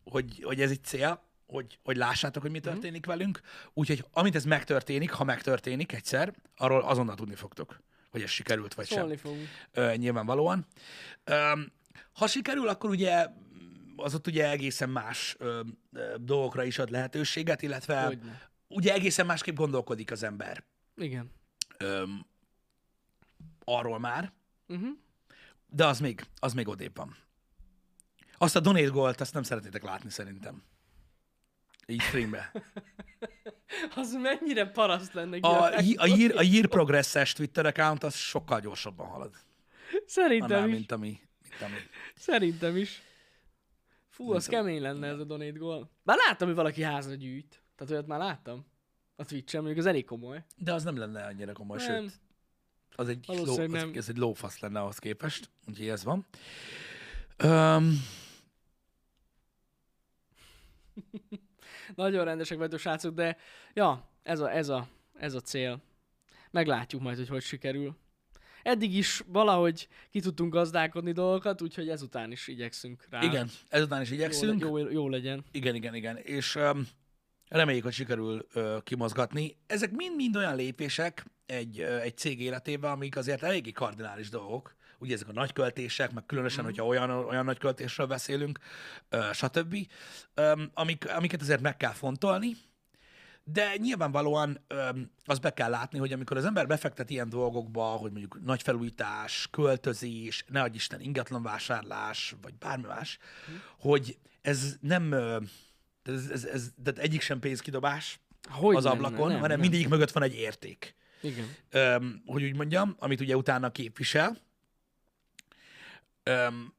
hogy, 0.03 0.43
hogy 0.43 0.61
ez 0.61 0.71
egy 0.71 0.83
cél, 0.83 1.25
hogy, 1.47 1.79
hogy 1.83 1.97
lássátok, 1.97 2.41
hogy 2.41 2.51
mi 2.51 2.59
történik 2.59 3.05
velünk. 3.05 3.41
Úgyhogy 3.73 4.05
amint 4.11 4.35
ez 4.35 4.43
megtörténik, 4.45 5.11
ha 5.11 5.23
megtörténik 5.23 5.91
egyszer, 5.93 6.33
arról 6.55 6.81
azonnal 6.81 7.15
tudni 7.15 7.35
fogtok, 7.35 7.81
hogy 8.09 8.21
ez 8.21 8.29
sikerült 8.29 8.73
vagy 8.73 8.87
sem 8.87 8.99
Szólni 8.99 9.15
fogunk. 9.15 9.47
ö, 9.71 9.93
nyilvánvalóan. 9.95 10.65
Ö, 11.23 11.51
ha 12.13 12.27
sikerül, 12.27 12.67
akkor 12.67 12.89
ugye 12.89 13.27
az 13.95 14.13
ott 14.15 14.27
ugye 14.27 14.49
egészen 14.49 14.89
más 14.89 15.35
ö, 15.39 15.61
ö, 15.93 16.15
dolgokra 16.19 16.63
is 16.63 16.79
ad 16.79 16.89
lehetőséget, 16.89 17.61
illetve 17.61 18.01
Hogyne. 18.05 18.49
ugye 18.67 18.93
egészen 18.93 19.25
másképp 19.25 19.55
gondolkodik 19.55 20.11
az 20.11 20.23
ember 20.23 20.63
Igen. 20.95 21.31
ö, 21.77 22.03
arról 23.63 23.99
már, 23.99 24.31
Uh-huh. 24.69 24.89
de 25.69 25.85
az 25.85 25.99
még, 25.99 26.25
az 26.39 26.53
még 26.53 26.67
odébb 26.67 26.95
van. 26.97 27.15
Azt 28.37 28.55
a 28.55 28.59
donate 28.59 28.87
goalt, 28.87 29.21
azt 29.21 29.33
nem 29.33 29.43
szeretnétek 29.43 29.83
látni 29.83 30.09
szerintem. 30.09 30.63
Így 31.87 32.01
streambe. 32.01 32.51
Az 33.95 34.13
mennyire 34.13 34.65
paraszt 34.65 35.13
lenne. 35.13 35.37
A, 35.41 35.69
Gyerek. 35.69 35.79
a, 35.97 36.05
Year, 36.05 36.37
a 36.37 36.41
Year 36.41 36.67
Progress-es 36.67 37.33
Twitter 37.33 37.65
account 37.65 38.03
az 38.03 38.15
sokkal 38.15 38.59
gyorsabban 38.59 39.07
halad. 39.07 39.35
Szerintem 40.05 40.57
Annál, 40.57 40.67
is. 40.69 40.75
mint 40.75 40.91
ami, 40.91 41.19
mint 41.41 41.61
ami. 41.61 41.77
Szerintem 42.15 42.77
is. 42.77 43.01
Fú, 44.09 44.31
az 44.33 44.45
tudom. 44.45 44.59
kemény 44.59 44.81
lenne 44.81 45.07
ez 45.07 45.19
a 45.19 45.23
donate 45.23 45.57
goal. 45.57 45.91
Már 46.03 46.17
láttam, 46.27 46.47
hogy 46.47 46.57
valaki 46.57 46.81
házra 46.81 47.15
gyűjt. 47.15 47.61
Tehát 47.75 47.93
olyat 47.93 48.07
már 48.07 48.19
láttam. 48.19 48.65
A 49.15 49.25
Twitch-en, 49.25 49.61
mondjuk 49.61 49.85
az 49.85 49.89
elég 49.91 50.05
komoly. 50.05 50.43
De 50.57 50.73
az 50.73 50.83
nem 50.83 50.97
lenne 50.97 51.25
annyira 51.25 51.53
komoly, 51.53 51.77
Nem. 51.77 52.01
sőt. 52.01 52.19
Az 52.95 53.09
egy, 53.09 53.25
ló, 53.27 53.41
az, 53.41 53.71
nem. 53.71 53.91
ez 53.93 54.09
egy 54.09 54.17
lófasz 54.17 54.59
lenne 54.59 54.79
ahhoz 54.79 54.97
képest, 54.97 55.49
úgyhogy 55.67 55.87
ez 55.87 56.03
van. 56.03 56.25
Um, 57.43 58.03
Nagyon 61.95 62.25
rendesek 62.25 62.57
vagytok, 62.57 62.79
srácok, 62.79 63.13
de 63.13 63.37
ja, 63.73 64.09
ez 64.23 64.39
a, 64.39 64.51
ez 64.51 64.69
a, 64.69 64.87
ez 65.17 65.33
a 65.33 65.39
cél. 65.39 65.81
Meglátjuk 66.51 67.01
majd, 67.01 67.17
hogy 67.17 67.27
hogy 67.27 67.41
sikerül. 67.41 67.95
Eddig 68.63 68.95
is 68.95 69.23
valahogy 69.27 69.87
ki 70.09 70.19
tudtunk 70.19 70.53
gazdálkodni 70.53 71.11
dolgokat, 71.11 71.61
úgyhogy 71.61 71.89
ezután 71.89 72.31
is 72.31 72.47
igyekszünk 72.47 73.05
rá. 73.09 73.21
igen, 73.21 73.49
ezután 73.69 74.01
is 74.01 74.09
jó, 74.09 74.15
igyekszünk. 74.15 74.61
jó, 74.61 74.77
jó 74.77 75.09
legyen. 75.09 75.45
Igen, 75.51 75.75
igen, 75.75 75.95
igen. 75.95 76.17
És 76.17 76.55
um, 76.55 76.87
reméljük, 77.47 77.83
hogy 77.83 77.93
sikerül 77.93 78.47
uh, 78.55 78.83
kimozgatni. 78.83 79.57
Ezek 79.67 79.91
mind-mind 79.91 80.35
olyan 80.35 80.55
lépések 80.55 81.25
egy, 81.45 81.79
uh, 81.79 82.01
egy 82.01 82.17
cég 82.17 82.41
életében, 82.41 82.91
amik 82.91 83.17
azért 83.17 83.43
eléggé 83.43 83.71
kardinális 83.71 84.29
dolgok. 84.29 84.75
Ugye 84.99 85.13
ezek 85.13 85.27
a 85.27 85.33
nagy 85.33 85.53
költések, 85.53 86.11
meg 86.11 86.25
különösen, 86.25 86.63
mm. 86.63 86.65
hogyha 86.67 86.85
olyan, 86.85 87.09
olyan 87.09 87.45
nagy 87.45 87.57
költésről 87.57 88.07
beszélünk, 88.07 88.59
stb. 89.33 89.75
Amik, 90.73 91.13
amiket 91.13 91.41
azért 91.41 91.61
meg 91.61 91.77
kell 91.77 91.91
fontolni, 91.91 92.55
de 93.43 93.75
nyilvánvalóan 93.77 94.59
öm, 94.67 95.11
azt 95.25 95.41
be 95.41 95.53
kell 95.53 95.69
látni, 95.69 95.99
hogy 95.99 96.13
amikor 96.13 96.37
az 96.37 96.45
ember 96.45 96.67
befektet 96.67 97.09
ilyen 97.09 97.29
dolgokba, 97.29 97.83
hogy 97.83 98.11
mondjuk 98.11 98.39
nagy 98.43 98.61
felújítás, 98.61 99.47
költözés, 99.51 100.45
ne 100.47 100.61
adj 100.61 100.75
Isten 100.75 101.01
ingatlanvásárlás, 101.01 102.35
vagy 102.41 102.53
bármi 102.53 102.85
más, 102.87 103.17
hogy 103.79 104.17
ez 104.41 104.77
nem, 104.81 105.13
ez, 106.03 106.29
ez, 106.31 106.43
ez, 106.43 106.71
tehát 106.83 106.99
egyik 106.99 107.21
sem 107.21 107.39
pénzkidobás 107.39 108.19
Hogy 108.49 108.75
az 108.75 108.83
lenne? 108.83 108.95
ablakon, 108.95 109.27
Nem, 109.27 109.39
hanem 109.39 109.49
nem. 109.49 109.59
mindegyik 109.59 109.89
mögött 109.89 110.11
van 110.11 110.23
egy 110.23 110.35
érték. 110.35 110.95
Igen. 111.21 111.55
Öm, 111.69 112.21
hogy 112.25 112.43
úgy 112.43 112.55
mondjam, 112.55 112.95
amit 112.99 113.21
ugye 113.21 113.35
utána 113.35 113.71
képvisel. 113.71 114.37
Öm, 116.27 116.73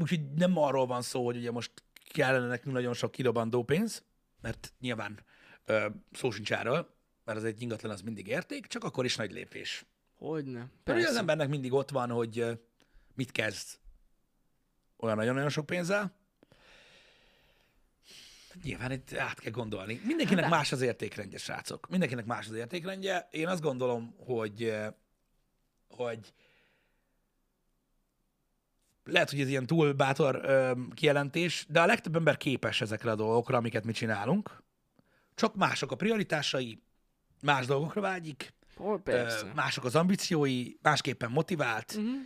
úgyhogy 0.00 0.32
nem 0.34 0.58
arról 0.58 0.86
van 0.86 1.02
szó, 1.02 1.24
hogy 1.24 1.36
ugye 1.36 1.50
most 1.50 1.70
kellene 2.12 2.46
nekünk 2.46 2.74
nagyon 2.74 2.94
sok 2.94 3.10
kidobandó 3.10 3.64
pénz, 3.64 4.04
mert 4.40 4.72
nyilván 4.80 5.20
ö, 5.64 5.88
szó 6.12 6.30
sincs 6.30 6.52
erről, 6.52 6.94
mert 7.24 7.38
az 7.38 7.44
egy 7.44 7.62
ingatlan 7.62 7.92
az 7.92 8.00
mindig 8.00 8.26
érték, 8.26 8.66
csak 8.66 8.84
akkor 8.84 9.04
is 9.04 9.16
nagy 9.16 9.32
lépés. 9.32 9.84
Hogyne. 10.16 10.58
Ugye 10.60 10.94
az 10.94 11.02
Persze. 11.02 11.18
embernek 11.18 11.48
mindig 11.48 11.72
ott 11.72 11.90
van, 11.90 12.10
hogy 12.10 12.60
mit 13.14 13.32
kezd 13.32 13.78
olyan 14.96 15.16
nagyon-nagyon 15.16 15.50
sok 15.50 15.66
pénzzel. 15.66 16.12
Nyilván 18.62 18.92
itt 18.92 19.12
át 19.14 19.40
kell 19.40 19.52
gondolni. 19.52 20.00
Mindenkinek 20.04 20.44
Hát 20.44 20.52
más 20.52 20.72
az 20.72 20.80
értékrendje, 20.80 21.38
srácok. 21.38 21.88
Mindenkinek 21.88 22.24
más 22.24 22.48
az 22.48 22.54
értékrendje. 22.54 23.28
Én 23.30 23.48
azt 23.48 23.62
gondolom, 23.62 24.14
hogy, 24.18 24.74
hogy 25.88 26.32
lehet, 29.04 29.30
hogy 29.30 29.40
ez 29.40 29.48
ilyen 29.48 29.66
túl 29.66 29.92
bátor 29.92 30.40
ö, 30.44 30.72
kijelentés, 30.94 31.66
de 31.68 31.80
a 31.80 31.86
legtöbb 31.86 32.16
ember 32.16 32.36
képes 32.36 32.80
ezekre 32.80 33.10
a 33.10 33.14
dolgokra, 33.14 33.56
amiket 33.56 33.84
mi 33.84 33.92
csinálunk. 33.92 34.62
Csak 35.34 35.54
mások 35.54 35.90
a 35.92 35.96
prioritásai, 35.96 36.82
más 37.42 37.66
dolgokra 37.66 38.00
vágyik, 38.00 38.52
Ó, 38.78 38.96
ö, 39.04 39.30
mások 39.54 39.84
az 39.84 39.94
ambíciói, 39.96 40.72
másképpen 40.82 41.30
motivált, 41.30 41.94
Uh-huh. 41.94 42.20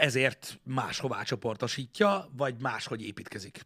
ezért 0.00 0.60
máshová 0.62 1.22
csoportosítja, 1.22 2.28
vagy 2.36 2.60
máshogy 2.60 3.02
építkezik. 3.02 3.60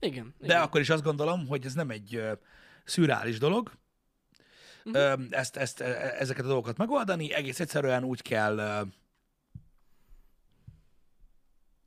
Igen. 0.00 0.34
De 0.38 0.44
igen. 0.44 0.62
akkor 0.62 0.80
is 0.80 0.90
azt 0.90 1.02
gondolom, 1.02 1.46
hogy 1.46 1.64
ez 1.64 1.74
nem 1.74 1.90
egy 1.90 2.14
ö, 2.14 2.32
szürreális 2.84 3.38
dolog, 3.38 3.72
Ö, 4.92 5.14
ezt, 5.30 5.56
ezt, 5.56 5.80
e- 5.80 6.16
ezeket 6.18 6.44
a 6.44 6.48
dolgokat 6.48 6.76
megoldani, 6.76 7.32
egész 7.32 7.60
egyszerűen 7.60 8.04
úgy 8.04 8.22
kell 8.22 8.86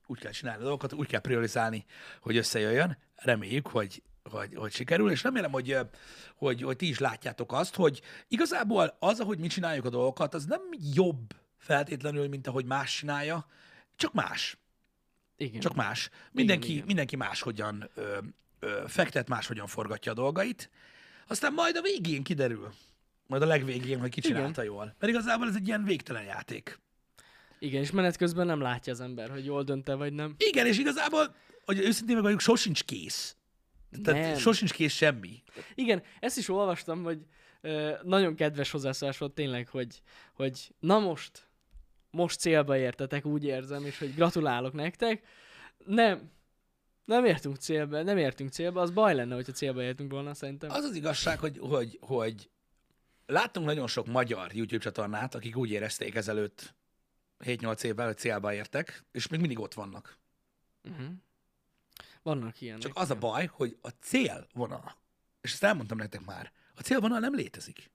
úgy 0.07 0.19
kell 0.19 0.31
csinálni 0.31 0.59
a 0.61 0.63
dolgokat, 0.63 0.93
úgy 0.93 1.07
kell 1.07 1.19
priorizálni, 1.19 1.85
hogy 2.21 2.37
összejöjjön. 2.37 2.97
Reméljük, 3.15 3.67
hogy, 3.67 4.03
hogy, 4.23 4.55
hogy 4.55 4.71
sikerül, 4.71 5.11
és 5.11 5.23
remélem, 5.23 5.51
hogy, 5.51 5.77
hogy, 6.35 6.61
hogy 6.61 6.75
ti 6.75 6.87
is 6.87 6.99
látjátok 6.99 7.51
azt, 7.53 7.75
hogy 7.75 8.01
igazából 8.27 8.95
az, 8.99 9.19
ahogy 9.19 9.39
mi 9.39 9.47
csináljuk 9.47 9.85
a 9.85 9.89
dolgokat, 9.89 10.33
az 10.33 10.45
nem 10.45 10.61
jobb 10.93 11.35
feltétlenül, 11.57 12.27
mint 12.27 12.47
ahogy 12.47 12.65
más 12.65 12.95
csinálja, 12.95 13.45
csak 13.95 14.13
más. 14.13 14.57
Igen. 15.37 15.59
Csak 15.59 15.75
más. 15.75 16.09
Mindenki, 16.31 16.73
igen. 16.73 16.85
mindenki 16.85 17.15
máshogyan 17.15 17.89
ö, 17.95 18.17
ö, 18.59 18.83
fektet, 18.87 19.27
máshogyan 19.27 19.67
forgatja 19.67 20.11
a 20.11 20.15
dolgait. 20.15 20.69
Aztán 21.27 21.53
majd 21.53 21.75
a 21.77 21.81
végén 21.81 22.23
kiderül. 22.23 22.73
Majd 23.33 23.45
a 23.45 23.51
legvégén, 23.51 23.99
hogy 23.99 24.09
ki 24.09 24.29
Igen. 24.29 24.53
jól. 24.63 24.95
Mert 24.99 25.13
igazából 25.13 25.47
ez 25.47 25.55
egy 25.55 25.67
ilyen 25.67 25.83
végtelen 25.83 26.23
játék. 26.23 26.79
Igen, 27.59 27.81
és 27.81 27.91
menet 27.91 28.17
közben 28.17 28.45
nem 28.45 28.61
látja 28.61 28.93
az 28.93 28.99
ember, 28.99 29.29
hogy 29.29 29.45
jól 29.45 29.63
dönte 29.63 29.93
vagy 29.93 30.13
nem. 30.13 30.35
Igen, 30.37 30.65
és 30.65 30.77
igazából, 30.77 31.35
hogy 31.65 31.79
őszintén 31.79 32.15
meg 32.15 32.23
vagyunk, 32.23 32.41
sosincs 32.41 32.83
kész. 32.83 33.35
Tehát 34.03 34.21
Nem. 34.21 34.37
sosincs 34.37 34.73
kész 34.73 34.93
semmi. 34.93 35.43
Igen, 35.75 36.03
ezt 36.19 36.37
is 36.37 36.49
olvastam, 36.49 37.03
hogy 37.03 37.25
ö, 37.61 37.91
nagyon 38.03 38.35
kedves 38.35 38.71
hozzászólás 38.71 39.17
volt 39.17 39.33
tényleg, 39.33 39.67
hogy, 39.67 40.01
hogy 40.33 40.73
na 40.79 40.99
most, 40.99 41.47
most 42.11 42.39
célba 42.39 42.77
értetek, 42.77 43.25
úgy 43.25 43.43
érzem, 43.43 43.85
és 43.85 43.99
hogy 43.99 44.15
gratulálok 44.15 44.73
nektek. 44.73 45.23
Nem, 45.85 46.31
nem 47.05 47.25
értünk 47.25 47.55
célba, 47.55 48.03
nem 48.03 48.17
értünk 48.17 48.51
célba, 48.51 48.81
az 48.81 48.91
baj 48.91 49.15
lenne, 49.15 49.35
hogyha 49.35 49.51
célba 49.51 49.81
értünk 49.81 50.11
volna, 50.11 50.33
szerintem. 50.33 50.69
Az 50.69 50.83
az 50.83 50.95
igazság, 50.95 51.39
hogy, 51.39 51.57
hogy, 51.61 51.97
hogy 52.01 52.51
láttunk 53.25 53.65
nagyon 53.65 53.87
sok 53.87 54.07
magyar 54.07 54.53
YouTube 54.53 54.83
csatornát, 54.83 55.35
akik 55.35 55.55
úgy 55.55 55.71
érezték 55.71 56.15
ezelőtt 56.15 56.75
7-8 57.39 57.83
évvel, 57.83 58.05
hogy 58.05 58.17
célba 58.17 58.53
értek, 58.53 59.03
és 59.11 59.27
még 59.27 59.39
mindig 59.39 59.59
ott 59.59 59.73
vannak. 59.73 60.17
Uh-huh. 60.83 61.07
Vannak 62.21 62.61
ilyenek. 62.61 62.81
Csak 62.81 62.95
az 62.95 63.09
a 63.11 63.15
baj, 63.15 63.45
hogy 63.45 63.77
a 63.81 63.89
célvonal, 63.89 64.95
és 65.41 65.51
ezt 65.51 65.63
elmondtam 65.63 65.97
nektek 65.97 66.25
már, 66.25 66.51
a 66.75 66.81
célvonal 66.81 67.19
nem 67.19 67.35
létezik. 67.35 67.91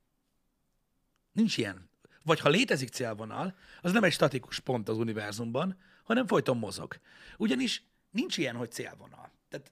Nincs 1.32 1.56
ilyen. 1.56 1.90
Vagy 2.22 2.40
ha 2.40 2.48
létezik 2.48 2.88
célvonal, 2.88 3.56
az 3.80 3.92
nem 3.92 4.04
egy 4.04 4.12
statikus 4.12 4.60
pont 4.60 4.88
az 4.88 4.98
univerzumban, 4.98 5.80
hanem 6.04 6.26
folyton 6.26 6.56
mozog. 6.56 7.00
Ugyanis 7.36 7.82
nincs 8.10 8.36
ilyen, 8.36 8.56
hogy 8.56 8.72
célvonal. 8.72 9.30
Tehát 9.48 9.70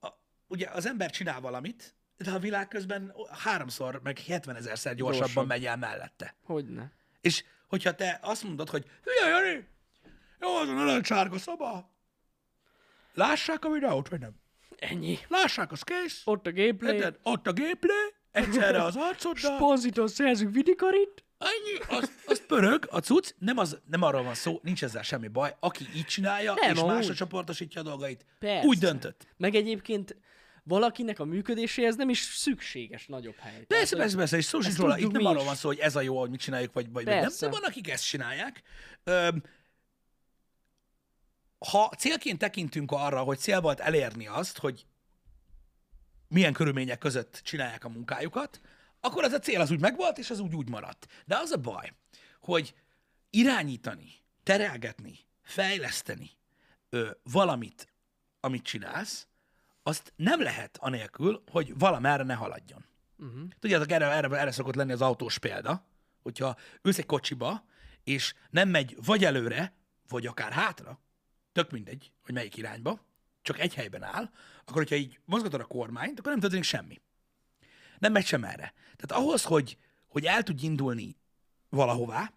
a, 0.00 0.08
ugye 0.46 0.68
az 0.68 0.86
ember 0.86 1.10
csinál 1.10 1.40
valamit, 1.40 1.94
de 2.16 2.30
a 2.30 2.38
világ 2.38 2.68
közben 2.68 3.14
háromszor, 3.44 4.00
meg 4.02 4.18
70 4.18 4.56
ezerszer 4.56 4.94
gyorsabban 4.94 5.26
Gyorsabb. 5.26 5.46
megy 5.48 5.64
el 5.66 5.76
mellette. 5.76 6.34
Hogyne. 6.44 6.92
És 7.20 7.44
hogyha 7.68 7.94
te 7.94 8.18
azt 8.22 8.42
mondod, 8.42 8.68
hogy 8.70 8.86
hülye 9.04 9.36
Jani, 9.36 9.66
jó, 10.40 10.56
az 10.56 10.68
a 10.68 10.72
narancsárga 10.72 11.38
szoba, 11.38 11.90
lássák 13.14 13.64
a 13.64 13.70
videót, 13.70 14.08
vagy 14.08 14.20
nem? 14.20 14.32
Ennyi. 14.78 15.18
Lássák, 15.28 15.72
az 15.72 15.82
kész. 15.82 16.22
Ott 16.24 16.46
a 16.46 16.52
gameplay. 16.52 16.94
Érted? 16.94 17.18
Ott 17.22 17.46
a 17.46 17.52
gameplay, 17.52 18.12
egyszerre 18.32 18.82
az 18.82 18.96
arcoddal, 18.96 19.58
Ponzitól 19.66 20.08
szerzünk 20.08 20.54
vidikarit. 20.54 21.24
annyi, 21.38 21.98
az, 22.00 22.10
az 22.26 22.46
pörög, 22.46 22.86
a 22.90 22.98
cucc, 22.98 23.30
nem, 23.38 23.58
az, 23.58 23.78
nem 23.90 24.02
arról 24.02 24.22
van 24.22 24.34
szó, 24.34 24.60
nincs 24.62 24.84
ezzel 24.84 25.02
semmi 25.02 25.28
baj. 25.28 25.56
Aki 25.60 25.86
így 25.94 26.04
csinálja, 26.06 26.54
Nem, 26.60 26.74
és 26.74 26.80
másra 26.82 27.14
csoportosítja 27.14 27.80
a 27.80 27.84
dolgait, 27.84 28.24
Persze. 28.38 28.66
úgy 28.66 28.78
döntött. 28.78 29.26
Meg 29.36 29.54
egyébként 29.54 30.16
valakinek 30.64 31.18
a 31.18 31.24
működéséhez 31.24 31.96
nem 31.96 32.08
is 32.08 32.20
szükséges 32.20 33.06
nagyobb 33.06 33.36
hely. 33.36 33.64
Persze, 33.64 33.96
persze, 33.96 34.16
persze, 34.16 34.36
és 34.36 34.44
szó 34.44 34.60
sincs 34.60 34.76
róla. 34.76 34.98
Itt 34.98 35.10
nem 35.10 35.24
arról 35.24 35.44
van 35.44 35.54
szó, 35.54 35.68
hogy 35.68 35.78
ez 35.78 35.96
a 35.96 36.00
jó, 36.00 36.18
hogy 36.18 36.30
mit 36.30 36.40
csináljuk, 36.40 36.72
vagy, 36.72 36.92
vagy 36.92 37.04
nem. 37.04 37.28
De 37.40 37.48
van, 37.48 37.64
akik 37.64 37.90
ezt 37.90 38.04
csinálják. 38.04 38.62
Öm, 39.04 39.42
ha 41.58 41.90
célként 41.98 42.38
tekintünk 42.38 42.92
arra, 42.92 43.22
hogy 43.22 43.38
cél 43.38 43.60
volt 43.60 43.80
elérni 43.80 44.26
azt, 44.26 44.58
hogy 44.58 44.86
milyen 46.28 46.52
körülmények 46.52 46.98
között 46.98 47.40
csinálják 47.44 47.84
a 47.84 47.88
munkájukat, 47.88 48.60
akkor 49.00 49.24
ez 49.24 49.32
a 49.32 49.38
cél 49.38 49.60
az 49.60 49.70
úgy 49.70 49.80
megvolt, 49.80 50.18
és 50.18 50.30
az 50.30 50.40
úgy 50.40 50.54
úgy 50.54 50.68
maradt. 50.68 51.06
De 51.24 51.36
az 51.36 51.50
a 51.50 51.56
baj, 51.56 51.92
hogy 52.40 52.74
irányítani, 53.30 54.12
terelgetni, 54.42 55.18
fejleszteni 55.42 56.30
ö, 56.88 57.10
valamit, 57.22 57.88
amit 58.40 58.62
csinálsz, 58.62 59.26
azt 59.86 60.12
nem 60.16 60.42
lehet 60.42 60.76
anélkül, 60.80 61.42
hogy 61.50 61.78
valamerre 61.78 62.22
ne 62.22 62.34
haladjon. 62.34 62.84
Uh-huh. 63.18 63.48
Tudjátok, 63.58 63.90
erre, 63.90 64.10
erre, 64.10 64.38
erre 64.38 64.50
szokott 64.50 64.74
lenni 64.74 64.92
az 64.92 65.02
autós 65.02 65.38
példa, 65.38 65.86
hogyha 66.22 66.56
ülsz 66.82 66.98
egy 66.98 67.06
kocsiba, 67.06 67.64
és 68.04 68.34
nem 68.50 68.68
megy 68.68 68.96
vagy 69.04 69.24
előre, 69.24 69.72
vagy 70.08 70.26
akár 70.26 70.52
hátra, 70.52 71.00
tök 71.52 71.70
mindegy, 71.70 72.12
hogy 72.24 72.34
melyik 72.34 72.56
irányba, 72.56 73.00
csak 73.42 73.58
egy 73.58 73.74
helyben 73.74 74.02
áll, 74.02 74.30
akkor 74.60 74.76
hogyha 74.76 74.94
így 74.94 75.20
mozgatod 75.24 75.60
a 75.60 75.64
kormányt, 75.64 76.18
akkor 76.18 76.30
nem 76.30 76.40
történik 76.40 76.64
semmi. 76.64 77.00
Nem 77.98 78.12
megy 78.12 78.26
sem 78.26 78.44
erre. 78.44 78.72
Tehát 78.96 79.22
ahhoz, 79.24 79.44
hogy, 79.44 79.78
hogy 80.06 80.24
el 80.24 80.42
tudj 80.42 80.64
indulni 80.64 81.16
valahová, 81.68 82.32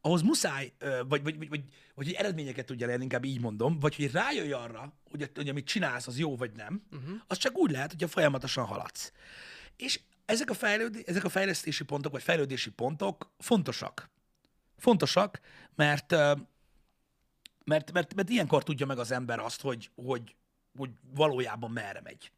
ahhoz 0.00 0.22
muszáj, 0.22 0.72
vagy, 1.08 1.22
vagy, 1.22 1.22
vagy, 1.22 1.48
vagy, 1.48 1.48
vagy 1.48 2.06
hogy 2.06 2.12
eredményeket 2.12 2.66
tudja 2.66 2.86
elérni, 2.86 3.02
inkább 3.02 3.24
így 3.24 3.40
mondom, 3.40 3.78
vagy 3.78 3.96
hogy 3.96 4.10
rájöjj 4.10 4.52
arra, 4.52 4.92
hogy, 5.10 5.30
hogy 5.34 5.48
amit 5.48 5.66
csinálsz, 5.66 6.06
az 6.06 6.18
jó 6.18 6.36
vagy 6.36 6.52
nem, 6.52 6.82
uh-huh. 6.92 7.20
az 7.26 7.38
csak 7.38 7.58
úgy 7.58 7.70
lehet, 7.70 7.90
hogyha 7.90 8.08
folyamatosan 8.08 8.64
haladsz. 8.64 9.12
És 9.76 10.00
ezek 10.24 10.50
a, 10.50 10.54
fejlőd, 10.54 11.02
ezek 11.06 11.24
a 11.24 11.28
fejlesztési 11.28 11.84
pontok, 11.84 12.12
vagy 12.12 12.22
fejlődési 12.22 12.70
pontok 12.70 13.30
fontosak. 13.38 14.10
Fontosak, 14.76 15.40
mert, 15.74 16.10
mert, 17.64 17.92
mert, 17.92 18.14
mert 18.14 18.28
ilyenkor 18.28 18.62
tudja 18.62 18.86
meg 18.86 18.98
az 18.98 19.10
ember 19.10 19.38
azt, 19.38 19.60
hogy, 19.60 19.90
hogy, 19.94 20.34
hogy 20.76 20.90
valójában 21.14 21.70
merre 21.70 22.00
megy. 22.00 22.32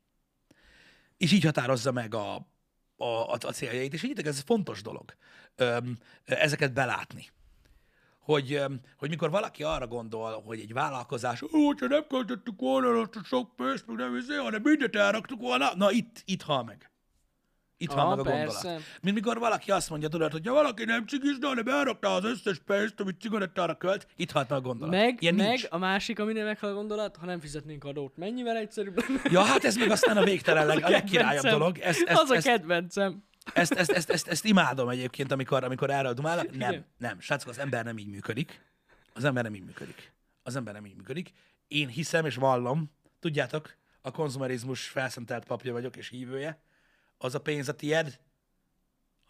És 1.16 1.32
így 1.32 1.44
határozza 1.44 1.92
meg 1.92 2.14
a, 2.14 2.34
a, 2.96 3.32
a, 3.32 3.36
céljait, 3.36 3.92
és 3.92 4.02
így 4.02 4.26
ez 4.26 4.40
fontos 4.40 4.82
dolog, 4.82 5.14
ezeket 6.24 6.72
belátni. 6.72 7.30
Hogy, 8.22 8.62
hogy 8.96 9.08
mikor 9.08 9.30
valaki 9.30 9.62
arra 9.62 9.86
gondol, 9.86 10.42
hogy 10.46 10.60
egy 10.60 10.72
vállalkozás, 10.72 11.42
ó, 11.42 11.48
hogyha 11.66 11.86
nem 11.86 12.06
költöttük 12.08 12.60
volna 12.60 13.00
azt 13.00 13.16
a 13.16 13.20
sok 13.24 13.56
pénzt, 13.56 13.86
meg 13.86 13.96
nem 13.96 14.16
izé, 14.16 14.34
hanem 14.34 14.60
mindent 14.62 14.96
elraktuk 14.96 15.40
volna, 15.40 15.70
na 15.74 15.90
itt, 15.90 16.22
itt 16.24 16.42
hal 16.42 16.64
meg. 16.64 16.90
Itt 17.76 17.94
meg 17.94 18.06
a 18.06 18.22
persze. 18.22 18.34
gondolat. 18.62 18.82
Mint 19.02 19.14
mikor 19.14 19.38
valaki 19.38 19.70
azt 19.70 19.90
mondja, 19.90 20.08
tudod, 20.08 20.32
hogy 20.32 20.46
ha 20.46 20.52
valaki 20.52 20.84
nem 20.84 21.06
cigizna, 21.06 21.48
hanem 21.48 21.68
elrakta 21.68 22.14
az 22.14 22.24
összes 22.24 22.58
pénzt, 22.66 23.00
amit 23.00 23.20
cigarettára 23.20 23.74
költ, 23.74 24.06
itt 24.16 24.30
halt 24.30 24.50
a 24.50 24.60
gondolat. 24.60 24.94
Meg, 24.94 25.22
Ilyen 25.22 25.34
meg 25.34 25.46
nincs. 25.46 25.66
a 25.70 25.78
másik, 25.78 26.18
aminél 26.18 26.44
meghal 26.44 26.70
a 26.70 26.74
gondolat, 26.74 27.16
ha 27.16 27.26
nem 27.26 27.40
fizetnénk 27.40 27.84
adót, 27.84 28.16
mennyivel 28.16 28.56
egyszerűbb 28.56 28.98
lenne? 29.08 29.20
Ja, 29.30 29.40
hát 29.42 29.64
ez 29.64 29.76
meg 29.76 29.90
aztán 29.90 30.16
a 30.16 30.24
végtelen 30.24 30.66
leg, 30.66 30.84
a 30.84 30.88
legkirályabb 30.88 31.42
kedvencem. 31.42 31.58
dolog. 31.58 31.78
Ezt, 31.78 32.02
ezt, 32.02 32.20
az 32.20 32.30
a 32.30 32.34
ezt, 32.34 32.46
kedvencem. 32.46 33.24
Ezt, 33.54 33.72
ezt, 33.72 33.90
ezt, 33.90 34.10
ezt, 34.10 34.28
ezt 34.28 34.44
imádom 34.44 34.88
egyébként, 34.88 35.32
amikor, 35.32 35.64
amikor 35.64 35.90
erről 35.90 36.12
dumálnak. 36.12 36.56
Nem, 36.56 36.84
nem. 36.98 37.20
Srácok, 37.20 37.48
az 37.48 37.58
ember 37.58 37.84
nem 37.84 37.98
így 37.98 38.08
működik. 38.08 38.60
Az 39.12 39.24
ember 39.24 39.42
nem 39.42 39.54
így 39.54 39.64
működik. 39.64 40.12
Az 40.42 40.56
ember 40.56 40.74
nem 40.74 40.86
így 40.86 40.96
működik. 40.96 41.32
Én 41.68 41.88
hiszem 41.88 42.26
és 42.26 42.34
vallom, 42.34 42.90
tudjátok, 43.20 43.76
a 44.00 44.10
konzumerizmus 44.10 44.88
felszentelt 44.88 45.44
papja 45.44 45.72
vagyok 45.72 45.96
és 45.96 46.08
hívője. 46.08 46.62
Az 47.18 47.34
a 47.34 47.40
pénz 47.40 47.68
a 47.68 47.74
tied, 47.74 48.20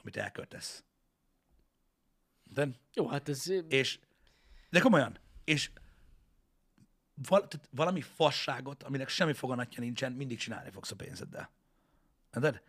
amit 0.00 0.16
elköltesz. 0.16 0.84
De, 2.44 2.68
Jó, 2.94 3.08
hát 3.08 3.28
ez... 3.28 3.48
és, 3.68 3.98
de 4.70 4.80
komolyan, 4.80 5.18
és 5.44 5.70
val, 7.28 7.48
valami 7.70 8.00
fasságot, 8.00 8.82
aminek 8.82 9.08
semmi 9.08 9.32
foganatja 9.32 9.82
nincsen, 9.82 10.12
mindig 10.12 10.38
csinálni 10.38 10.70
fogsz 10.70 10.90
a 10.90 10.96
pénzeddel. 10.96 11.50
Érted? 12.34 12.62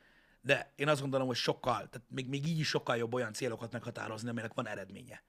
De 0.45 0.73
én 0.75 0.87
azt 0.87 1.01
gondolom, 1.01 1.27
hogy 1.27 1.35
sokkal, 1.35 1.75
tehát 1.75 2.03
még, 2.07 2.27
még 2.27 2.47
így 2.47 2.59
is 2.59 2.67
sokkal 2.67 2.97
jobb 2.97 3.13
olyan 3.13 3.33
célokat 3.33 3.71
meghatározni, 3.71 4.29
aminek 4.29 4.53
van 4.53 4.67
eredménye. 4.67 5.23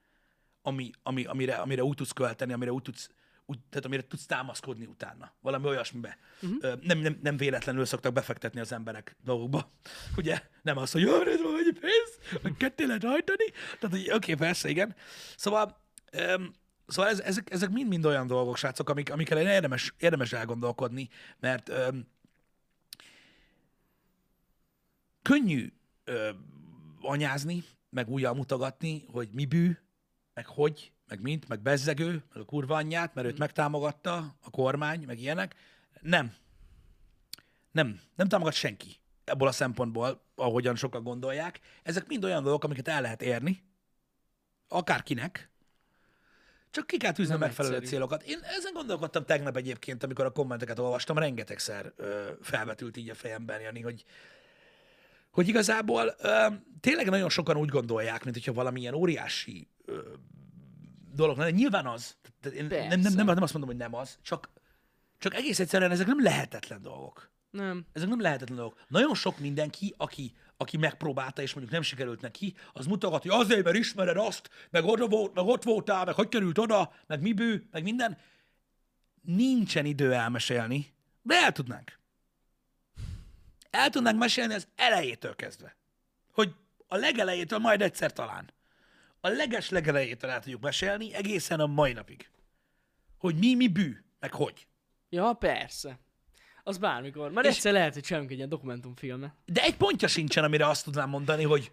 Ami, 0.61 0.91
ami, 1.03 1.25
amire, 1.25 1.55
amire 1.55 1.83
úgy 1.83 1.95
tudsz 1.95 2.11
költeni, 2.11 2.53
amire 2.53 2.71
úgy 2.71 2.81
tudsz, 2.81 3.09
úgy, 3.45 3.57
tehát 3.69 3.85
amire 3.85 4.07
tudsz 4.07 4.25
támaszkodni 4.25 4.85
utána. 4.85 5.33
Valami 5.41 5.65
olyasmibe. 5.65 6.17
Uh-huh. 6.41 6.81
Nem, 6.81 6.97
nem, 6.97 7.19
nem 7.21 7.37
véletlenül 7.37 7.85
szoktak 7.85 8.13
befektetni 8.13 8.59
az 8.59 8.71
emberek 8.71 9.15
dolgokba. 9.23 9.71
Ugye? 10.17 10.41
Nem 10.61 10.77
az, 10.77 10.91
hogy 10.91 11.01
jó, 11.01 11.21
ez 11.21 11.41
van 11.41 11.57
egy 11.57 11.79
pénz, 11.79 12.41
meg 12.41 12.53
ketté 12.57 12.85
lehet 12.85 13.03
hajtani. 13.03 13.45
Tehát, 13.79 13.95
hogy 13.95 13.99
oké, 13.99 14.13
okay, 14.13 14.35
persze, 14.35 14.69
igen. 14.69 14.95
Szóval, 15.35 15.81
um, 16.37 16.51
szóval 16.87 17.11
ez, 17.11 17.19
ezek, 17.19 17.51
ezek 17.51 17.69
mind-mind 17.69 18.05
olyan 18.05 18.27
dolgok, 18.27 18.57
srácok, 18.57 18.89
amik, 18.89 19.11
amikkel 19.11 19.37
érdemes, 19.37 19.93
érdemes 19.97 20.33
elgondolkodni, 20.33 21.09
mert 21.39 21.69
um, 21.69 22.13
könnyű 25.25 25.73
ö, 26.03 26.29
anyázni, 27.01 27.63
meg 27.89 28.09
újjal 28.09 28.33
mutogatni, 28.33 29.05
hogy 29.11 29.29
mi 29.31 29.45
bű, 29.45 29.77
meg 30.33 30.45
hogy, 30.45 30.91
meg 31.07 31.21
mint, 31.21 31.47
meg 31.47 31.61
bezzegő, 31.61 32.11
meg 32.33 32.41
a 32.41 32.45
kurva 32.45 32.75
anyját, 32.75 33.13
mert 33.13 33.27
őt 33.27 33.37
megtámogatta 33.37 34.35
a 34.41 34.49
kormány, 34.49 35.03
meg 35.05 35.19
ilyenek. 35.19 35.55
Nem. 36.01 36.33
Nem. 37.71 37.99
Nem 38.15 38.27
támogat 38.27 38.53
senki 38.53 38.99
ebből 39.23 39.47
a 39.47 39.51
szempontból, 39.51 40.23
ahogyan 40.35 40.75
sokan 40.75 41.03
gondolják. 41.03 41.59
Ezek 41.83 42.07
mind 42.07 42.23
olyan 42.23 42.43
dolgok, 42.43 42.63
amiket 42.63 42.87
el 42.87 43.01
lehet 43.01 43.21
érni, 43.21 43.63
akárkinek, 44.67 45.49
csak 46.71 46.87
ki 46.87 46.97
kell 46.97 47.11
tűzni 47.11 47.33
a 47.33 47.37
megfelelő 47.37 47.73
egyszerű. 47.75 47.91
célokat. 47.91 48.23
Én 48.23 48.39
ezen 48.57 48.73
gondolkodtam 48.73 49.25
tegnap 49.25 49.57
egyébként, 49.57 50.03
amikor 50.03 50.25
a 50.25 50.31
kommenteket 50.31 50.79
olvastam, 50.79 51.17
rengetegszer 51.17 51.93
ö, 51.95 52.31
felvetült 52.41 52.97
így 52.97 53.09
a 53.09 53.15
fejemben, 53.15 53.61
Jani, 53.61 53.81
hogy, 53.81 54.05
hogy 55.35 55.47
igazából 55.47 56.15
ö, 56.17 56.47
tényleg 56.79 57.09
nagyon 57.09 57.29
sokan 57.29 57.57
úgy 57.57 57.69
gondolják, 57.69 58.23
mint 58.23 58.35
hogyha 58.35 58.53
valamilyen 58.53 58.93
óriási 58.93 59.67
ö, 59.85 60.01
dolog 61.13 61.37
lenne. 61.37 61.51
Nyilván 61.51 61.85
az. 61.85 62.17
Én 62.53 62.65
nem, 62.65 62.99
nem, 62.99 63.13
nem, 63.13 63.25
nem 63.25 63.43
azt 63.43 63.53
mondom, 63.53 63.69
hogy 63.69 63.79
nem 63.79 63.95
az, 63.95 64.17
csak, 64.21 64.49
csak 65.17 65.33
egész 65.33 65.59
egyszerűen 65.59 65.91
ezek 65.91 66.07
nem 66.07 66.21
lehetetlen 66.21 66.81
dolgok. 66.81 67.31
Nem. 67.49 67.85
Ezek 67.93 68.09
nem 68.09 68.21
lehetetlen 68.21 68.57
dolgok. 68.57 68.79
Nagyon 68.87 69.15
sok 69.15 69.39
mindenki, 69.39 69.93
aki, 69.97 70.33
aki 70.57 70.77
megpróbálta, 70.77 71.41
és 71.41 71.53
mondjuk 71.53 71.73
nem 71.73 71.83
sikerült 71.83 72.21
neki, 72.21 72.55
az 72.73 72.85
mutogat, 72.85 73.21
hogy 73.21 73.31
azért, 73.31 73.63
mert 73.63 73.77
ismered 73.77 74.17
azt, 74.17 74.49
meg, 74.69 74.83
oda 74.83 75.07
volt, 75.07 75.33
meg 75.33 75.45
ott 75.45 75.63
voltál, 75.63 76.05
meg 76.05 76.15
hogy 76.15 76.29
került 76.29 76.57
oda, 76.57 76.93
meg 77.07 77.21
mi 77.21 77.33
bű, 77.33 77.67
meg 77.71 77.83
minden. 77.83 78.17
Nincsen 79.21 79.85
idő 79.85 80.13
elmesélni, 80.13 80.93
de 81.21 81.35
el 81.35 81.51
tudnánk. 81.51 81.99
El 83.75 83.89
tudnánk 83.89 84.19
mesélni 84.19 84.53
az 84.53 84.67
elejétől 84.75 85.35
kezdve. 85.35 85.75
Hogy 86.31 86.55
a 86.87 86.95
legelejétől 86.95 87.59
majd 87.59 87.81
egyszer 87.81 88.13
talán. 88.13 88.53
A 89.19 89.27
leges 89.27 89.69
legelejétől 89.69 90.29
el 90.29 90.39
tudjuk 90.41 90.61
mesélni 90.61 91.13
egészen 91.13 91.59
a 91.59 91.65
mai 91.65 91.93
napig. 91.93 92.29
Hogy 93.17 93.35
mi, 93.35 93.55
mi 93.55 93.67
bű, 93.67 93.95
meg 94.19 94.33
hogy. 94.33 94.67
Ja, 95.09 95.33
persze. 95.33 95.99
Az 96.63 96.77
bármikor. 96.77 97.31
Már 97.31 97.45
És- 97.45 97.55
egyszer 97.55 97.73
lehet, 97.73 97.93
hogy 97.93 98.03
csinálunk 98.03 98.31
egy 98.31 98.37
ilyen 98.37 98.49
dokumentumfilmet. 98.49 99.33
De 99.45 99.61
egy 99.61 99.75
pontja 99.77 100.07
sincsen, 100.07 100.43
amire 100.43 100.67
azt 100.67 100.83
tudnám 100.83 101.09
mondani, 101.09 101.43
hogy 101.43 101.71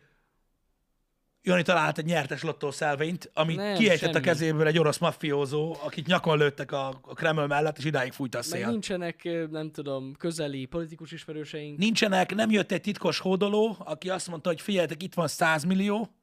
Jani 1.44 1.62
talált 1.62 1.98
egy 1.98 2.04
nyertes 2.04 2.42
lottószelvényt, 2.42 3.30
amit 3.34 3.56
Nem, 3.56 3.74
kiejtett 3.74 4.14
a 4.14 4.20
kezéből 4.20 4.66
egy 4.66 4.78
orosz 4.78 4.98
maffiózó, 4.98 5.76
akit 5.80 6.06
nyakon 6.06 6.38
lőttek 6.38 6.72
a, 6.72 6.88
a 6.88 7.14
Kreml 7.14 7.46
mellett, 7.46 7.78
és 7.78 7.84
idáig 7.84 8.12
fújta 8.12 8.38
a 8.38 8.42
Meg 8.50 8.58
szél. 8.58 8.68
nincsenek, 8.68 9.28
nem 9.50 9.70
tudom, 9.70 10.14
közeli 10.14 10.64
politikus 10.64 11.12
ismerőseink. 11.12 11.78
Nincsenek, 11.78 12.34
nem 12.34 12.50
jött 12.50 12.72
egy 12.72 12.80
titkos 12.80 13.18
hódoló, 13.18 13.76
aki 13.78 14.10
azt 14.10 14.28
mondta, 14.28 14.48
hogy 14.48 14.60
figyeljetek, 14.60 15.02
itt 15.02 15.14
van 15.14 15.28
100 15.28 15.64
millió, 15.64 16.14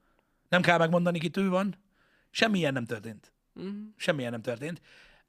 nem 0.50 0.62
kell 0.62 0.78
megmondani, 0.78 1.20
kit 1.20 1.38
ő 1.38 1.50
van. 1.50 1.76
Semmilyen 2.32 2.74
nem 2.74 2.86
történt. 2.86 3.34
Mhm. 3.54 3.68
Semmilyen 3.96 4.32
nem 4.32 4.42
történt. 4.42 4.82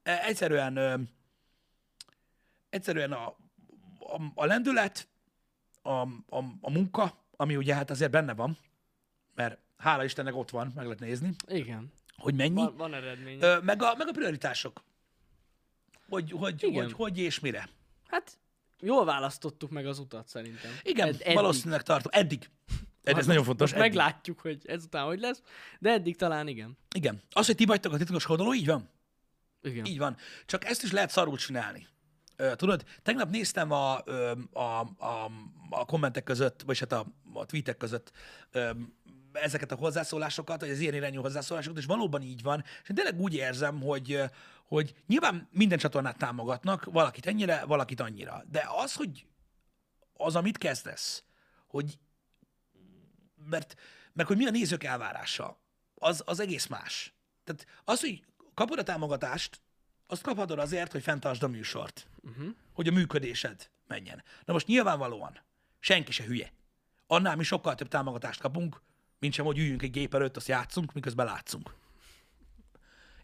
E, 0.03 0.23
Egyszerűen, 0.25 0.77
ö, 0.77 0.95
egyszerűen 2.71 3.13
a, 3.13 3.27
a, 3.99 4.23
a 4.35 4.45
lendület, 4.47 5.09
a, 5.83 5.91
a, 5.91 6.45
a 6.61 6.71
munka, 6.71 7.25
ami 7.37 7.57
ugye 7.57 7.75
hát 7.75 7.91
azért 7.91 8.11
benne 8.11 8.35
van, 8.35 8.59
mert 9.35 9.59
hála 9.81 10.05
Istennek 10.05 10.37
ott 10.37 10.51
van, 10.51 10.73
meg 10.75 10.85
lehet 10.85 11.01
nézni, 11.01 11.35
Igen. 11.47 11.93
hogy 12.17 12.35
mennyi, 12.35 12.55
Van, 12.55 12.77
van 12.77 12.95
eredmény. 12.95 13.39
meg, 13.63 13.83
a, 13.83 13.95
meg 13.99 14.09
a 14.09 14.13
prioritások. 14.13 14.83
Hogy 16.09 16.31
hogy, 16.31 16.63
Igen. 16.63 16.83
hogy 16.83 16.93
hogy 16.93 17.19
és 17.19 17.41
mire. 17.41 17.69
Hát 18.09 18.39
jól 18.81 19.05
választottuk 19.05 19.71
meg 19.71 19.87
az 19.87 19.99
utat 19.99 20.29
szerintem. 20.29 20.71
Igen, 20.83 21.09
Ed- 21.09 21.21
eddig. 21.21 21.35
valószínűleg 21.35 21.83
tartom. 21.83 22.11
Eddig. 22.15 22.51
Ed, 23.03 23.19
ez 23.19 23.27
nagyon 23.27 23.45
fontos. 23.45 23.71
Most 23.71 23.83
Eddig. 23.83 23.97
meglátjuk, 23.97 24.41
hogy 24.41 24.61
ezután 24.67 25.05
hogy 25.05 25.21
lesz, 25.21 25.43
de 25.79 25.91
eddig 25.91 26.17
talán 26.17 26.49
igen. 26.49 26.79
Igen. 26.95 27.23
Az, 27.31 27.47
hogy 27.47 27.55
ti 27.55 27.65
vagytok 27.65 27.93
a 27.93 27.97
titkos 27.97 28.29
oldalon, 28.29 28.55
így 28.55 28.67
van. 28.67 28.89
Igen. 29.63 29.85
Így 29.85 29.99
van. 29.99 30.17
Csak 30.47 30.65
ezt 30.65 30.83
is 30.83 30.93
lehet 30.93 31.11
szarul 31.11 31.37
csinálni. 31.37 31.87
Tudod, 32.57 32.85
tegnap 33.03 33.31
néztem 33.31 33.71
a, 33.71 33.99
a, 34.53 34.81
a, 34.99 35.31
a 35.71 35.85
kommentek 35.85 36.25
között, 36.25 36.63
vagy 36.63 36.79
hát 36.79 36.93
a, 36.93 37.07
a 37.33 37.47
tweetek 37.47 37.77
között 37.77 38.13
ezeket 39.33 39.73
a 39.73 39.77
hozzászólásokat, 39.77 40.61
vagy 40.61 40.71
az 40.71 40.79
ilyen 40.79 40.95
irányú 40.95 41.21
hozzászólásokat, 41.21 41.79
és 41.79 41.85
valóban 41.85 42.23
így 42.23 42.43
van. 42.43 42.65
És 42.83 42.89
én 42.89 42.97
tényleg 42.97 43.21
úgy 43.21 43.35
érzem, 43.35 43.81
hogy, 43.81 44.21
hogy 44.65 44.95
nyilván 45.07 45.49
minden 45.51 45.79
csatornát 45.79 46.19
támogatnak, 46.19 46.85
valakit 46.85 47.27
ennyire, 47.27 47.65
valakit 47.65 48.01
annyira. 48.01 48.45
De 48.51 48.67
az, 48.77 48.95
hogy 48.95 49.27
az, 50.13 50.37
amit 50.37 50.59
kezdesz, 50.59 51.25
hogy 51.67 51.99
mert, 53.49 53.75
meg 54.13 54.27
hogy 54.27 54.37
mi 54.37 54.47
a 54.47 54.51
nézők 54.51 54.85
elvárása, 54.85 55.61
az, 55.95 56.23
az 56.27 56.41
egész 56.41 56.67
más. 56.67 57.15
Tehát 57.45 57.67
az, 57.85 58.01
hogy 58.01 58.25
kapod 58.55 58.79
a 58.79 58.83
támogatást, 58.83 59.61
azt 60.07 60.23
kaphatod 60.23 60.59
azért, 60.59 60.93
hogy 60.93 61.03
fenntartsd 61.03 61.43
a 61.43 61.49
műsort. 61.49 62.07
Uh-huh. 62.23 62.49
Hogy 62.73 62.89
a 62.89 62.93
működésed 62.93 63.71
menjen. 63.87 64.23
Na 64.45 64.53
most 64.53 64.67
nyilvánvalóan 64.67 65.39
senki 65.79 66.13
se 66.13 66.25
hülye. 66.25 66.53
Annál 67.07 67.37
mi 67.37 67.43
sokkal 67.43 67.75
több 67.75 67.89
támogatást 67.89 68.41
kapunk, 68.41 68.83
mint 69.21 69.35
sem, 69.35 69.45
hogy 69.45 69.59
üljünk 69.59 69.83
egy 69.83 69.91
gép 69.91 70.15
előtt, 70.15 70.37
azt 70.37 70.49
játszunk, 70.49 70.93
miközben 70.93 71.27
látszunk. 71.27 71.75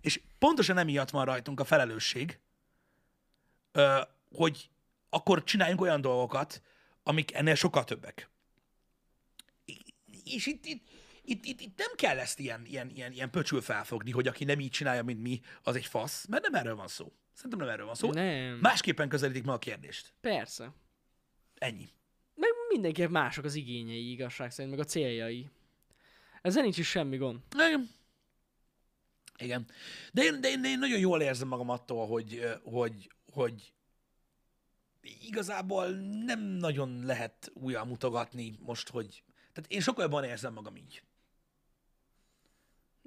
És 0.01 0.21
pontosan 0.39 0.79
emiatt 0.79 1.11
van 1.11 1.25
rajtunk 1.25 1.61
a 1.61 1.65
felelősség, 1.65 2.39
hogy 4.31 4.71
akkor 5.09 5.45
csináljunk 5.45 5.81
olyan 5.81 6.01
dolgokat, 6.01 6.63
amik 7.03 7.35
ennél 7.35 7.55
sokkal 7.55 7.85
többek. 7.85 8.29
És 10.25 10.47
itt, 10.47 10.65
itt, 10.65 10.83
itt, 11.25 11.45
itt, 11.45 11.61
itt 11.61 11.79
nem 11.79 11.91
kell 11.95 12.19
ezt 12.19 12.39
ilyen, 12.39 12.65
ilyen, 12.65 12.91
ilyen, 12.91 13.13
ilyen 13.13 13.31
pöcsül 13.31 13.61
felfogni, 13.61 14.11
hogy 14.11 14.27
aki 14.27 14.45
nem 14.45 14.61
így 14.61 14.71
csinálja, 14.71 15.03
mint 15.03 15.23
mi, 15.23 15.41
az 15.63 15.77
egy 15.77 15.87
fasz, 15.87 16.27
mert 16.27 16.43
nem 16.43 16.55
erről 16.55 16.77
van 16.77 16.89
szó. 16.89 17.13
Szerintem 17.33 17.61
nem 17.61 17.69
erről 17.69 17.87
van 17.87 17.95
szó. 17.95 18.13
Nem. 18.13 18.59
Másképpen 18.61 19.09
közelítik 19.09 19.45
meg 19.45 19.55
a 19.55 19.59
kérdést. 19.59 20.13
Persze. 20.21 20.73
Ennyi. 21.55 21.89
Meg 22.35 22.51
mindenkinek 22.69 23.11
mások 23.11 23.45
az 23.45 23.55
igényei, 23.55 24.11
igazság 24.11 24.51
szerint, 24.51 24.77
meg 24.77 24.85
a 24.85 24.89
céljai. 24.89 25.51
Ezzel 26.47 26.63
nincs 26.63 26.79
is 26.79 26.89
semmi 26.89 27.17
gond. 27.17 27.41
Igen. 27.55 27.91
Igen. 29.39 29.67
De 30.13 30.23
én, 30.23 30.41
de 30.41 30.49
én, 30.49 30.63
de 30.63 30.69
én 30.69 30.79
nagyon 30.79 30.99
jól 30.99 31.23
érzem 31.23 31.49
magam 31.49 31.71
attól, 31.71 32.07
hogy, 32.07 32.47
hogy, 32.63 33.11
hogy 33.33 33.73
igazából 35.03 35.89
nem 36.25 36.41
nagyon 36.41 37.05
lehet 37.05 37.51
újra 37.55 37.85
mutogatni 37.85 38.59
most, 38.61 38.89
hogy... 38.89 39.23
Tehát 39.53 39.71
én 39.73 39.81
sokkal 39.81 40.05
jobban 40.05 40.25
érzem 40.25 40.53
magam 40.53 40.77
így. 40.77 41.03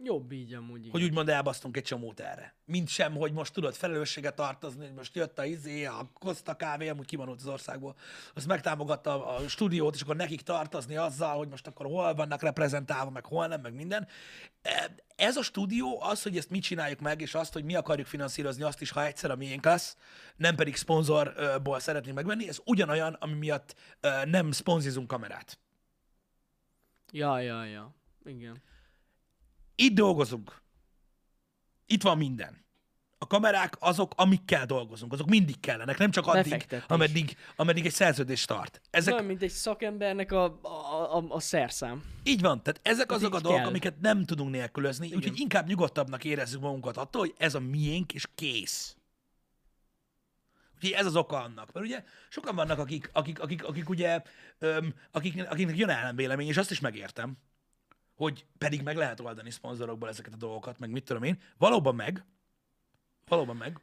Jobb 0.04 0.32
így 0.32 0.54
amúgy. 0.54 0.80
Igen. 0.80 0.92
Hogy 0.92 1.04
úgymond 1.04 1.30
elbasztunk 1.30 1.78
egy 1.78 1.84
csomót 1.84 2.20
erre. 2.20 2.56
Mint 2.66 2.88
sem, 2.88 3.16
hogy 3.16 3.32
most 3.32 3.54
tudod 3.54 3.74
felelősséget 3.74 4.36
tartozni, 4.36 4.86
hogy 4.86 4.94
most 4.96 5.16
jött 5.16 5.40
a 5.40 5.46
izé, 5.46 5.86
a 5.86 6.10
Costa 6.14 6.54
kávé, 6.54 6.88
amúgy 6.88 7.06
kivonult 7.06 7.40
az 7.40 7.48
országból, 7.48 7.96
azt 8.34 8.48
megtámogatta 8.48 9.28
a 9.28 9.48
stúdiót, 9.48 9.96
és 9.96 10.02
akkor 10.02 10.16
nekik 10.16 10.42
tartozni 10.42 10.96
azzal, 10.96 11.38
hogy 11.38 11.48
most 11.48 11.68
akkor 11.68 11.86
hol 11.86 12.14
vannak 12.14 12.42
reprezentálva, 12.42 13.10
meg 13.12 13.26
hol 13.26 13.48
nem, 13.48 13.62
meg 13.62 13.74
minden. 13.74 14.08
E, 14.62 14.96
Ez 15.16 15.36
a 15.38 15.44
stúdió, 15.44 16.02
az, 16.02 16.24
hogy 16.24 16.38
ezt 16.38 16.50
mi 16.50 16.60
csináljuk 16.60 17.00
meg, 17.00 17.22
és 17.22 17.36
azt, 17.36 17.54
hogy 17.54 17.64
mi 17.64 17.76
akarjuk 17.76 18.08
finanszírozni 18.08 18.64
azt 18.64 18.82
is, 18.82 18.92
ha 18.92 19.06
egyszer 19.06 19.32
a 19.32 19.36
miénk 19.36 19.66
lesz, 19.66 19.98
nem 20.36 20.56
pedig 20.56 20.76
szponzorból 20.76 21.80
szeretnénk 21.80 22.16
megvenni, 22.16 22.48
ez 22.48 22.60
ugyanolyan, 22.66 23.14
ami 23.14 23.34
miatt 23.34 23.76
ö, 24.00 24.26
nem 24.26 24.52
szponzizunk 24.52 25.08
kamerát. 25.08 25.60
Ja, 27.12 27.40
ja, 27.40 27.66
ja. 27.66 27.96
Igen. 28.26 28.62
Itt 29.82 29.94
dolgozunk. 29.94 30.62
Itt 31.86 32.02
van 32.02 32.18
minden. 32.18 32.66
A 33.18 33.28
kamerák 33.28 33.76
azok, 33.80 34.14
amikkel 34.16 34.66
dolgozunk, 34.66 35.14
azok 35.14 35.28
mindig 35.30 35.60
kellenek, 35.60 35.98
nem 35.98 36.12
csak 36.12 36.28
addig, 36.28 36.66
ameddig, 36.88 37.38
ameddig 37.56 37.86
egy 37.86 37.92
szerződés 37.92 38.46
tart. 38.46 38.82
Ezek, 38.90 39.14
Olyan, 39.14 39.26
mint 39.26 39.42
egy 39.42 39.52
szakembernek 39.52 40.32
a, 40.32 40.60
a, 40.62 41.18
a, 41.18 41.26
a 41.30 41.40
szerszám. 41.40 42.04
így 42.24 42.42
van, 42.42 42.64
tehát 42.64 42.80
ezek 42.84 43.12
azok 43.12 43.34
a 43.34 43.40
dolgok, 43.40 43.60
kell. 43.60 43.70
amiket 43.70 44.00
nem 44.00 44.26
tudunk 44.26 44.52
nélkülözni, 44.52 45.14
úgyhogy 45.14 45.40
inkább 45.40 45.68
nyugodtabbnak 45.68 46.24
érezzük 46.24 46.62
magunkat 46.62 46.98
attól, 46.98 47.22
hogy 47.22 47.34
ez 47.38 47.56
a 47.56 47.60
miénk, 47.60 48.14
és 48.14 48.26
kész. 48.36 48.96
Úgyhogy 50.76 50.92
ez 50.92 51.06
az 51.06 51.16
oka 51.16 51.44
annak. 51.44 51.72
Mert 51.74 51.86
ugye 51.86 52.04
sokan 52.30 52.56
vannak, 52.56 52.80
akik, 52.80 53.10
akik, 53.14 53.40
akik, 53.40 53.64
akik 53.66 53.90
ugye, 53.90 54.22
öm, 54.60 54.94
akik, 55.12 55.50
akiknek 55.50 55.78
jön 55.78 55.90
ellenvélemény, 55.90 56.48
és 56.48 56.58
azt 56.58 56.72
is 56.72 56.80
megértem, 56.80 57.38
hogy 58.20 58.46
pedig 58.58 58.82
meg 58.82 58.96
lehet 58.96 59.20
oldani 59.20 59.52
szponzorokból 59.52 60.10
ezeket 60.10 60.34
a 60.34 60.38
dolgokat, 60.38 60.80
meg 60.80 60.90
mit 60.90 61.04
tudom 61.04 61.24
én. 61.24 61.42
Valóban 61.58 61.96
meg. 61.96 62.24
Valóban 63.28 63.56
meg. 63.56 63.80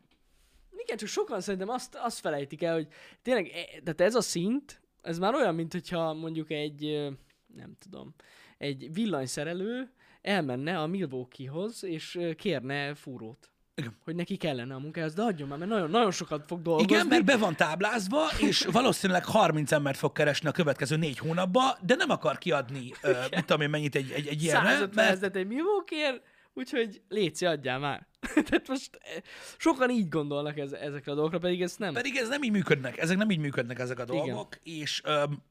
Igen, 0.76 0.96
csak 0.96 1.08
sokan 1.08 1.40
szerintem 1.40 1.68
azt, 1.68 1.94
azt 1.94 2.18
felejtik 2.18 2.62
el, 2.62 2.74
hogy 2.74 2.88
tényleg, 3.22 3.46
e- 3.46 3.80
tehát 3.80 4.00
ez 4.00 4.14
a 4.14 4.20
szint, 4.20 4.80
ez 5.02 5.18
már 5.18 5.34
olyan, 5.34 5.54
mint 5.54 5.72
hogyha 5.72 6.14
mondjuk 6.14 6.50
egy, 6.50 7.12
nem 7.46 7.76
tudom, 7.78 8.14
egy 8.58 8.92
villanyszerelő 8.92 9.92
elmenne 10.22 10.80
a 10.80 10.86
Milwaukeehoz, 10.86 11.84
és 11.84 12.18
kérne 12.36 12.94
fúrót. 12.94 13.50
Igen. 13.78 13.96
Hogy 14.04 14.14
neki 14.14 14.36
kellene 14.36 14.74
a 14.74 14.78
munkához, 14.78 15.14
de 15.14 15.22
adjon 15.22 15.48
már, 15.48 15.58
mert 15.58 15.70
nagyon, 15.70 15.90
nagyon 15.90 16.10
sokat 16.10 16.44
fog 16.46 16.62
dolgozni. 16.62 16.92
Igen, 16.92 17.06
mert 17.06 17.24
be 17.24 17.36
van 17.36 17.56
táblázva, 17.56 18.22
és 18.38 18.64
valószínűleg 18.72 19.24
30 19.24 19.72
embert 19.72 19.98
fog 19.98 20.12
keresni 20.12 20.48
a 20.48 20.52
következő 20.52 20.96
négy 20.96 21.18
hónapba, 21.18 21.78
de 21.80 21.94
nem 21.94 22.10
akar 22.10 22.38
kiadni, 22.38 22.92
ö, 23.02 23.12
mit 23.30 23.44
tudom 23.44 23.60
én, 23.60 23.70
mennyit 23.70 23.94
egy, 23.94 24.10
egy, 24.10 24.26
egy 24.26 24.42
ilyenre, 24.42 24.70
150 24.70 25.18
mert 25.20 25.36
egy 25.36 25.46
Milwaukee 25.46 26.20
úgyhogy 26.56 27.02
léci, 27.08 27.46
adjál 27.46 27.78
már. 27.78 28.06
Tehát 28.48 28.68
most 28.68 28.98
eh, 29.02 29.22
sokan 29.56 29.90
így 29.90 30.08
gondolnak 30.08 30.58
ez, 30.58 30.72
ezekre 30.72 31.12
a 31.12 31.14
dolgokra, 31.14 31.38
pedig 31.38 31.62
ez 31.62 31.76
nem. 31.76 31.92
Pedig 31.92 32.16
ez 32.16 32.28
nem 32.28 32.42
így 32.42 32.50
működnek, 32.50 32.98
ezek 32.98 33.16
nem 33.16 33.30
így 33.30 33.38
működnek 33.38 33.78
ezek 33.78 33.98
a 33.98 34.04
dolgok, 34.04 34.58
Igen. 34.62 34.78
és 34.80 35.00
öm, 35.04 35.42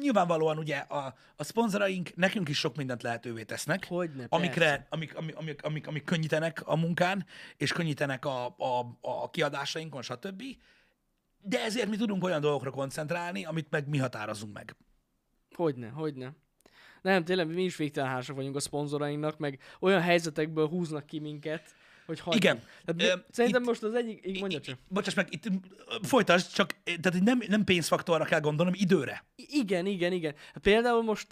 nyilvánvalóan 0.00 0.58
ugye 0.58 0.76
a, 0.76 1.14
a 1.36 1.44
szponzoraink 1.44 2.16
nekünk 2.16 2.48
is 2.48 2.58
sok 2.58 2.76
mindent 2.76 3.02
lehetővé 3.02 3.42
tesznek, 3.42 3.86
Hogyne, 3.86 4.26
amikre, 4.28 4.86
amik, 4.90 5.16
amik, 5.16 5.36
amik, 5.36 5.62
amik, 5.62 5.86
amik 5.86 6.04
könnyítenek 6.04 6.66
a 6.66 6.76
munkán, 6.76 7.26
és 7.56 7.72
könnyítenek 7.72 8.24
a, 8.24 8.46
a, 8.46 8.98
a 9.00 9.30
kiadásainkon, 9.30 10.02
stb. 10.02 10.42
De 11.42 11.60
ezért 11.60 11.88
mi 11.88 11.96
tudunk 11.96 12.24
olyan 12.24 12.40
dolgokra 12.40 12.70
koncentrálni, 12.70 13.44
amit 13.44 13.70
meg 13.70 13.88
mi 13.88 13.98
határozunk 13.98 14.52
meg. 14.52 14.76
Hogyne, 15.54 15.88
hogyne. 15.88 16.32
Nem, 17.02 17.24
tényleg 17.24 17.46
mi 17.46 17.62
is 17.62 17.76
végtelen 17.76 18.22
vagyunk 18.26 18.56
a 18.56 18.60
szponzorainknak, 18.60 19.38
meg 19.38 19.60
olyan 19.80 20.00
helyzetekből 20.00 20.68
húznak 20.68 21.06
ki 21.06 21.18
minket, 21.18 21.74
hogy 22.06 22.20
hagyjuk. 22.20 22.44
Igen. 22.44 22.62
Tehát, 22.84 23.16
Ö, 23.16 23.20
szerintem 23.30 23.60
itt- 23.62 23.68
most 23.68 23.82
az 23.82 23.94
egyik, 23.94 24.26
így 24.26 24.40
mondja 24.40 24.60
csak. 24.60 24.78
Bocsáss 24.88 25.14
meg, 25.14 25.26
itt 25.30 25.44
folytasd, 26.02 26.52
csak 26.52 26.76
ö, 26.84 26.92
tehát 27.00 27.22
nem, 27.22 27.42
nem 27.48 27.64
pénzfaktorra 27.64 28.24
kell 28.24 28.40
gondolnom, 28.40 28.74
időre. 28.76 29.24
Igen, 29.36 29.86
igen, 29.86 30.12
igen. 30.12 30.34
Például 30.62 31.02
most 31.02 31.26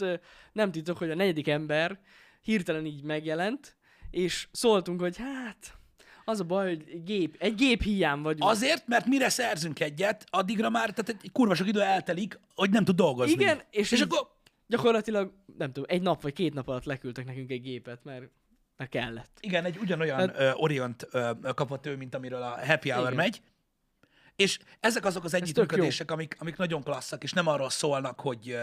nem 0.53 0.71
titok, 0.71 0.99
hogy 0.99 1.11
a 1.11 1.15
negyedik 1.15 1.49
ember 1.49 2.01
hirtelen 2.43 2.87
így 2.87 3.03
megjelent, 3.03 3.77
és 4.11 4.49
szóltunk, 4.53 5.01
hogy 5.01 5.17
hát, 5.17 5.79
az 6.25 6.41
a 6.41 6.45
baj, 6.45 6.69
hogy 6.69 7.05
gép, 7.05 7.37
egy 7.39 7.55
gép 7.55 7.83
hiány 7.83 8.21
vagyunk. 8.21 8.51
Azért, 8.51 8.87
mert 8.87 9.07
mire 9.07 9.29
szerzünk 9.29 9.81
egyet, 9.81 10.25
addigra 10.31 10.71
már 10.71 10.91
tehát 10.93 11.23
egy 11.23 11.33
kurva 11.33 11.55
sok 11.55 11.69
idő 11.69 11.83
eltelik, 11.83 12.41
hogy 12.55 12.71
nem 12.71 12.85
tud 12.85 12.97
dolgozni. 12.97 13.33
Igen, 13.33 13.61
és 13.71 13.93
és 13.93 14.01
akkor 14.01 14.33
Gyakorlatilag, 14.67 15.33
nem 15.59 15.73
tudom, 15.73 15.85
egy 15.89 16.03
nap 16.03 16.23
vagy 16.23 16.33
két 16.33 16.55
nap 16.55 16.69
alatt 16.69 16.85
leküldtek 16.85 17.25
nekünk 17.25 17.51
egy 17.51 17.61
gépet, 17.61 18.05
mert, 18.05 18.31
mert 18.77 18.91
kellett. 18.91 19.37
Igen, 19.41 19.65
egy 19.65 19.77
ugyanolyan 19.79 20.19
Hát- 20.19 20.39
ö, 20.39 20.51
Orient 20.53 21.07
kapott 21.55 21.87
ő, 21.87 21.97
mint 21.97 22.15
amiről 22.15 22.43
a 22.43 22.67
Happy 22.67 22.91
Hour 22.91 23.05
Igen. 23.05 23.17
megy. 23.17 23.43
És 24.37 24.59
ezek 24.81 25.05
azok 25.05 25.25
az 25.25 25.35
együttműködések, 25.35 26.11
amik, 26.11 26.37
amik 26.39 26.57
nagyon 26.57 26.83
klasszak, 26.83 27.23
és 27.23 27.33
nem 27.33 27.47
arról 27.47 27.71
szólnak, 27.71 28.21
hogy, 28.21 28.59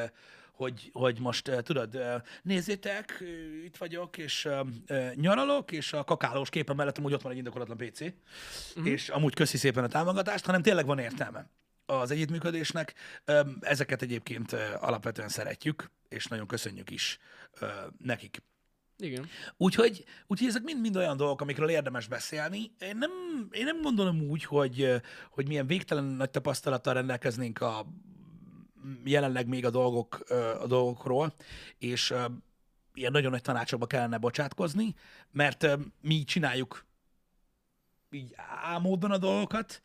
hogy, 0.52 0.90
hogy 0.94 1.20
most 1.20 1.52
tudod, 1.64 2.00
nézzétek, 2.44 3.24
itt 3.66 3.78
vagyok, 3.78 4.18
és 4.18 4.50
nyaralok, 5.16 5.72
és 5.72 5.94
a 5.94 6.04
kakálós 6.04 6.50
képen 6.50 6.76
mellett 6.76 6.98
amúgy 6.98 7.14
ott 7.14 7.22
van 7.22 7.32
egy 7.32 7.38
indokolatlan 7.38 7.78
PC, 7.78 8.00
Mhm. 8.00 8.10
uh-huh. 8.76 8.88
és 8.88 9.10
amúgy 9.10 9.34
köszi 9.34 9.58
szépen 9.58 9.84
a 9.84 9.88
támogatást, 9.88 10.46
hanem 10.46 10.62
tényleg 10.62 10.86
van 10.86 11.00
értelme 11.00 11.50
az 11.86 12.12
együttműködésnek. 12.12 12.94
Ezeket 13.60 14.02
egyébként 14.02 14.54
alapvetően 14.80 15.30
szeretjük, 15.30 15.92
és 16.10 16.26
nagyon 16.26 16.48
köszönjük 16.48 16.90
is 16.90 17.20
nekik. 17.98 18.42
Igen. 19.02 19.28
Úgyhogy, 19.58 20.04
úgyhogy 20.28 20.48
ezek 20.48 20.64
mind-mind 20.64 20.96
olyan 20.96 21.18
dolgok, 21.18 21.42
amikről 21.42 21.70
érdemes 21.70 22.08
beszélni. 22.08 22.72
Én 22.80 22.98
nem, 22.98 23.12
én 23.52 23.66
nem 23.66 23.82
gondolom 23.82 24.22
úgy, 24.22 24.44
hogy, 24.44 25.02
hogy 25.30 25.48
milyen 25.48 25.68
végtelen 25.68 26.04
nagy 26.04 26.30
tapasztalattal 26.30 26.94
rendelkeznénk 26.94 27.62
a 27.62 27.86
jelenleg 29.04 29.48
még 29.48 29.66
a, 29.66 29.70
dolgok, 29.70 30.20
a 30.62 30.68
dolgokról, 30.68 31.34
és 31.78 32.14
ilyen 32.94 33.12
nagyon 33.12 33.32
nagy 33.32 33.42
tanácsokba 33.42 33.86
kellene 33.86 34.18
bocsátkozni, 34.18 34.96
mert 35.32 35.78
mi 36.02 36.24
csináljuk 36.24 36.86
így 38.10 38.34
álmódban 38.64 39.12
a 39.12 39.18
dolgokat, 39.18 39.82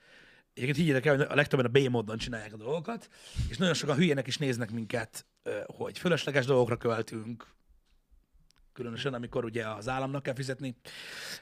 Egyébként 0.55 0.79
higgyétek 0.79 1.07
el, 1.07 1.17
hogy 1.17 1.27
a 1.31 1.35
legtöbben 1.35 1.67
a 1.67 1.69
B 1.69 1.79
módon 1.79 2.19
csinálják 2.19 2.53
a 2.53 2.57
dolgokat, 2.57 3.09
és 3.49 3.57
nagyon 3.57 3.75
sokan 3.75 3.97
hülyének 3.97 4.27
is 4.27 4.39
néznek 4.39 4.71
minket, 4.71 5.27
hogy 5.67 5.99
fölösleges 5.99 6.47
dolgokra 6.47 6.77
költünk, 6.77 7.55
különösen 8.77 9.15
amikor 9.15 9.45
ugye 9.45 9.69
az 9.69 9.89
államnak 9.89 10.23
kell 10.23 10.35
fizetni, 10.35 10.77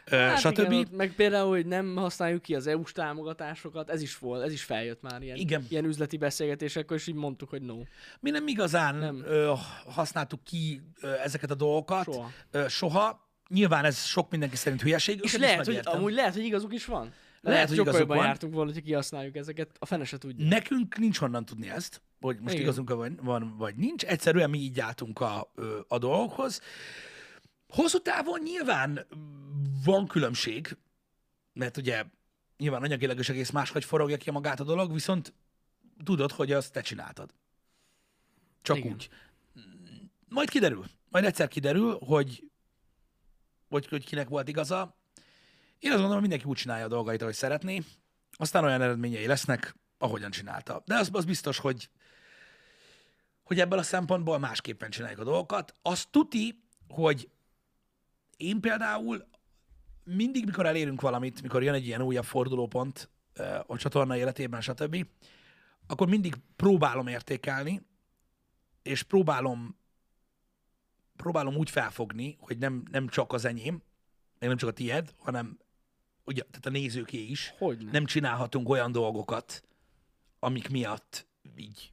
Hát 0.07 0.39
stb. 0.39 0.73
Igen, 0.73 0.89
meg 0.91 1.13
például, 1.13 1.49
hogy 1.49 1.67
nem 1.67 1.97
használjuk 1.97 2.43
ki 2.43 2.55
az 2.55 2.67
EU-s 2.67 2.93
támogatásokat, 2.93 3.91
ez 3.91 4.03
is 4.03 4.19
volt, 4.19 4.43
ez 4.43 4.53
is 4.53 4.63
feljött 4.63 5.03
már 5.03 5.23
ilyen, 5.23 5.37
Igen. 5.37 5.67
ilyen 5.69 5.85
üzleti 5.85 6.17
beszélgetésekkor, 6.17 6.97
és 6.97 7.07
így 7.07 7.15
mondtuk, 7.15 7.49
hogy 7.49 7.63
no. 7.63 7.77
Mi 8.21 8.31
nem 8.31 8.47
igazán 8.47 8.95
Nem. 8.97 9.23
Ö, 9.27 9.53
használtuk 9.87 10.45
ki 10.45 10.81
ö, 11.01 11.13
ezeket 11.13 11.51
a 11.51 11.55
dolgokat. 11.55 12.05
Soha. 12.05 12.31
Ö, 12.51 12.69
soha. 12.69 13.23
Nyilván 13.49 13.85
ez 13.85 14.05
sok 14.05 14.31
mindenki 14.31 14.57
szerint 14.57 14.83
hülyeség. 14.83 15.21
És 15.23 15.37
lehet, 15.37 15.65
hogy, 15.67 15.81
amúgy 15.85 16.13
lehet, 16.13 16.35
hogy 16.35 16.45
igazuk 16.45 16.73
is 16.75 16.85
van. 16.85 17.13
Lehet, 17.41 17.59
Lehet, 17.59 17.69
hogy 17.69 17.79
hogy 17.79 17.87
igazuk 17.87 18.09
van. 18.09 18.25
jártunk 18.27 18.55
volna, 18.55 18.71
hogyha 18.71 18.85
kihasználjuk 18.87 19.37
ezeket, 19.37 19.71
a 19.79 19.87
fene 19.87 20.05
se 20.05 20.19
tudja. 20.19 20.49
Nekünk 20.49 20.99
nincs 20.99 21.19
honnan 21.19 21.45
tudni 21.45 21.71
ezt, 21.71 22.03
hogy 22.21 22.37
most 22.41 22.53
Igen. 22.53 22.65
igazunk 22.67 22.91
van, 22.91 23.19
van, 23.23 23.55
vagy 23.59 23.75
nincs. 23.77 24.05
Egyszerűen 24.05 24.51
mi 24.51 24.59
így 24.59 24.81
álltunk 24.81 25.21
a, 25.21 25.53
a 25.89 25.99
dolgokhoz. 25.99 26.61
Hosszú 27.75 27.99
távon 27.99 28.41
nyilván 28.41 29.07
van 29.85 30.07
különbség, 30.07 30.77
mert 31.53 31.77
ugye 31.77 32.05
nyilván 32.57 32.83
anyagilag 32.83 33.19
is 33.19 33.29
egész 33.29 33.51
máshogy 33.51 33.85
forogja 33.85 34.17
ki 34.17 34.31
magát 34.31 34.61
a 34.61 34.65
dolog, 34.65 34.93
viszont 34.93 35.35
tudod, 36.05 36.33
hogy 36.33 36.53
azt 36.53 36.73
te 36.73 36.81
csináltad. 36.81 37.35
Csak 38.63 38.77
Igen. 38.77 38.93
úgy. 38.93 39.09
Majd 40.29 40.51
kiderül. 40.51 40.85
Majd 41.11 41.25
egyszer 41.25 41.49
kiderül, 41.49 41.99
hogy, 41.99 42.51
hogy, 43.69 43.89
hogy 43.89 44.05
kinek 44.05 44.29
volt 44.29 44.49
igaza. 44.49 44.97
Én 45.79 45.91
azt 45.91 46.01
gondolom, 46.01 46.11
hogy 46.11 46.21
mindenki 46.21 46.45
úgy 46.45 46.57
csinálja 46.57 46.85
a 46.85 46.89
dolgait, 46.89 47.23
ahogy 47.23 47.35
szeretné. 47.35 47.83
Aztán 48.33 48.65
olyan 48.65 48.83
eredményei 48.83 49.27
lesznek, 49.27 49.75
ahogyan 49.99 50.31
csinálta. 50.31 50.83
De 50.87 50.97
az, 50.97 51.09
az 51.13 51.25
biztos, 51.25 51.59
hogy, 51.59 51.91
hogy 53.43 53.61
ebből 53.61 53.79
a 53.79 53.83
szempontból 53.83 54.39
másképpen 54.39 54.91
csináljuk 54.91 55.21
a 55.21 55.25
dolgokat. 55.25 55.75
Azt 55.83 56.09
tuti, 56.11 56.63
hogy 56.89 57.29
én 58.37 58.61
például 58.61 59.29
mindig, 60.05 60.45
mikor 60.45 60.67
elérünk 60.67 61.01
valamit, 61.01 61.43
mikor 61.43 61.63
jön 61.63 61.75
egy 61.75 61.87
ilyen 61.87 62.03
újabb 62.03 62.25
fordulópont 62.25 63.11
ö, 63.33 63.59
a 63.67 63.77
csatorna 63.77 64.17
életében, 64.17 64.61
stb., 64.61 65.07
akkor 65.87 66.09
mindig 66.09 66.35
próbálom 66.57 67.07
értékelni, 67.07 67.87
és 68.83 69.03
próbálom 69.03 69.77
próbálom 71.17 71.57
úgy 71.57 71.71
felfogni, 71.71 72.37
hogy 72.41 72.59
nem, 72.59 72.83
nem 72.91 73.09
csak 73.09 73.33
az 73.33 73.45
enyém, 73.45 73.83
meg 74.39 74.49
nem 74.49 74.57
csak 74.57 74.69
a 74.69 74.73
tied, 74.73 75.15
hanem 75.19 75.59
ugye, 76.25 76.43
tehát 76.43 76.67
a 76.67 76.71
nézőké 76.71 77.23
is. 77.23 77.55
Hogyne. 77.59 77.91
Nem 77.91 78.05
csinálhatunk 78.05 78.69
olyan 78.69 78.93
dolgokat, 78.93 79.63
amik 80.39 80.69
miatt 80.69 81.27
így, 81.57 81.93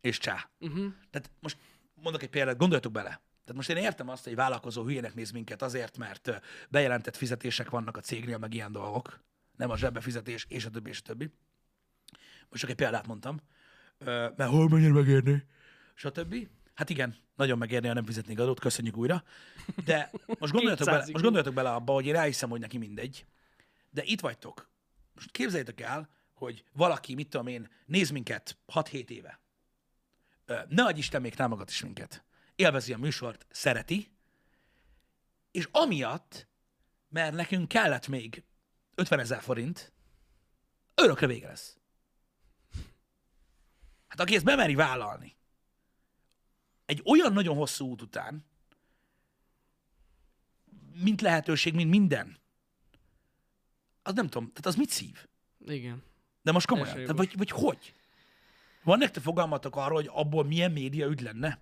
és 0.00 0.18
csá. 0.18 0.50
Uh-huh. 0.60 0.92
Tehát 1.10 1.30
most 1.40 1.58
mondok 1.94 2.22
egy 2.22 2.30
példát, 2.30 2.56
gondoljatok 2.56 2.92
bele. 2.92 3.20
Tehát 3.44 3.56
most 3.56 3.70
én 3.70 3.76
értem 3.76 4.08
azt, 4.08 4.22
hogy 4.22 4.32
egy 4.32 4.38
vállalkozó 4.38 4.84
hülyének 4.84 5.14
néz 5.14 5.30
minket 5.30 5.62
azért, 5.62 5.98
mert 5.98 6.40
bejelentett 6.68 7.16
fizetések 7.16 7.70
vannak 7.70 7.96
a 7.96 8.00
cégnél, 8.00 8.38
meg 8.38 8.54
ilyen 8.54 8.72
dolgok. 8.72 9.20
Nem 9.56 9.70
a 9.70 9.76
zsebbefizetés, 9.76 10.46
és 10.48 10.64
a 10.64 10.70
többi, 10.70 10.90
és 10.90 10.98
a 10.98 11.02
többi. 11.02 11.32
Most 12.48 12.60
csak 12.60 12.70
egy 12.70 12.76
példát 12.76 13.06
mondtam. 13.06 13.40
Mert 13.98 14.44
hol 14.44 14.68
mennyire 14.68 14.92
megérni? 14.92 15.46
Stb. 15.94 16.48
Hát 16.74 16.90
igen, 16.90 17.16
nagyon 17.36 17.58
megérni, 17.58 17.86
ha 17.86 17.94
nem 17.94 18.04
fizetnék 18.04 18.38
adót, 18.38 18.60
köszönjük 18.60 18.96
újra. 18.96 19.24
De 19.84 20.10
most 20.26 20.52
gondoljatok, 20.52 20.86
200 20.86 20.86
bele, 20.86 21.12
most 21.12 21.24
gondoljatok 21.24 21.54
bele 21.54 21.70
abba, 21.70 21.92
hogy 21.92 22.06
én 22.06 22.14
elhiszem, 22.14 22.50
hogy 22.50 22.60
neki 22.60 22.78
mindegy. 22.78 23.26
De 23.90 24.02
itt 24.04 24.20
vagytok. 24.20 24.70
Most 25.14 25.30
képzeljétek 25.30 25.80
el, 25.80 26.08
hogy 26.34 26.64
valaki, 26.72 27.14
mit 27.14 27.28
tudom 27.28 27.46
én, 27.46 27.68
néz 27.86 28.10
minket 28.10 28.58
6-7 28.74 29.08
éve. 29.08 29.40
Ne 30.68 30.84
adj 30.84 30.98
Isten, 30.98 31.20
még 31.20 31.34
támogat 31.34 31.70
is 31.70 31.82
minket. 31.82 32.24
Élvezi 32.62 32.92
a 32.92 32.98
műsort, 32.98 33.46
szereti, 33.50 34.12
és 35.50 35.68
amiatt, 35.70 36.48
mert 37.08 37.34
nekünk 37.34 37.68
kellett 37.68 38.08
még 38.08 38.44
50 38.94 39.18
ezer 39.18 39.42
forint, 39.42 39.92
örökre 40.94 41.26
vége 41.26 41.46
lesz. 41.46 41.76
Hát 44.08 44.20
aki 44.20 44.34
ezt 44.34 44.44
bemeri 44.44 44.74
vállalni, 44.74 45.36
egy 46.84 47.02
olyan 47.04 47.32
nagyon 47.32 47.56
hosszú 47.56 47.86
út 47.86 48.02
után, 48.02 48.44
mint 50.94 51.20
lehetőség, 51.20 51.74
mint 51.74 51.90
minden, 51.90 52.38
az 54.02 54.14
nem 54.14 54.28
tudom, 54.28 54.46
tehát 54.46 54.66
az 54.66 54.74
mit 54.76 54.90
szív? 54.90 55.26
Igen. 55.58 56.02
De 56.42 56.52
most 56.52 56.66
komolyan, 56.66 56.94
tehát 56.94 57.16
vagy, 57.16 57.36
vagy 57.36 57.50
hogy? 57.50 57.94
Van 58.82 58.98
nektek 58.98 59.22
fogalmatok 59.22 59.76
arról, 59.76 59.96
hogy 59.96 60.10
abból 60.12 60.44
milyen 60.44 60.72
média 60.72 61.06
ügy 61.06 61.20
lenne? 61.20 61.60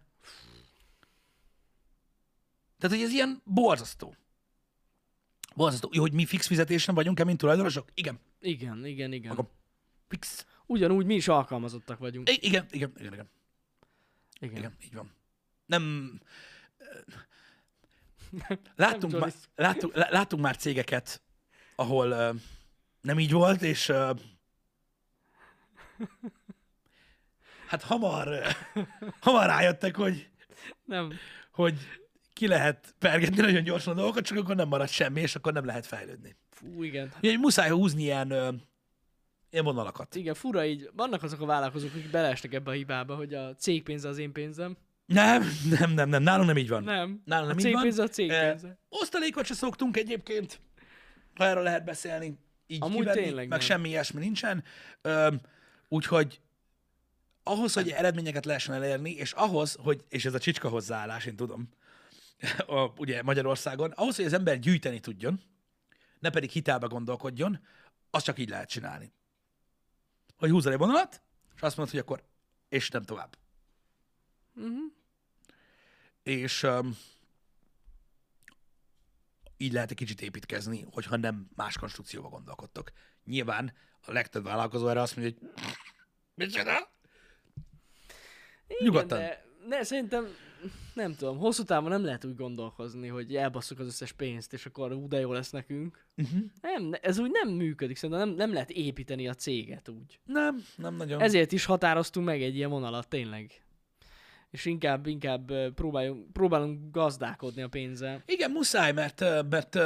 Tehát, 2.81 2.97
hogy 2.97 3.05
ez 3.05 3.13
ilyen 3.13 3.41
borzasztó. 3.45 4.15
Borzasztó. 5.55 5.89
Jó, 5.93 6.01
hogy 6.01 6.13
mi 6.13 6.25
fix 6.27 6.47
fizetésen 6.47 6.95
vagyunk-e, 6.95 7.25
mint 7.25 7.39
tulajdonosok? 7.39 7.89
Igen. 7.95 8.21
Igen, 8.41 8.85
igen, 8.87 9.13
igen. 9.13 9.31
Akkor 9.31 9.51
fix. 10.09 10.47
Ugyanúgy 10.67 11.07
mi 11.07 11.15
is 11.15 11.29
alkalmazottak 11.29 11.99
vagyunk. 11.99 12.31
I- 12.31 12.39
igen, 12.47 12.67
igen, 12.71 12.93
igen, 12.99 13.13
igen, 13.13 13.29
Igen. 14.41 14.57
igen, 14.57 14.77
így 14.85 14.95
van. 14.95 15.13
Nem... 15.67 16.21
Láttunk, 18.77 19.13
Nem 19.13 19.21
már, 19.21 19.31
Johnny. 19.31 19.47
láttunk, 19.55 19.95
lá- 19.95 20.11
láttunk 20.11 20.43
már 20.43 20.57
cégeket, 20.57 21.23
ahol 21.75 22.11
uh, 22.11 22.41
nem 23.01 23.19
így 23.19 23.33
volt, 23.33 23.63
és 23.63 23.89
uh, 23.89 24.19
hát 27.67 27.83
hamar, 27.83 28.29
hamar 29.21 29.47
rájöttek, 29.47 29.97
hogy, 29.97 30.31
Nem. 30.85 31.13
hogy 31.51 31.79
ki 32.41 32.47
lehet 32.47 32.95
pergetni 32.99 33.41
nagyon 33.41 33.63
gyorsan 33.63 33.93
a 33.93 33.97
dolgokat, 33.97 34.25
csak 34.25 34.39
akkor 34.39 34.57
nem 34.57 34.69
marad 34.69 34.89
semmi, 34.89 35.21
és 35.21 35.35
akkor 35.35 35.53
nem 35.53 35.65
lehet 35.65 35.87
fejlődni. 35.87 36.37
Fú, 36.51 36.83
igen. 36.83 37.13
Ugye 37.23 37.39
muszáj 37.39 37.71
húzni 37.71 38.03
ilyen, 38.03 38.33
uh, 38.33 38.55
ilyen 39.51 39.65
vonalakat. 39.65 40.15
Igen, 40.15 40.35
fura 40.35 40.65
így. 40.65 40.91
Vannak 40.97 41.23
azok 41.23 41.41
a 41.41 41.47
vállalkozók, 41.47 41.91
akik 41.91 42.11
beleestek 42.11 42.55
ebbe 42.55 42.71
a 42.71 42.75
hibába, 42.75 43.15
hogy 43.15 43.35
a 43.35 43.55
cég 43.55 43.83
pénze 43.83 44.09
az 44.09 44.19
én 44.19 44.33
pénzem. 44.33 44.77
Nem, 45.07 45.43
nem, 45.79 45.93
nem, 45.93 46.09
nem, 46.09 46.23
nálunk 46.23 46.47
nem 46.47 46.57
így 46.57 46.69
van. 46.69 46.83
Nem. 46.83 47.23
Nálunk 47.25 47.51
a 47.51 47.55
nem 47.55 47.59
így 47.59 47.65
cég 47.65 47.73
van. 47.73 47.83
pénze 47.83 48.03
a 48.03 48.09
cég 48.09 48.31
Eh, 48.31 48.49
pénze. 48.49 48.79
Osztalékot 48.89 49.45
se 49.45 49.55
szoktunk 49.55 49.97
egyébként, 49.97 50.61
ha 51.35 51.45
erről 51.45 51.63
lehet 51.63 51.85
beszélni. 51.85 52.39
Így 52.67 52.79
Amúgy 52.83 52.99
kivenni, 52.99 53.23
tényleg 53.23 53.49
meg 53.49 53.59
nem. 53.59 53.69
semmi 53.69 53.89
ilyesmi 53.89 54.21
nincsen. 54.21 54.65
Úgyhogy 55.89 56.41
ahhoz, 57.43 57.75
hogy 57.75 57.91
eredményeket 57.91 58.45
lehessen 58.45 58.75
elérni, 58.75 59.11
és 59.11 59.33
ahhoz, 59.33 59.77
hogy, 59.83 60.05
és 60.09 60.25
ez 60.25 60.35
a 60.35 60.39
csicska 60.39 60.69
hozzáállás, 60.69 61.25
én 61.25 61.37
tudom, 61.37 61.69
a, 62.67 62.93
ugye 62.97 63.23
Magyarországon, 63.23 63.91
ahhoz, 63.91 64.17
hogy 64.17 64.25
az 64.25 64.33
ember 64.33 64.59
gyűjteni 64.59 65.01
tudjon, 65.01 65.41
ne 66.19 66.31
pedig 66.31 66.51
hitelbe 66.51 66.87
gondolkodjon, 66.87 67.61
azt 68.11 68.25
csak 68.25 68.39
így 68.39 68.49
lehet 68.49 68.69
csinálni. 68.69 69.13
Hogy 70.37 70.51
húzol 70.51 70.73
egy 70.73 70.79
vonalat, 70.79 71.23
és 71.57 71.63
azt 71.63 71.77
mondod, 71.77 71.95
hogy 71.95 72.05
akkor, 72.05 72.25
és 72.69 72.89
nem 72.89 73.03
tovább. 73.03 73.39
Uh-huh. 74.55 74.93
és 76.23 76.63
um, 76.63 76.97
így 79.57 79.73
lehet 79.73 79.91
egy 79.91 79.97
kicsit 79.97 80.21
építkezni, 80.21 80.87
hogyha 80.91 81.17
nem 81.17 81.51
más 81.55 81.79
konstrukcióba 81.79 82.29
gondolkodtok. 82.29 82.91
Nyilván 83.25 83.73
a 84.07 84.13
legtöbb 84.13 84.45
vállalkozó 84.45 84.89
erre 84.89 85.01
azt 85.01 85.17
mondja, 85.17 85.35
hogy 85.39 85.51
micsoda? 86.35 86.93
Nyugodtan. 88.79 89.19
De 89.19 89.45
ne, 89.67 89.83
szerintem, 89.83 90.27
nem 90.95 91.15
tudom, 91.15 91.39
hosszú 91.39 91.63
távon 91.63 91.91
nem 91.91 92.05
lehet 92.05 92.25
úgy 92.25 92.35
gondolkozni, 92.35 93.09
hogy 93.09 93.37
elbasszuk 93.37 93.79
az 93.79 93.87
összes 93.87 94.13
pénzt, 94.13 94.53
és 94.53 94.67
akkor 94.67 94.93
ú, 94.93 95.09
de 95.09 95.21
jó 95.21 95.33
lesz 95.33 95.51
nekünk. 95.51 96.05
Uh-huh. 96.17 96.41
Nem, 96.61 96.83
ne- 96.83 96.99
ez 96.99 97.19
úgy 97.19 97.31
nem 97.31 97.49
működik, 97.49 97.97
szerintem 97.97 98.29
nem, 98.29 98.37
nem 98.37 98.53
lehet 98.53 98.71
építeni 98.71 99.29
a 99.29 99.35
céget 99.35 99.89
úgy. 99.89 100.19
Nem, 100.25 100.65
nem 100.77 100.97
nagyon. 100.97 101.21
Ezért 101.21 101.53
is 101.53 101.65
határoztunk 101.65 102.27
meg 102.27 102.43
egy 102.43 102.57
ilyen 102.57 102.71
vonalat, 102.71 103.09
tényleg. 103.09 103.63
És 104.51 104.65
inkább, 104.65 105.07
inkább 105.07 105.53
próbáljunk, 105.75 106.33
próbálunk 106.33 106.91
gazdálkodni 106.93 107.63
a 107.63 107.69
pénzzel. 107.69 108.23
Igen, 108.27 108.51
muszáj, 108.51 108.93
mert, 108.93 109.21
mert 109.51 109.79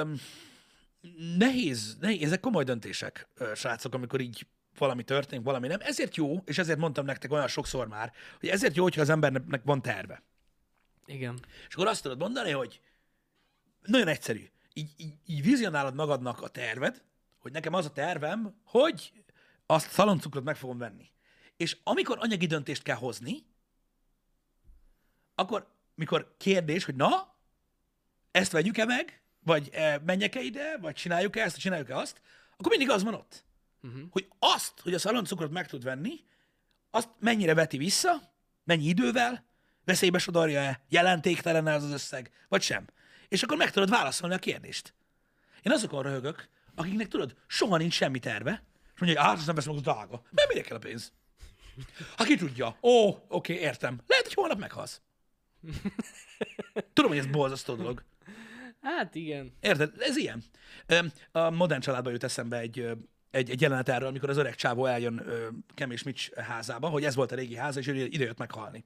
nehéz, 1.39 1.97
nehéz, 2.01 2.23
ezek 2.23 2.41
komoly 2.41 2.65
döntések, 2.65 3.29
srácok, 3.55 3.95
amikor 3.95 4.21
így 4.21 4.47
valami 4.79 5.03
történik, 5.03 5.45
valami 5.45 5.67
nem. 5.69 5.79
Ezért 5.83 6.17
jó, 6.17 6.37
és 6.45 6.59
ezért 6.59 6.79
mondtam 6.79 7.05
nektek 7.05 7.33
olyan 7.33 7.49
sokszor 7.49 7.89
már, 7.89 8.13
hogy 8.41 8.49
ezért 8.49 8.77
jó, 8.77 8.83
hogyha 8.83 9.01
az 9.01 9.09
embernek 9.09 9.61
van 9.65 9.83
terve. 9.83 10.23
Igen. 11.07 11.39
És 11.69 11.75
akkor 11.75 11.87
azt 11.87 12.03
tudod 12.03 12.19
mondani, 12.19 12.51
hogy 12.51 12.81
nagyon 13.83 14.09
egyszerű. 14.09 14.51
Így, 14.73 14.91
így, 14.97 15.15
így 15.27 15.43
vizionálod 15.43 15.95
magadnak 15.95 16.43
a 16.43 16.49
terved, 16.49 17.03
hogy 17.39 17.53
nekem 17.53 17.75
az 17.75 17.85
a 17.85 17.93
tervem, 17.93 18.61
hogy 18.65 19.13
azt 19.67 19.91
szaloncukrot 19.91 20.45
meg 20.45 20.57
fogom 20.57 20.79
venni. 20.79 21.11
És 21.57 21.77
amikor 21.83 22.19
anyagi 22.21 22.47
döntést 22.47 22.83
kell 22.83 22.97
hozni, 22.97 23.47
akkor, 25.35 25.73
mikor 25.95 26.35
kérdés, 26.39 26.85
hogy 26.85 26.95
na, 26.95 27.35
ezt 28.31 28.53
vegyük-e 28.53 28.85
meg, 28.85 29.23
vagy 29.41 29.69
e, 29.73 29.99
menjek-e 29.99 30.41
ide, 30.41 30.79
vagy 30.79 30.95
csináljuk-e 30.95 31.43
ezt, 31.43 31.53
vagy 31.53 31.61
csináljuk-e 31.61 31.97
azt, 31.97 32.21
akkor 32.57 32.71
mindig 32.71 32.91
az 32.91 33.03
van 33.03 33.15
ott. 33.15 33.45
Uh-huh. 33.83 34.03
Hogy 34.11 34.29
azt, 34.39 34.81
hogy 34.81 34.95
a 34.95 34.99
szaloncukrot 34.99 35.51
meg 35.51 35.67
tud 35.67 35.83
venni, 35.83 36.25
azt 36.91 37.09
mennyire 37.19 37.55
veti 37.55 37.77
vissza, 37.77 38.33
mennyi 38.65 38.85
idővel, 38.85 39.45
veszélybe 39.85 40.19
sodorja-e, 40.19 40.81
jelentéktelen 40.89 41.67
az 41.67 41.83
az 41.83 41.93
összeg, 41.93 42.31
vagy 42.49 42.63
sem. 42.63 42.87
És 43.29 43.43
akkor 43.43 43.57
meg 43.57 43.71
tudod 43.71 43.91
válaszolni 43.91 44.35
a 44.35 44.39
kérdést. 44.39 44.95
Én 45.63 45.73
azokon 45.73 46.03
röhögök, 46.03 46.49
akiknek 46.75 47.09
tudod, 47.09 47.35
soha 47.47 47.77
nincs 47.77 47.95
semmi 47.95 48.19
terve, 48.19 48.63
és 48.95 49.01
mondja, 49.01 49.21
hogy 49.21 49.37
hát, 49.37 49.47
nem 49.47 49.55
veszem, 49.55 49.73
az 49.73 49.81
drága. 49.81 50.23
Mert 50.31 50.49
mire 50.49 50.61
kell 50.61 50.77
a 50.77 50.81
pénz? 50.81 51.13
Ha 52.17 52.25
ki 52.25 52.37
tudja. 52.37 52.77
Ó, 52.83 53.09
oké, 53.09 53.23
okay, 53.29 53.57
értem. 53.57 54.01
Lehet, 54.07 54.25
hogy 54.25 54.35
holnap 54.35 54.59
meghalsz. 54.59 55.01
Tudom, 56.93 57.11
hogy 57.11 57.19
ez 57.19 57.27
borzasztó 57.27 57.75
dolog. 57.75 58.05
Hát 58.81 59.15
igen. 59.15 59.57
Érted? 59.61 59.93
Ez 59.99 60.17
ilyen. 60.17 60.43
A 61.33 61.51
modern 61.51 61.81
családban 61.81 62.13
jut 62.13 62.25
eszembe 62.25 62.59
egy, 62.59 62.89
egy, 63.31 63.51
egy 63.51 63.61
jelenet 63.61 63.89
erről, 63.89 64.09
amikor 64.09 64.31
az 64.31 64.37
öreg 64.37 64.55
csávó 64.55 64.87
eljön 64.87 65.27
Kemés 65.75 66.03
Mitch 66.03 66.39
házába, 66.41 66.89
hogy 66.89 67.05
ez 67.05 67.15
volt 67.15 67.33
a 67.33 67.35
régi 67.35 67.57
háza, 67.57 67.81
és 67.81 67.87
ő 67.87 67.95
ide 67.95 68.25
jött 68.25 68.39
meghalni. 68.39 68.85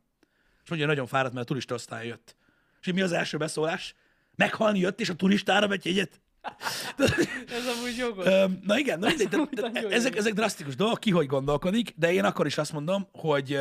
És 0.69 0.75
mondja, 0.75 0.95
nagyon 0.95 1.07
fáradt, 1.07 1.35
mert 1.35 1.47
a 1.47 1.49
turista 1.49 1.75
osztály 1.75 2.07
jött. 2.07 2.37
És 2.81 2.93
mi 2.93 3.01
az 3.01 3.13
első 3.13 3.37
beszólás? 3.37 3.95
Meghalni 4.37 4.79
jött, 4.79 5.01
és 5.01 5.09
a 5.09 5.15
turistára 5.15 5.69
vett 5.69 5.85
jegyet? 5.85 6.21
Ez 7.57 7.67
amúgy 7.77 7.97
jogos. 7.99 8.25
Na 8.63 8.79
igen, 8.79 8.99
na 8.99 9.07
mindegy, 9.07 9.29
de, 9.29 9.71
de 9.71 9.89
ezek, 9.89 10.17
ezek 10.17 10.33
drasztikus 10.33 10.77
dolgok, 10.77 11.01
ki 11.01 11.11
hogy 11.11 11.27
gondolkodik, 11.27 11.93
de 11.97 12.13
én 12.13 12.25
akkor 12.25 12.47
is 12.47 12.59
azt 12.59 12.73
mondom, 12.73 13.09
hogy, 13.13 13.59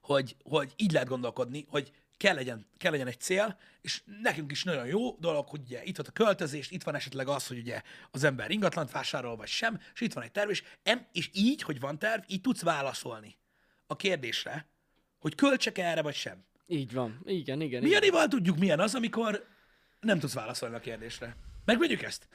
hogy, 0.00 0.36
hogy 0.42 0.72
így 0.76 0.92
lehet 0.92 1.08
gondolkodni, 1.08 1.66
hogy 1.68 1.92
kell 2.16 2.34
legyen, 2.34 2.66
kell 2.76 2.90
legyen 2.90 3.06
egy 3.06 3.20
cél, 3.20 3.58
és 3.80 4.02
nekünk 4.22 4.50
is 4.50 4.64
nagyon 4.64 4.86
jó 4.86 5.16
dolog, 5.18 5.48
hogy 5.48 5.60
ugye 5.60 5.84
itt 5.84 5.96
van 5.96 6.06
a 6.08 6.12
költözés, 6.12 6.70
itt 6.70 6.82
van 6.82 6.94
esetleg 6.94 7.28
az, 7.28 7.46
hogy 7.46 7.58
ugye 7.58 7.82
az 8.10 8.24
ember 8.24 8.50
ingatlant 8.50 8.90
vásárol, 8.90 9.36
vagy 9.36 9.48
sem, 9.48 9.80
és 9.94 10.00
itt 10.00 10.12
van 10.12 10.24
egy 10.24 10.32
terv, 10.32 10.50
és, 10.50 10.62
em, 10.82 11.06
és 11.12 11.30
így, 11.32 11.62
hogy 11.62 11.80
van 11.80 11.98
terv, 11.98 12.22
így 12.26 12.40
tudsz 12.40 12.62
válaszolni 12.62 13.36
a 13.86 13.96
kérdésre, 13.96 14.66
hogy 15.18 15.34
költsek 15.34 15.78
erre, 15.78 16.02
vagy 16.02 16.14
sem. 16.14 16.44
Így 16.66 16.92
van. 16.92 17.20
Igen, 17.24 17.60
igen. 17.60 17.82
Milyen 17.82 18.02
igen. 18.02 18.28
tudjuk, 18.28 18.58
milyen 18.58 18.80
az, 18.80 18.94
amikor 18.94 19.46
nem 20.00 20.18
tudsz 20.18 20.34
válaszolni 20.34 20.74
a 20.74 20.80
kérdésre. 20.80 21.36
Megvegyük 21.64 22.02
ezt? 22.02 22.28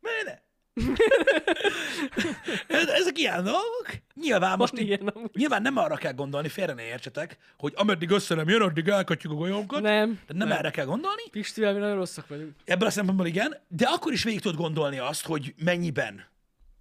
Miért 0.00 0.24
ne? 0.24 0.46
Ezek 3.00 3.18
ilyen 3.18 3.44
dolgok. 3.44 3.86
Nyilván 4.14 4.58
most 4.58 4.78
így, 4.78 5.02
nyilván 5.32 5.62
nem 5.62 5.76
arra 5.76 5.96
kell 5.96 6.12
gondolni, 6.12 6.48
félre 6.48 6.72
ne 6.72 6.82
értsetek, 6.82 7.36
hogy 7.58 7.72
ameddig 7.76 8.10
össze 8.10 8.34
nem 8.34 8.48
jön, 8.48 8.62
addig 8.62 8.88
elkötjük 8.88 9.32
a 9.32 9.34
golyónkat. 9.34 9.80
Nem. 9.80 10.20
De 10.26 10.34
nem, 10.34 10.48
nem 10.48 10.58
erre 10.58 10.70
kell 10.70 10.84
gondolni. 10.84 11.22
Pistivel 11.30 11.72
mi 11.72 11.78
nagyon 11.78 11.96
rosszak 11.96 12.28
vagyunk. 12.28 12.54
Ebből 12.64 12.88
a 12.88 12.90
szempontból 12.90 13.26
igen, 13.26 13.56
de 13.68 13.86
akkor 13.86 14.12
is 14.12 14.22
végig 14.22 14.40
tudod 14.40 14.56
gondolni 14.56 14.98
azt, 14.98 15.26
hogy 15.26 15.54
mennyiben 15.56 16.24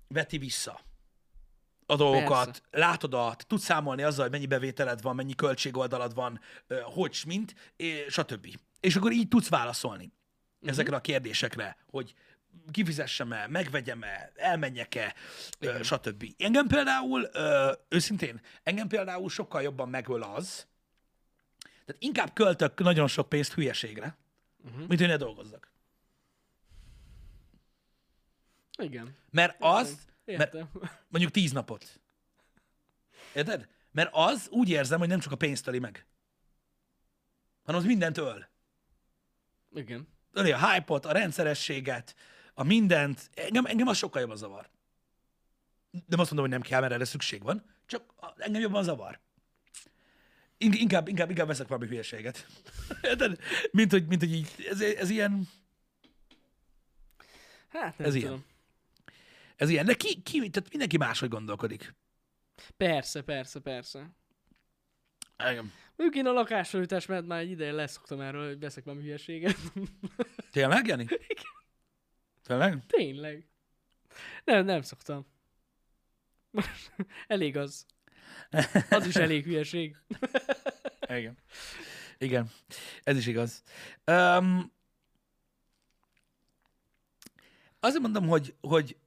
veti 0.08 0.38
vissza 0.38 0.80
a 1.90 1.96
dolgokat, 1.96 2.46
Persze. 2.46 2.88
látod 2.88 3.14
a, 3.14 3.36
tudsz 3.48 3.64
számolni 3.64 4.04
azzal, 4.04 4.22
hogy 4.24 4.32
mennyi 4.32 4.46
bevételed 4.46 5.02
van, 5.02 5.16
mennyi 5.16 5.36
költségoldalad 5.36 6.14
van, 6.14 6.40
hogy 6.84 7.22
mint, 7.26 7.56
stb. 8.08 8.48
És 8.80 8.96
akkor 8.96 9.12
így 9.12 9.28
tudsz 9.28 9.50
válaszolni 9.50 10.04
uh-huh. 10.04 10.70
ezekre 10.70 10.96
a 10.96 11.02
kérdésekre, 11.02 11.78
hogy 11.90 12.14
kifizessem-e, 12.72 13.48
megvegyem-e, 13.48 14.32
elmenjek-e, 14.36 15.16
ö, 15.60 15.84
stb. 15.84 16.26
Engem 16.38 16.68
például, 16.68 17.30
őszintén, 17.90 18.42
engem 18.64 18.88
például 18.88 19.30
sokkal 19.30 19.62
jobban 19.62 19.90
megöl 19.90 20.24
az, 20.24 20.68
tehát 21.86 22.02
inkább 22.04 22.34
költök 22.34 22.80
nagyon 22.80 23.08
sok 23.08 23.30
pénzt 23.30 23.54
hülyeségre, 23.54 24.18
uh-huh. 24.66 24.88
mint 24.88 25.00
hogy 25.00 25.10
ne 25.10 25.18
dolgozzak. 25.18 25.72
Igen. 28.78 29.16
Mert 29.32 29.56
az, 29.60 30.08
mert 30.36 30.56
mondjuk 31.08 31.32
tíz 31.32 31.52
napot. 31.52 32.00
Érted? 33.34 33.68
Mert 33.92 34.10
az 34.14 34.48
úgy 34.50 34.70
érzem, 34.70 35.00
hogy 35.00 35.08
nem 35.08 35.20
csak 35.20 35.32
a 35.32 35.36
pénzt 35.36 35.64
töli 35.64 35.80
meg, 35.80 36.06
hanem 37.64 37.82
az 37.82 37.88
mindent 37.88 38.18
öl. 38.18 38.48
Igen. 39.74 40.08
Öli 40.34 40.52
a 40.52 40.72
hype 40.72 40.94
a 40.94 41.12
rendszerességet, 41.12 42.16
a 42.54 42.64
mindent. 42.64 43.30
Engem, 43.34 43.66
engem 43.66 43.88
az 43.88 43.98
sokkal 43.98 44.22
jobban 44.22 44.38
zavar. 44.38 44.70
Nem 45.92 46.20
azt 46.20 46.32
mondom, 46.32 46.40
hogy 46.40 46.50
nem 46.50 46.62
kell, 46.62 46.82
mert 46.82 46.94
erre 46.94 47.06
szükség 47.06 47.44
van, 47.44 47.64
csak 47.86 48.14
engem 48.38 48.62
jobban 48.62 48.84
zavar. 48.84 49.20
Inkább, 50.58 51.08
inkább, 51.08 51.30
inkább 51.30 51.48
veszek 51.48 51.68
valami 51.68 51.88
hülyeséget. 51.88 52.48
mint, 53.72 53.92
hogy, 53.92 54.08
mint 54.08 54.22
hogy 54.22 54.34
így, 54.34 54.50
ez, 54.70 54.82
ez 54.82 55.10
ilyen... 55.10 55.48
Hát 57.68 57.98
nem 57.98 58.08
ez 58.08 58.14
tudom. 58.14 58.30
Ilyen. 58.30 58.46
Ez 59.58 59.70
ilyen. 59.70 59.86
De 59.86 59.94
ki, 59.94 60.22
ki, 60.22 60.38
tehát 60.50 60.70
mindenki 60.70 60.98
máshogy 60.98 61.30
gondolkodik. 61.30 61.96
Persze, 62.78 63.22
persze, 63.22 63.60
persze. 63.60 64.10
Igen. 65.38 65.72
Mondjuk 65.96 66.26
én 66.26 66.32
a 66.32 66.34
lakásfölújítás 66.34 67.06
mert 67.06 67.26
már 67.26 67.40
egy 67.40 67.50
ideje 67.50 67.72
leszoktam 67.72 68.22
erről, 68.22 68.48
hogy 68.48 68.60
veszek 68.60 68.84
valami 68.84 69.04
hülyeséget. 69.04 69.58
Tényleg, 70.52 70.88
Jani? 70.88 71.04
Igen. 71.04 71.46
Tényleg? 72.44 72.86
Tényleg. 72.88 73.48
Nem, 74.44 74.66
nem 74.66 74.82
szoktam. 74.82 75.26
elég 77.28 77.58
az. 77.58 77.86
Az 78.90 79.08
is 79.08 79.16
elég 79.16 79.44
hülyeség. 79.44 79.98
Igen. 81.18 81.38
Igen. 82.18 82.50
Ez 83.04 83.18
is 83.18 83.28
igaz. 83.28 83.64
Um, 84.06 84.72
azért 87.80 88.02
mondom, 88.02 88.28
hogy, 88.28 88.56
hogy 88.62 88.98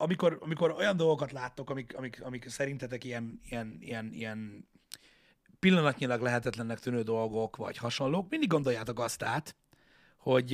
amikor, 0.00 0.38
amikor 0.40 0.70
olyan 0.70 0.96
dolgokat 0.96 1.32
láttok, 1.32 1.70
amik, 1.70 1.96
amik, 1.96 2.22
amik 2.22 2.48
szerintetek 2.48 3.04
ilyen, 3.04 3.40
ilyen, 3.44 3.76
ilyen, 3.80 4.12
ilyen 4.12 4.68
pillanatnyilag 5.58 6.20
lehetetlennek 6.20 6.78
tűnő 6.78 7.02
dolgok, 7.02 7.56
vagy 7.56 7.76
hasonlók, 7.76 8.28
mindig 8.30 8.48
gondoljátok 8.48 8.98
azt 9.00 9.22
át, 9.22 9.56
hogy 10.16 10.50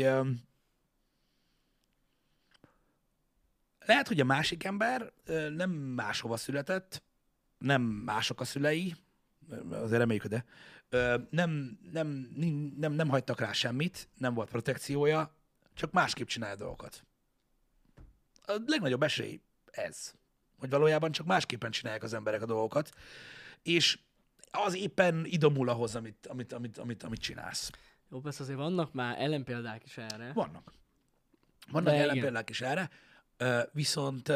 lehet, 3.87 4.09
hogy 4.09 4.21
a 4.21 4.25
másik 4.25 4.65
ember 4.65 5.13
nem 5.57 5.71
máshova 5.71 6.37
született, 6.37 7.03
nem 7.59 7.83
mások 7.83 8.41
a 8.41 8.45
szülei, 8.45 8.95
azért 9.71 9.99
reméljük, 9.99 10.27
de 10.27 10.45
nem, 11.31 11.79
nem, 11.93 12.09
nem, 12.77 12.93
nem 12.93 13.09
hagytak 13.09 13.41
rá 13.41 13.53
semmit, 13.53 14.09
nem 14.19 14.35
volt 14.35 14.49
protekciója, 14.49 15.35
csak 15.75 15.93
másképp 15.93 16.27
csinálja 16.27 16.57
dolgokat. 16.57 17.05
A 18.47 18.57
legnagyobb 18.67 19.03
esély 19.03 19.41
ez, 19.71 20.15
hogy 20.59 20.71
valójában 20.71 21.13
csak 21.13 21.27
másképpen 21.27 21.71
csinálják 21.71 22.03
az 22.03 22.15
emberek 22.15 22.43
a 22.43 22.47
dolgokat, 22.47 22.91
és 23.63 23.99
az 24.51 24.75
éppen 24.75 25.25
idomul 25.25 25.69
ahhoz, 25.69 25.95
amit, 25.97 26.27
amit, 26.27 26.53
amit, 26.53 26.79
amit, 26.79 27.03
amit 27.03 27.21
csinálsz. 27.21 27.71
Jó, 28.11 28.21
persze 28.21 28.43
azért 28.43 28.59
vannak 28.59 28.93
már 28.93 29.21
ellenpéldák 29.21 29.85
is 29.85 29.97
erre. 29.97 30.33
Vannak. 30.33 30.73
Vannak 31.71 31.95
De 31.95 32.01
ellenpéldák 32.01 32.51
is 32.51 32.61
erre. 32.61 32.91
Viszont 33.73 34.29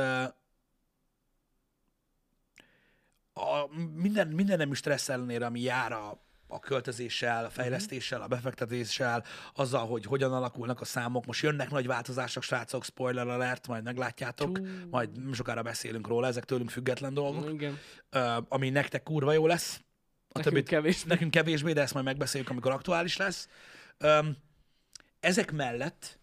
a 3.33 3.69
minden, 3.95 4.29
minden 4.29 4.59
nemű 4.59 4.73
stressz 4.73 5.09
ellenére, 5.09 5.47
ami 5.47 5.61
jár 5.61 5.93
a, 5.93 6.23
a 6.49 6.59
költözéssel, 6.59 7.45
a 7.45 7.51
fejlesztéssel, 7.51 8.23
a 8.23 8.27
befektetéssel, 8.27 9.25
azzal, 9.55 9.87
hogy 9.87 10.05
hogyan 10.05 10.33
alakulnak 10.33 10.81
a 10.81 10.85
számok. 10.85 11.27
Most 11.27 11.43
jönnek 11.43 11.71
nagy 11.71 11.87
változások, 11.87 12.43
srácok, 12.43 12.85
spoiler 12.85 13.29
alert, 13.29 13.67
majd 13.67 13.85
meglátjátok, 13.85 14.59
Csú. 14.59 14.65
majd 14.91 15.11
sokára 15.33 15.63
beszélünk 15.63 16.07
róla, 16.07 16.27
ezek 16.27 16.45
tőlünk 16.45 16.71
független 16.71 17.15
dolgok, 17.15 17.53
Igen. 17.53 17.79
ami 18.49 18.71
nektek 18.71 19.03
kurva 19.03 19.33
jó 19.33 19.47
lesz. 19.47 19.81
A 20.29 20.39
nekünk 20.39 20.55
többit, 20.55 20.69
kevésbé. 20.69 21.09
Nekünk 21.09 21.31
kevésbé, 21.31 21.73
de 21.73 21.81
ezt 21.81 21.95
majd 21.95 22.05
megbeszéljük, 22.05 22.51
amikor 22.51 22.71
aktuális 22.71 23.17
lesz. 23.17 23.49
Ezek 25.21 25.53
mellett 25.53 26.19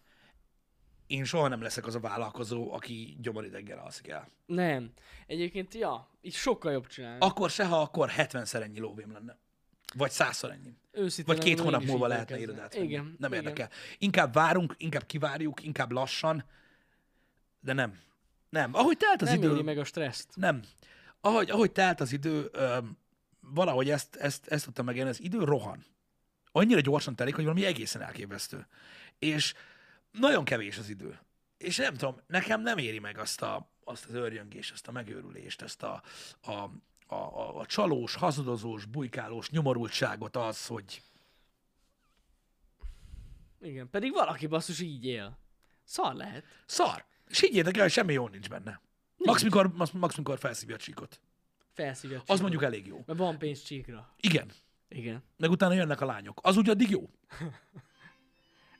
én 1.06 1.24
soha 1.24 1.48
nem 1.48 1.62
leszek 1.62 1.86
az 1.86 1.94
a 1.94 2.00
vállalkozó, 2.00 2.72
aki 2.72 3.16
gyomorideggel 3.20 3.78
alszik 3.78 4.08
el. 4.08 4.28
Nem. 4.46 4.92
Egyébként, 5.26 5.74
ja, 5.74 6.10
így 6.20 6.34
sokkal 6.34 6.72
jobb 6.72 6.86
csinálni. 6.86 7.18
Akkor 7.20 7.50
se, 7.50 7.66
ha 7.66 7.80
akkor 7.80 8.10
70-szer 8.16 8.62
ennyi 8.62 8.78
lóvém 8.78 9.12
lenne. 9.12 9.38
Vagy 9.94 10.10
százszor 10.10 10.50
ennyi. 10.50 10.76
Őszintén 10.92 11.34
Vagy 11.34 11.44
két 11.44 11.60
hónap 11.60 11.84
múlva 11.84 12.06
lehetne 12.06 12.38
irodát 12.38 12.74
venni. 12.74 12.86
Igen. 12.86 13.16
Nem 13.18 13.32
igen. 13.32 13.44
érdekel. 13.44 13.70
Inkább 13.98 14.32
várunk, 14.32 14.74
inkább 14.78 15.06
kivárjuk, 15.06 15.62
inkább 15.62 15.92
lassan, 15.92 16.44
de 17.60 17.72
nem. 17.72 17.98
Nem. 18.48 18.74
Ahogy 18.74 18.96
telt 18.96 19.22
az 19.22 19.28
nem 19.28 19.36
idő... 19.36 19.54
Nem 19.54 19.64
meg 19.64 19.78
a 19.78 19.84
stresszt. 19.84 20.28
Nem. 20.34 20.62
Ahogy, 21.20 21.50
ahogy 21.50 21.72
telt 21.72 22.00
az 22.00 22.12
idő, 22.12 22.48
ö, 22.52 22.78
valahogy 23.40 23.90
ezt, 23.90 24.16
ezt, 24.16 24.46
ezt 24.46 24.64
tudtam 24.64 24.84
megélni, 24.84 25.10
az 25.10 25.22
idő 25.22 25.44
rohan. 25.44 25.84
Annyira 26.52 26.80
gyorsan 26.80 27.16
telik, 27.16 27.34
hogy 27.34 27.44
valami 27.44 27.64
egészen 27.64 28.02
elképesztő. 28.02 28.66
És 29.18 29.54
nagyon 30.10 30.44
kevés 30.44 30.78
az 30.78 30.88
idő. 30.88 31.18
És 31.58 31.76
nem 31.76 31.94
tudom, 31.94 32.20
nekem 32.26 32.60
nem 32.60 32.78
éri 32.78 32.98
meg 32.98 33.18
azt, 33.18 33.42
a, 33.42 33.70
azt 33.84 34.04
az 34.04 34.14
örjöngést, 34.14 34.72
azt 34.72 34.88
a 34.88 34.92
megőrülést, 34.92 35.62
ezt 35.62 35.82
a, 35.82 36.02
a, 36.42 36.70
a, 37.06 37.14
a, 37.14 37.58
a 37.58 37.66
csalós, 37.66 38.14
hazudozós, 38.14 38.84
bujkálós 38.84 39.50
nyomorultságot 39.50 40.36
az, 40.36 40.66
hogy... 40.66 41.02
Igen, 43.60 43.90
pedig 43.90 44.12
valaki 44.12 44.46
basszus 44.46 44.80
így 44.80 45.04
él. 45.04 45.38
Szar 45.84 46.14
lehet. 46.14 46.44
Szar. 46.66 47.04
És 47.28 47.40
higgyétek 47.40 47.76
el, 47.76 47.82
hogy 47.82 47.90
semmi 47.92 48.12
jó 48.12 48.28
nincs 48.28 48.48
benne. 48.48 48.80
Max, 49.16 49.42
mikor, 49.42 49.72
max, 49.92 50.16
mikor 50.16 50.38
felszívja 50.38 50.74
a 50.74 50.78
csíkot. 50.78 51.20
Felszívja 51.72 52.16
a 52.16 52.20
Az 52.20 52.26
csíkot. 52.26 52.40
mondjuk 52.40 52.62
elég 52.62 52.86
jó. 52.86 53.02
Mert 53.06 53.18
van 53.18 53.38
pénz 53.38 53.62
csíkra. 53.62 54.14
Igen. 54.20 54.50
Igen. 54.88 55.22
Meg 55.36 55.50
utána 55.50 55.74
jönnek 55.74 56.00
a 56.00 56.04
lányok. 56.06 56.40
Az 56.42 56.56
úgy 56.56 56.68
addig 56.68 56.90
jó. 56.90 57.10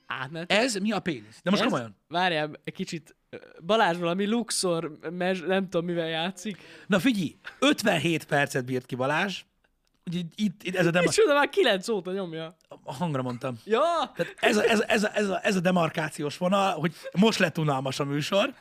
Átment. 0.07 0.53
Ez 0.53 0.75
mi 0.75 0.93
a 0.93 1.01
pénisz? 1.01 1.41
De 1.43 1.51
most 1.51 1.63
Ez- 1.63 1.69
komolyan. 1.69 1.97
Várjál 2.09 2.51
egy 2.65 2.75
kicsit. 2.75 3.17
Balázs 3.65 3.97
valami 3.99 4.27
Luxor, 4.27 4.99
mez, 5.11 5.41
nem 5.41 5.69
tudom 5.69 5.87
mivel 5.87 6.09
játszik. 6.09 6.57
Na 6.87 6.99
figyelj, 6.99 7.37
57 7.59 8.25
percet 8.25 8.65
bírt 8.65 8.87
ki 8.87 8.95
Balázs. 8.95 9.43
Ugye 10.07 10.19
itt, 10.35 10.63
itt 10.63 10.77
ez 10.77 10.87
a, 10.87 10.91
dema- 10.91 11.05
Micsoda, 11.07 11.35
már 11.35 11.49
9 11.49 11.89
óta 11.89 12.13
nyomja. 12.13 12.57
a 12.85 12.93
hangra 12.95 13.23
mondtam. 13.23 13.55
Ja, 13.65 14.13
Tehát 14.17 14.35
ez 14.41 14.57
a, 14.57 14.65
ez, 14.71 14.79
a, 14.81 14.85
ez, 14.87 15.03
a, 15.05 15.11
ez, 15.15 15.29
a, 15.29 15.41
ez 15.45 15.57
a 15.57 15.61
demarkációs 15.61 16.37
vonal, 16.37 16.73
hogy 16.79 16.95
most 17.19 17.39
lett 17.39 17.59
unalmas 17.59 18.01
a 18.01 18.05
műsor, 18.05 18.55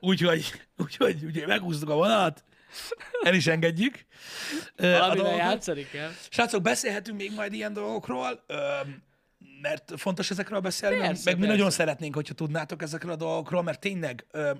úgyhogy, 0.00 0.60
úgyhogy, 0.76 1.24
úgyhogy 1.24 1.46
meghúztuk 1.46 1.88
a 1.88 1.94
vonalat, 1.94 2.44
el 3.22 3.34
is 3.34 3.46
engedjük. 3.46 4.04
valamivel 4.76 5.14
dolgokat. 5.14 5.38
játszani 5.38 5.86
kell. 5.92 6.10
Srácok, 6.30 6.62
beszélhetünk 6.62 7.18
még 7.18 7.32
majd 7.34 7.52
ilyen 7.52 7.72
dolgokról, 7.72 8.44
mert 9.64 9.92
fontos 9.96 10.30
ezekről 10.30 10.60
beszélni, 10.60 10.96
Persze, 10.96 11.22
meg 11.24 11.34
mi 11.34 11.40
persze. 11.40 11.56
nagyon 11.56 11.70
szeretnénk, 11.70 12.14
hogyha 12.14 12.34
tudnátok 12.34 12.82
ezekről 12.82 13.12
a 13.12 13.16
dolgokról, 13.16 13.62
mert 13.62 13.80
tényleg 13.80 14.26
ö, 14.30 14.50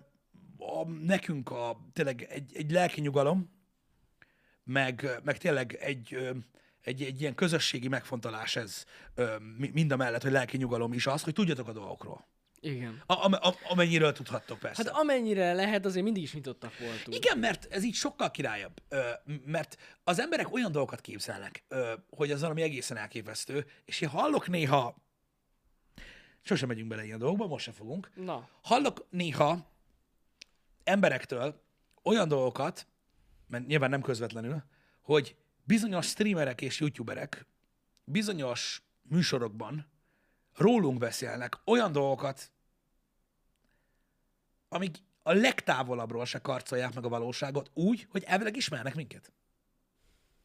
a, 0.58 0.88
nekünk 0.88 1.50
a, 1.50 1.76
tényleg 1.92 2.22
egy, 2.22 2.50
egy 2.54 2.70
lelki 2.70 3.00
nyugalom, 3.00 3.50
meg, 4.64 5.20
meg 5.24 5.38
tényleg 5.38 5.72
egy, 5.80 6.14
ö, 6.14 6.30
egy, 6.82 7.02
egy 7.02 7.20
ilyen 7.20 7.34
közösségi 7.34 7.88
megfontolás 7.88 8.56
ez, 8.56 8.84
ö, 9.14 9.36
mi- 9.58 9.70
mind 9.72 9.92
a 9.92 9.96
mellett, 9.96 10.22
hogy 10.22 10.32
lelki 10.32 10.56
nyugalom 10.56 10.92
is 10.92 11.06
az, 11.06 11.22
hogy 11.22 11.32
tudjatok 11.32 11.68
a 11.68 11.72
dolgokról. 11.72 12.26
Igen. 12.64 13.02
A, 13.06 13.24
am- 13.24 13.32
am- 13.40 13.56
amennyiről 13.68 14.12
tudhattok 14.12 14.58
persze. 14.58 14.82
Hát 14.84 14.92
amennyire 14.94 15.52
lehet, 15.52 15.84
azért 15.84 16.04
mindig 16.04 16.22
is 16.22 16.32
nyitottak 16.32 16.78
voltunk. 16.78 17.16
Igen, 17.16 17.38
mert 17.38 17.66
ez 17.70 17.84
így 17.84 17.94
sokkal 17.94 18.30
királyabb. 18.30 18.82
Ö, 18.88 19.10
mert 19.44 19.76
az 20.04 20.20
emberek 20.20 20.52
olyan 20.52 20.72
dolgokat 20.72 21.00
képzelnek, 21.00 21.64
ö, 21.68 21.92
hogy 22.10 22.30
az 22.30 22.40
valami 22.40 22.62
egészen 22.62 22.96
elképesztő, 22.96 23.66
és 23.84 24.00
én 24.00 24.08
hallok 24.08 24.48
néha, 24.48 24.96
sosem 26.42 26.68
megyünk 26.68 26.88
bele 26.88 27.04
ilyen 27.04 27.18
dolgokba, 27.18 27.46
most 27.46 27.64
se 27.64 27.72
fogunk, 27.72 28.10
Na, 28.14 28.48
hallok 28.62 29.06
néha 29.10 29.72
emberektől 30.84 31.62
olyan 32.02 32.28
dolgokat, 32.28 32.86
mert 33.46 33.66
nyilván 33.66 33.90
nem 33.90 34.02
közvetlenül, 34.02 34.62
hogy 35.02 35.36
bizonyos 35.64 36.06
streamerek 36.06 36.60
és 36.60 36.80
youtuberek 36.80 37.46
bizonyos 38.04 38.82
műsorokban 39.02 39.92
rólunk 40.54 40.98
beszélnek 40.98 41.56
olyan 41.64 41.92
dolgokat, 41.92 42.52
amik 44.74 44.96
a 45.22 45.32
legtávolabbról 45.32 46.24
se 46.24 46.38
karcolják 46.38 46.94
meg 46.94 47.04
a 47.04 47.08
valóságot 47.08 47.70
úgy, 47.74 48.06
hogy 48.10 48.22
elvileg 48.26 48.56
ismernek 48.56 48.94
minket. 48.94 49.32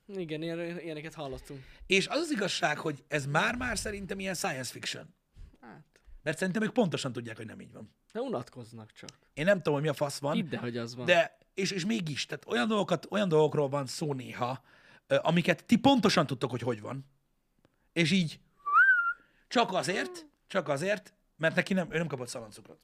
igen, 0.08 0.42
ilyen, 0.42 0.60
ilyeneket 0.80 1.14
hallottunk. 1.14 1.64
És 1.86 2.08
az 2.08 2.18
az 2.18 2.32
igazság, 2.32 2.78
hogy 2.78 3.04
ez 3.08 3.26
már-már 3.26 3.78
szerintem 3.78 4.20
ilyen 4.20 4.34
science 4.34 4.72
fiction. 4.72 5.14
Hát, 5.62 5.86
Mert 6.24 6.38
szerintem 6.38 6.64
ők 6.64 6.74
pontosan 6.74 7.12
tudják, 7.12 7.38
hogy 7.38 7.46
nem 7.46 7.62
így 7.62 7.72
van. 7.74 7.92
de 8.12 8.20
unatkoznak 8.20 8.92
csak. 8.92 9.10
Én 9.34 9.46
nem 9.46 9.58
tudom, 9.58 9.74
hogy 9.74 9.82
mi 9.84 9.90
a 9.90 9.94
fasz 9.94 10.20
van. 10.20 10.34
Hidd 10.34 10.56
hogy 10.56 10.78
az 10.78 10.96
van. 10.96 11.06
De, 11.06 11.38
és, 11.54 11.72
és 11.72 11.86
mégis, 11.86 12.26
tehát 12.26 12.46
olyan, 12.48 12.68
dolgokat, 12.68 13.08
olyan 13.10 13.28
dolgokról 13.28 13.70
van 13.70 13.86
szó 13.86 14.14
néha, 14.14 14.64
amiket 15.08 15.66
ti 15.66 15.78
pontosan 15.78 16.28
tudtok, 16.28 16.50
hogy 16.52 16.62
hogy 16.62 16.82
van. 16.82 17.06
És 17.94 18.12
így 18.12 18.40
csak 19.48 19.74
azért, 19.74 20.26
csak 20.48 20.68
azért, 20.68 21.14
mert 21.36 21.56
neki 21.56 21.74
nem, 21.74 21.92
ő 21.92 21.98
nem 21.98 22.08
kapott 22.08 22.28
szaloncukrot. 22.28 22.80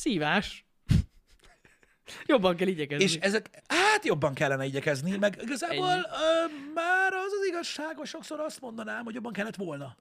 Szívás. 0.00 0.64
Jobban 2.26 2.56
kell 2.56 2.66
igyekezni. 2.68 3.04
És 3.04 3.14
ezek, 3.16 3.50
hát 3.66 4.04
jobban 4.04 4.34
kellene 4.34 4.64
igyekezni, 4.64 5.16
meg 5.16 5.38
igazából 5.42 5.86
ö, 5.88 6.72
már 6.74 7.12
az 7.12 7.32
az 7.40 7.46
igazság, 7.48 7.96
hogy 7.96 8.06
sokszor 8.06 8.40
azt 8.40 8.60
mondanám, 8.60 9.04
hogy 9.04 9.14
jobban 9.14 9.32
kellett 9.32 9.56
volna 9.56 9.96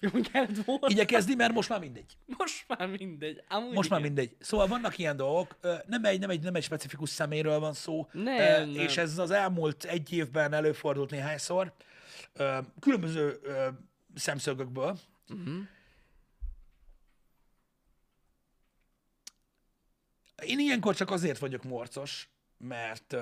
Jobban 0.00 0.22
kellett 0.22 0.64
volna. 0.64 0.86
igyekezni, 0.88 1.34
mert 1.34 1.52
most 1.52 1.68
már 1.68 1.80
mindegy. 1.80 2.16
Most 2.26 2.64
már 2.68 2.88
mindegy. 2.88 3.42
Amúgy 3.48 3.74
Most 3.74 3.90
már 3.90 4.00
igen. 4.00 4.12
mindegy. 4.12 4.36
Szóval 4.40 4.66
vannak 4.66 4.98
ilyen 4.98 5.16
dolgok, 5.16 5.56
nem 5.86 6.04
egy, 6.04 6.20
nem 6.20 6.30
egy, 6.30 6.42
nem 6.42 6.54
egy 6.54 6.62
specifikus 6.62 7.10
szeméről 7.10 7.58
van 7.58 7.72
szó, 7.72 8.08
Nem, 8.12 8.36
ö, 8.36 8.58
nem. 8.58 8.74
és 8.74 8.96
ez 8.96 9.18
az 9.18 9.30
elmúlt 9.30 9.84
egy 9.84 10.12
évben 10.12 10.52
előfordult 10.52 11.10
néhányszor, 11.10 11.72
különböző 12.80 13.40
szemszögökből. 14.14 14.98
Mhm. 15.26 15.58
Én 20.42 20.58
ilyenkor 20.58 20.94
csak 20.94 21.10
azért 21.10 21.38
vagyok 21.38 21.62
morcos, 21.62 22.28
mert 22.56 23.14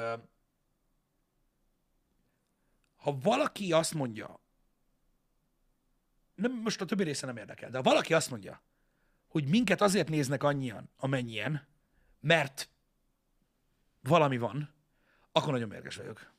ha 2.97 3.19
valaki 3.19 3.73
azt 3.73 3.95
mondja, 3.95 4.41
nem, 6.35 6.53
most 6.53 6.81
a 6.81 6.85
többi 6.85 7.03
része 7.03 7.27
nem 7.27 7.37
érdekel, 7.37 7.71
de 7.71 7.77
ha 7.77 7.83
valaki 7.83 8.14
azt 8.14 8.31
mondja, 8.31 8.62
hogy 9.29 9.49
minket 9.49 9.81
azért 9.81 10.09
néznek 10.09 10.43
annyian, 10.43 10.91
amennyien, 10.97 11.67
mert 12.21 12.71
valami 14.01 14.39
van, 14.39 14.75
akkor 15.33 15.53
nagyon 15.53 15.69
mérges 15.69 15.97
vagyok. 15.97 16.35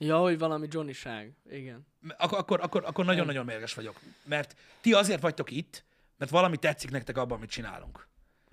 Ja, 0.00 0.18
hogy 0.18 0.38
valami 0.38 0.66
Johnnyság. 0.70 1.34
Igen. 1.50 1.86
Akkor, 2.16 2.38
akkor, 2.38 2.60
akkor, 2.60 2.84
akkor 2.84 3.04
nagyon-nagyon 3.04 3.44
mérges 3.44 3.74
vagyok. 3.74 4.00
Mert 4.24 4.56
ti 4.80 4.92
azért 4.92 5.20
vagytok 5.20 5.50
itt, 5.50 5.84
mert 6.16 6.30
valami 6.30 6.56
tetszik 6.56 6.90
nektek 6.90 7.16
abban, 7.16 7.36
amit 7.36 7.50
csinálunk. 7.50 8.08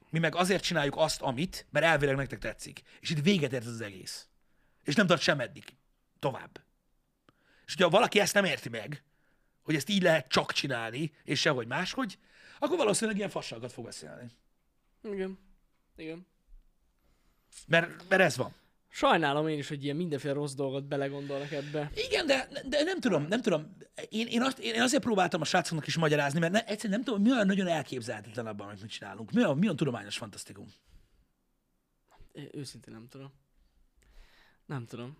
Mi 0.10 0.20
meg 0.20 0.36
azért 0.36 0.64
csináljuk 0.64 0.95
azt, 0.97 1.22
amit, 1.22 1.66
mert 1.70 1.86
elvileg 1.86 2.16
nektek 2.16 2.39
tetszik. 2.39 2.82
És 2.99 3.10
itt 3.10 3.24
véget 3.24 3.53
ért 3.53 3.66
ez 3.66 3.72
az 3.72 3.82
egész. 3.82 4.28
És 4.84 4.95
nem 4.95 5.08
tart 5.08 5.22
sem 5.22 5.39
eddig. 5.39 5.64
Tovább. 6.20 6.62
És 7.66 7.74
hogyha 7.74 7.89
valaki 7.89 8.20
ezt 8.20 8.34
nem 8.34 8.45
érti 8.45 8.70
meg, 8.70 9.03
hogy 9.64 9.76
ezt 9.76 9.89
így 9.89 10.01
lehet 10.01 10.28
csak 10.28 10.51
csinálni, 10.51 11.14
és 11.24 11.39
sehogy 11.39 11.68
máshogy, 11.68 12.18
akkor 12.60 12.78
valószínűleg 12.78 13.18
ilyen 13.18 13.30
fasságot 13.30 13.72
fog 13.72 13.86
beszélni. 13.86 14.32
Igen. 15.03 15.39
Igen. 15.95 16.28
Mert, 17.68 18.10
mert 18.10 18.22
ez 18.22 18.38
van. 18.38 18.53
Sajnálom 18.98 19.48
én 19.48 19.58
is, 19.58 19.68
hogy 19.68 19.84
ilyen 19.84 19.95
mindenféle 19.95 20.34
rossz 20.34 20.54
dolgot 20.54 20.86
belegondolnak 20.86 21.52
ebbe. 21.52 21.91
Igen, 21.95 22.26
de, 22.26 22.48
de 22.66 22.84
nem 22.84 23.00
tudom, 23.00 23.26
nem 23.28 23.41
tudom. 23.41 23.78
Én, 24.10 24.28
én, 24.28 24.41
azt, 24.41 24.60
én 24.60 24.82
azért 24.82 25.04
próbáltam 25.04 25.41
a 25.41 25.45
srácoknak 25.45 25.88
is 25.88 25.98
magyarázni, 25.98 26.39
mert 26.39 26.52
ne, 26.52 26.66
egyszerűen 26.66 27.00
nem 27.00 27.04
tudom, 27.04 27.22
mi 27.22 27.32
olyan 27.32 27.45
nagyon 27.45 27.68
elképzelhetetlen 27.68 28.48
abban, 28.48 28.68
amit 28.68 28.82
mi 28.82 28.88
csinálunk. 28.88 29.32
Mi 29.32 29.43
olyan, 29.43 29.58
mi 29.58 29.64
olyan 29.64 29.76
tudományos 29.76 30.18
fantasztikum. 30.18 30.66
É, 32.32 32.50
Őszintén 32.52 32.93
nem 32.93 33.08
tudom. 33.08 33.34
Nem 34.66 34.86
tudom. 34.86 35.18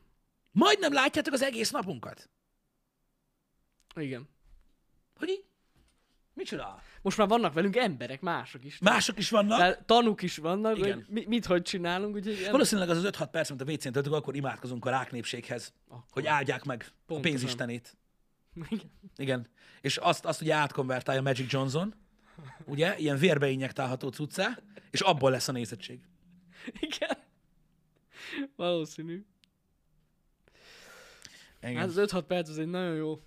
Majdnem 0.52 0.94
látjátok 0.94 1.34
az 1.34 1.42
egész 1.42 1.72
napunkat. 1.72 2.30
Igen. 3.96 4.30
Hogy 5.16 5.30
így? 5.30 5.46
Micsoda? 6.38 6.82
Most 7.02 7.18
már 7.18 7.28
vannak 7.28 7.54
velünk 7.54 7.76
emberek, 7.76 8.22
mások 8.22 8.64
is. 8.64 8.80
Mások 8.80 9.18
is 9.18 9.30
vannak. 9.30 9.58
Tehát 9.58 9.86
tanúk 9.86 10.22
is 10.22 10.38
vannak, 10.38 10.78
Igen. 10.78 10.94
hogy 10.94 11.06
mi, 11.10 11.26
mit 11.28 11.46
hogy 11.46 11.62
csinálunk, 11.62 12.16
úgyhogy 12.16 12.38
ilyen... 12.38 12.52
Valószínűleg 12.52 12.90
az 12.90 12.98
az 12.98 13.10
5-6 13.20 13.28
perc, 13.32 13.50
amit 13.50 13.62
a 13.62 13.72
WC-n 13.72 13.92
töltünk, 13.92 14.16
akkor 14.16 14.36
imádkozunk 14.36 14.86
a 14.86 14.90
ráknépséghez, 14.90 15.74
Akkor. 15.88 16.04
hogy 16.10 16.26
áldják 16.26 16.64
meg 16.64 16.86
a 16.88 16.94
Pontosan. 17.06 17.22
pénzistenét. 17.22 17.98
Igen. 18.70 18.92
Igen. 19.16 19.48
És 19.82 19.98
azt, 19.98 20.26
azt 20.26 20.42
ugye 20.42 20.54
átkonvertálja 20.54 21.22
Magic 21.22 21.52
Johnson, 21.52 21.94
ugye, 22.66 22.98
ilyen 22.98 23.18
vérbe 23.18 23.50
injektálható 23.50 24.10
cuccá, 24.10 24.60
és 24.92 25.02
abból 25.02 25.32
lesz 25.32 25.48
a 25.48 25.52
nézettség. 25.52 26.00
Igen. 26.80 27.18
Valószínű. 28.56 29.26
Igen. 31.62 31.76
Hát 31.76 31.88
az 31.88 31.96
5-6 31.98 32.24
perc 32.28 32.50
az 32.50 32.58
egy 32.58 32.68
nagyon 32.68 32.96
jó. 32.96 33.22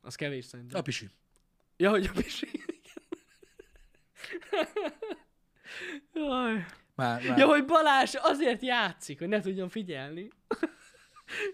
Az 0.00 0.14
kevés 0.14 0.44
szerintem. 0.44 0.78
A 0.78 0.82
pisi. 0.82 1.10
Ja, 1.76 1.90
hogy 1.90 2.10
a 2.14 2.20
pisi. 2.20 2.48
Jaj. 6.14 6.64
Már, 6.94 7.22
már. 7.28 7.38
Ja, 7.38 7.46
hogy 7.46 7.64
Balázs 7.64 8.14
azért 8.18 8.62
játszik, 8.62 9.18
hogy 9.18 9.28
ne 9.28 9.40
tudjon 9.40 9.68
figyelni. 9.68 10.28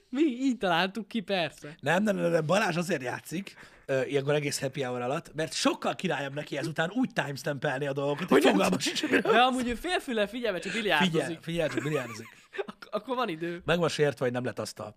Mi 0.09 0.23
így 0.23 0.59
találtuk 0.59 1.09
ki, 1.09 1.21
persze. 1.21 1.75
Nem, 1.81 2.03
nem, 2.03 2.17
nem, 2.17 2.31
nem, 2.31 2.47
Balázs 2.47 2.77
azért 2.77 3.03
játszik, 3.03 3.57
uh, 3.89 4.11
ilyenkor 4.11 4.35
egész 4.35 4.61
happy 4.61 4.83
hour 4.83 5.01
alatt, 5.01 5.35
mert 5.35 5.53
sokkal 5.53 5.95
királyabb 5.95 6.35
neki 6.35 6.57
ezután 6.57 6.91
úgy 6.91 7.13
timestampelni 7.13 7.87
a 7.87 7.93
dolgokat, 7.93 8.29
hogy 8.29 8.43
nem 8.43 8.53
fogalma 8.53 8.79
sincs, 8.79 9.01
hogy 9.01 9.21
De 9.21 9.41
amúgy 9.41 9.69
ő 9.69 9.75
félfüle 9.75 10.27
figyelme, 10.27 10.59
csak 10.59 10.73
biliárdozik. 10.73 11.39
figyelj, 11.43 11.69
csak 11.69 11.83
biliárdozik. 11.83 12.27
Ak- 12.67 12.89
akkor 12.91 13.17
van 13.17 13.29
idő. 13.29 13.63
Meg 13.65 13.79
van 13.79 13.89
sértve, 13.89 14.25
hogy 14.25 14.35
nem 14.35 14.45
lett 14.45 14.59
asztal. 14.59 14.97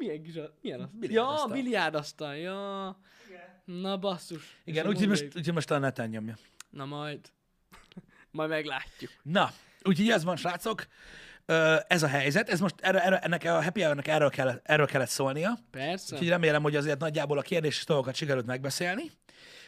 Milyen 0.00 0.22
kis 0.22 0.36
a... 0.36 0.54
Milyen 0.62 0.80
az? 0.80 0.88
Ja, 0.92 0.98
Biliárdasztal. 1.00 1.52
biliárdasztal, 1.52 2.34
ja. 2.36 2.98
Na 3.64 3.96
basszus. 3.98 4.60
Igen, 4.64 4.86
úgyhogy 4.86 5.08
most, 5.08 5.24
úgyhogy 5.36 5.54
most 5.54 5.70
a 5.70 5.78
neten 5.78 6.08
nyomja. 6.08 6.34
Na 6.70 6.84
majd. 6.84 7.20
majd 8.30 8.48
meglátjuk. 8.50 9.10
Na, 9.22 9.50
úgyhogy 9.82 10.08
ez 10.08 10.24
van, 10.24 10.36
srácok. 10.36 10.86
Ö, 11.46 11.76
Ez 11.88 12.02
a 12.02 12.06
helyzet, 12.06 12.48
ez 12.48 12.60
most 12.60 12.74
erre, 12.80 13.04
erre, 13.04 13.18
ennek 13.18 13.44
a 13.44 13.62
happy 13.62 13.82
hour 13.82 14.00
erről, 14.04 14.30
kell, 14.30 14.60
erről 14.62 14.86
kellett 14.86 15.08
szólnia. 15.08 15.58
Persze. 15.70 16.14
Úgyhogy 16.14 16.28
remélem, 16.28 16.62
hogy 16.62 16.76
azért 16.76 16.98
nagyjából 16.98 17.38
a 17.38 17.42
kérdéses 17.42 17.84
dolgokat 17.84 18.14
sikerült 18.14 18.46
megbeszélni. 18.46 19.10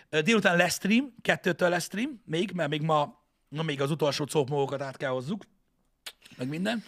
Ö, 0.09 0.21
Délután 0.21 0.57
lesz 0.57 0.75
stream, 0.75 1.15
kettőtől 1.23 1.69
lesz 1.69 1.85
stream, 1.85 2.23
még, 2.25 2.51
mert 2.55 2.71
még 2.71 2.83
ma, 2.83 3.25
ma 3.49 3.63
még 3.63 3.81
az 3.81 3.91
utolsó 3.91 4.25
cópmógokat 4.25 4.83
át 4.83 4.97
kell 4.97 5.11
hozzuk, 5.11 5.45
meg 6.37 6.49
minden. 6.49 6.83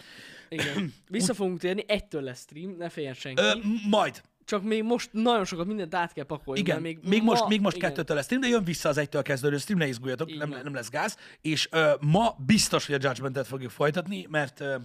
Igen. 0.49 0.93
Vissza 1.09 1.33
fogunk 1.33 1.59
térni, 1.59 1.83
egytől 1.87 2.21
lesz 2.21 2.39
stream, 2.41 2.75
ne 2.77 2.89
féljen 2.89 3.13
senki. 3.13 3.41
Ö, 3.41 3.51
majd, 3.89 4.21
Csak 4.45 4.63
még 4.63 4.83
most 4.83 5.09
nagyon 5.11 5.45
sokat 5.45 5.65
mindent 5.67 5.95
át 5.95 6.13
kell 6.13 6.23
pakolni. 6.25 6.59
igen, 6.59 6.81
még, 6.81 6.99
még 7.03 7.23
most, 7.23 7.41
ma- 7.41 7.47
még 7.47 7.61
most 7.61 7.75
igen. 7.75 7.89
kettőtől 7.89 8.15
lesz 8.15 8.25
stream, 8.25 8.41
de 8.41 8.47
jön 8.47 8.63
vissza 8.63 8.89
az 8.89 8.97
egytől 8.97 9.21
kezdődő 9.21 9.57
stream, 9.57 9.79
ne 9.79 9.87
izguljatok, 9.87 10.31
Így 10.31 10.37
nem, 10.37 10.49
nem 10.49 10.73
lesz 10.73 10.89
gáz. 10.89 11.17
És 11.41 11.67
ö, 11.71 11.93
ma 11.99 12.35
biztos, 12.45 12.85
hogy 12.85 12.95
a 12.95 13.07
Judgment-et 13.07 13.47
fogjuk 13.47 13.71
folytatni, 13.71 14.25
mert 14.29 14.59
ö, 14.59 14.75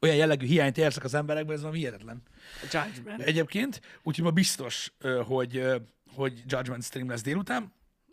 olyan 0.00 0.16
jellegű 0.16 0.46
hiányt 0.46 0.78
érzek 0.78 1.04
az 1.04 1.14
emberekben, 1.14 1.54
ez 1.54 1.60
valami 1.60 1.78
hihetetlen. 1.78 2.22
A 2.62 2.66
Judgment. 2.86 3.22
Egyébként, 3.22 3.80
úgyhogy 4.02 4.24
ma 4.24 4.30
biztos, 4.30 4.92
hogy, 5.26 5.64
hogy 6.14 6.42
Judgment 6.46 6.82
stream 6.84 7.08
lesz 7.08 7.22
délután, 7.22 7.72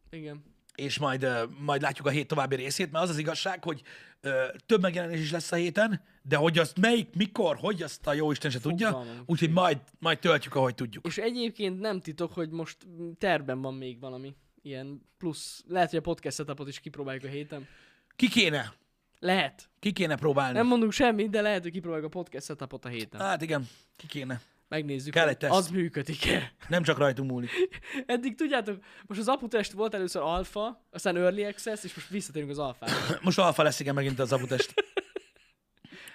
Igen. 0.10 0.43
És 0.76 1.00
majd, 1.00 1.28
majd 1.60 1.82
látjuk 1.82 2.08
a 2.08 2.10
hét 2.10 2.28
további 2.28 2.56
részét, 2.56 2.92
mert 2.92 3.04
az 3.04 3.10
az 3.10 3.18
igazság, 3.18 3.64
hogy 3.64 3.82
ö, 4.22 4.44
több 4.66 4.82
megjelenés 4.82 5.20
is 5.20 5.32
lesz 5.32 5.52
a 5.52 5.56
héten, 5.56 6.02
de 6.22 6.36
hogy 6.36 6.60
azt 6.60 6.80
melyik, 6.80 7.16
mikor, 7.16 7.58
hogy 7.60 7.82
azt 7.82 8.08
a 8.08 8.14
jó 8.14 8.32
Isten 8.32 8.52
se 8.52 8.60
tudja, 8.60 9.04
úgyhogy 9.26 9.52
majd, 9.52 9.78
majd 10.00 10.20
töltjük, 10.20 10.56
ahogy 10.56 10.76
tudjuk. 10.76 11.06
És 11.06 11.18
egyébként 11.18 11.80
nem 11.80 12.00
titok, 12.00 12.34
hogy 12.34 12.50
most 12.50 12.78
terben 13.18 13.62
van 13.62 13.74
még 13.74 14.00
valami 14.00 14.36
ilyen 14.62 15.02
plusz. 15.18 15.64
Lehet, 15.68 15.90
hogy 15.90 16.00
a 16.00 16.02
podcast 16.02 16.36
setupot 16.36 16.68
is 16.68 16.80
kipróbáljuk 16.80 17.24
a 17.24 17.28
héten. 17.28 17.68
Ki 18.16 18.30
kéne? 18.30 18.74
Lehet. 19.20 19.70
Ki 19.80 19.92
kéne 19.92 20.16
próbálni? 20.16 20.58
Nem 20.58 20.68
mondunk 20.68 20.92
semmit, 20.92 21.30
de 21.30 21.42
lehet, 21.42 21.62
hogy 21.62 21.72
kipróbáljuk 21.72 22.08
a 22.08 22.18
podcast 22.20 22.46
setupot 22.46 22.86
a 22.86 22.90
héten. 22.90 23.22
Hát 23.22 23.42
igen, 23.42 23.70
ki 23.96 24.08
kéne. 24.08 24.42
Megnézzük, 24.68 25.13
Kell 25.13 25.28
egy 25.28 25.38
teszt. 25.38 25.53
az 25.53 25.70
működik-e. 25.70 26.53
Nem 26.68 26.84
csak 26.84 26.97
rajtunk 26.97 27.32
múlik. 27.32 27.51
Eddig 28.05 28.36
tudjátok, 28.36 28.84
most 29.05 29.20
az 29.20 29.28
aputest 29.28 29.72
volt 29.72 29.93
először 29.93 30.22
alfa, 30.22 30.86
aztán 30.91 31.18
early 31.18 31.45
access, 31.45 31.84
és 31.84 31.95
most 31.95 32.09
visszatérünk 32.09 32.51
az 32.51 32.59
alfára. 32.59 32.93
Most 33.22 33.39
alfa 33.39 33.63
lesz, 33.63 33.80
igen, 33.80 33.93
megint 33.93 34.20
az 34.20 34.32
abutest. 34.32 34.74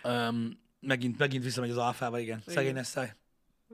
um, 0.05 0.61
megint, 0.81 1.19
megint 1.19 1.45
visszamegy 1.45 1.71
az 1.71 1.77
alfába, 1.77 2.19
igen. 2.19 2.43
Szegény 2.47 2.79
Eszaj. 2.79 3.15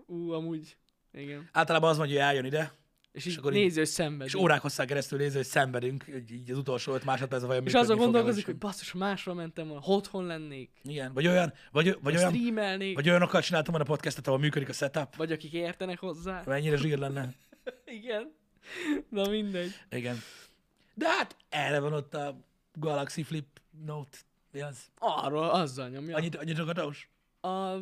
Ú, 0.06 0.30
amúgy. 0.32 0.76
Igen. 1.12 1.48
Általában 1.52 1.90
az 1.90 1.96
mondja, 1.96 2.16
hogy 2.16 2.24
eljön 2.28 2.44
ide, 2.44 2.72
És, 3.16 3.24
És 3.26 3.32
így 3.32 3.38
akkor 3.38 3.52
nézi, 3.52 3.78
hogy 3.78 3.88
szenved. 3.88 4.26
és 4.26 4.34
órák 4.34 4.60
hosszá 4.60 4.84
keresztül 4.84 5.18
nézi, 5.18 5.36
hogy 5.36 5.44
szenvedünk, 5.46 6.04
hogy 6.12 6.32
így 6.32 6.50
az 6.50 6.58
utolsó 6.58 6.94
öt 6.94 7.04
másodpercben 7.04 7.48
vajon 7.48 7.66
És 7.66 7.74
azon 7.74 7.96
gondolkozik, 7.96 8.44
vagy 8.44 8.54
hogy 8.54 8.56
basszus, 8.56 8.92
másra 8.92 9.34
mentem 9.34 9.66
volna, 9.66 9.82
otthon 9.86 10.26
lennék, 10.26 10.70
Igen, 10.82 11.12
vagy 11.12 11.26
olyan, 11.26 11.52
vagy, 11.72 11.84
vagy 11.84 11.98
vagy 12.02 12.16
olyan, 12.16 12.32
streamelnék, 12.32 12.94
vagy... 12.94 13.04
vagy 13.04 13.08
olyanokkal 13.12 13.40
csináltam 13.40 13.72
volna 13.72 13.88
a 13.88 13.92
podcastet, 13.94 14.26
ahol 14.26 14.38
működik 14.38 14.68
a 14.68 14.72
setup. 14.72 15.16
vagy 15.16 15.32
akik 15.32 15.52
értenek 15.52 15.98
hozzá. 15.98 16.42
Mennyire 16.46 16.76
zsír 16.76 16.98
lenne. 16.98 17.32
Igen. 18.00 18.32
Na 19.08 19.28
mindegy. 19.28 19.70
Igen. 19.90 20.16
De 20.94 21.08
hát 21.08 21.36
erre 21.48 21.80
van 21.80 21.92
ott 21.92 22.14
a 22.14 22.36
Galaxy 22.74 23.22
Flip 23.22 23.60
Note. 23.84 24.18
Mi 24.52 24.60
az? 24.60 24.78
Arról, 24.98 25.50
azzal 25.50 25.88
nyomja. 25.88 26.16
Annyit, 26.16 26.36
annyit 26.36 26.56
ragatos? 26.56 27.08
A 27.40 27.74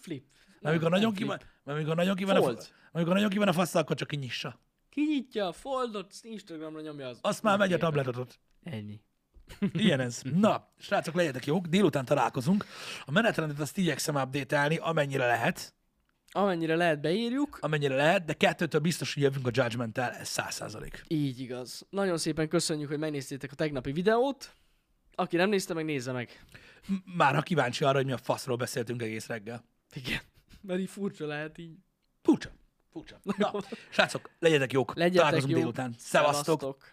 flip. 0.00 0.24
Mert 0.60 0.74
amikor 0.74 0.90
nagyon 0.90 1.12
mert 1.26 1.46
amikor 1.64 1.94
nagyon 1.94 2.16
ki 2.16 2.24
van 2.24 2.36
a, 2.36 2.56
amikor 2.92 3.14
nagyon 3.14 3.30
ki 3.30 3.38
van 3.38 3.48
a 3.48 3.52
fasz, 3.52 3.74
akkor 3.74 3.96
csak 3.96 4.08
kinyissa. 4.08 4.60
Kinyitja 4.92 5.46
a 5.46 5.52
foldot, 5.52 6.14
Instagramra 6.22 6.80
nyomja 6.80 7.08
az. 7.08 7.18
Azt 7.20 7.42
már 7.42 7.58
megy 7.58 7.72
a 7.72 7.76
képet. 7.76 7.92
tabletot. 7.94 8.40
Ennyi. 8.62 9.00
Ilyen 9.72 10.00
ez. 10.00 10.22
Na, 10.34 10.68
srácok, 10.78 11.14
legyetek 11.14 11.46
jók, 11.46 11.66
délután 11.66 12.04
találkozunk. 12.04 12.64
A 13.04 13.10
menetrendet 13.10 13.60
azt 13.60 13.78
igyekszem 13.78 14.14
update 14.14 14.78
amennyire 14.80 15.26
lehet, 15.26 15.74
Amennyire 16.34 16.76
lehet 16.76 17.00
beírjuk. 17.00 17.58
amennyire 17.60 17.94
lehet, 17.94 18.24
de 18.24 18.32
kettőtől 18.32 18.80
biztos, 18.80 19.14
hogy 19.14 19.22
jövünk 19.22 19.46
a 19.46 19.50
Judgment-tel, 19.52 20.10
ez 20.10 20.28
száz 20.28 20.54
százalék. 20.54 21.02
Így 21.08 21.40
igaz. 21.40 21.86
Nagyon 21.90 22.18
szépen 22.18 22.48
köszönjük, 22.48 22.88
hogy 22.88 22.98
megnéztétek 22.98 23.52
a 23.52 23.54
tegnapi 23.54 23.92
videót. 23.92 24.52
Aki 25.14 25.36
nem 25.36 25.48
nézte, 25.48 25.74
meg 25.74 25.84
nézze 25.84 26.12
meg. 26.12 26.44
Már 27.16 27.34
ha 27.34 27.42
kíváncsi 27.42 27.84
arra, 27.84 27.96
hogy 27.96 28.06
mi 28.06 28.12
a 28.12 28.16
faszról 28.16 28.56
beszéltünk 28.56 29.02
egész 29.02 29.26
reggel. 29.26 29.64
Igen. 29.94 30.20
Mert 30.60 30.80
így 30.80 30.90
furcsa 30.90 31.26
lehet 31.26 31.58
így. 31.58 31.76
Furcsa. 32.22 32.50
Furcsa. 32.92 33.20
Na, 33.22 33.52
srácok, 33.90 34.30
legyetek 34.38 34.72
jók. 34.72 34.94
Legyetek 34.96 35.16
Találkozunk 35.18 35.50
jók. 35.52 35.60
délután. 35.60 35.94
Szevasztok. 35.98 36.44
Szevasztok. 36.44 36.92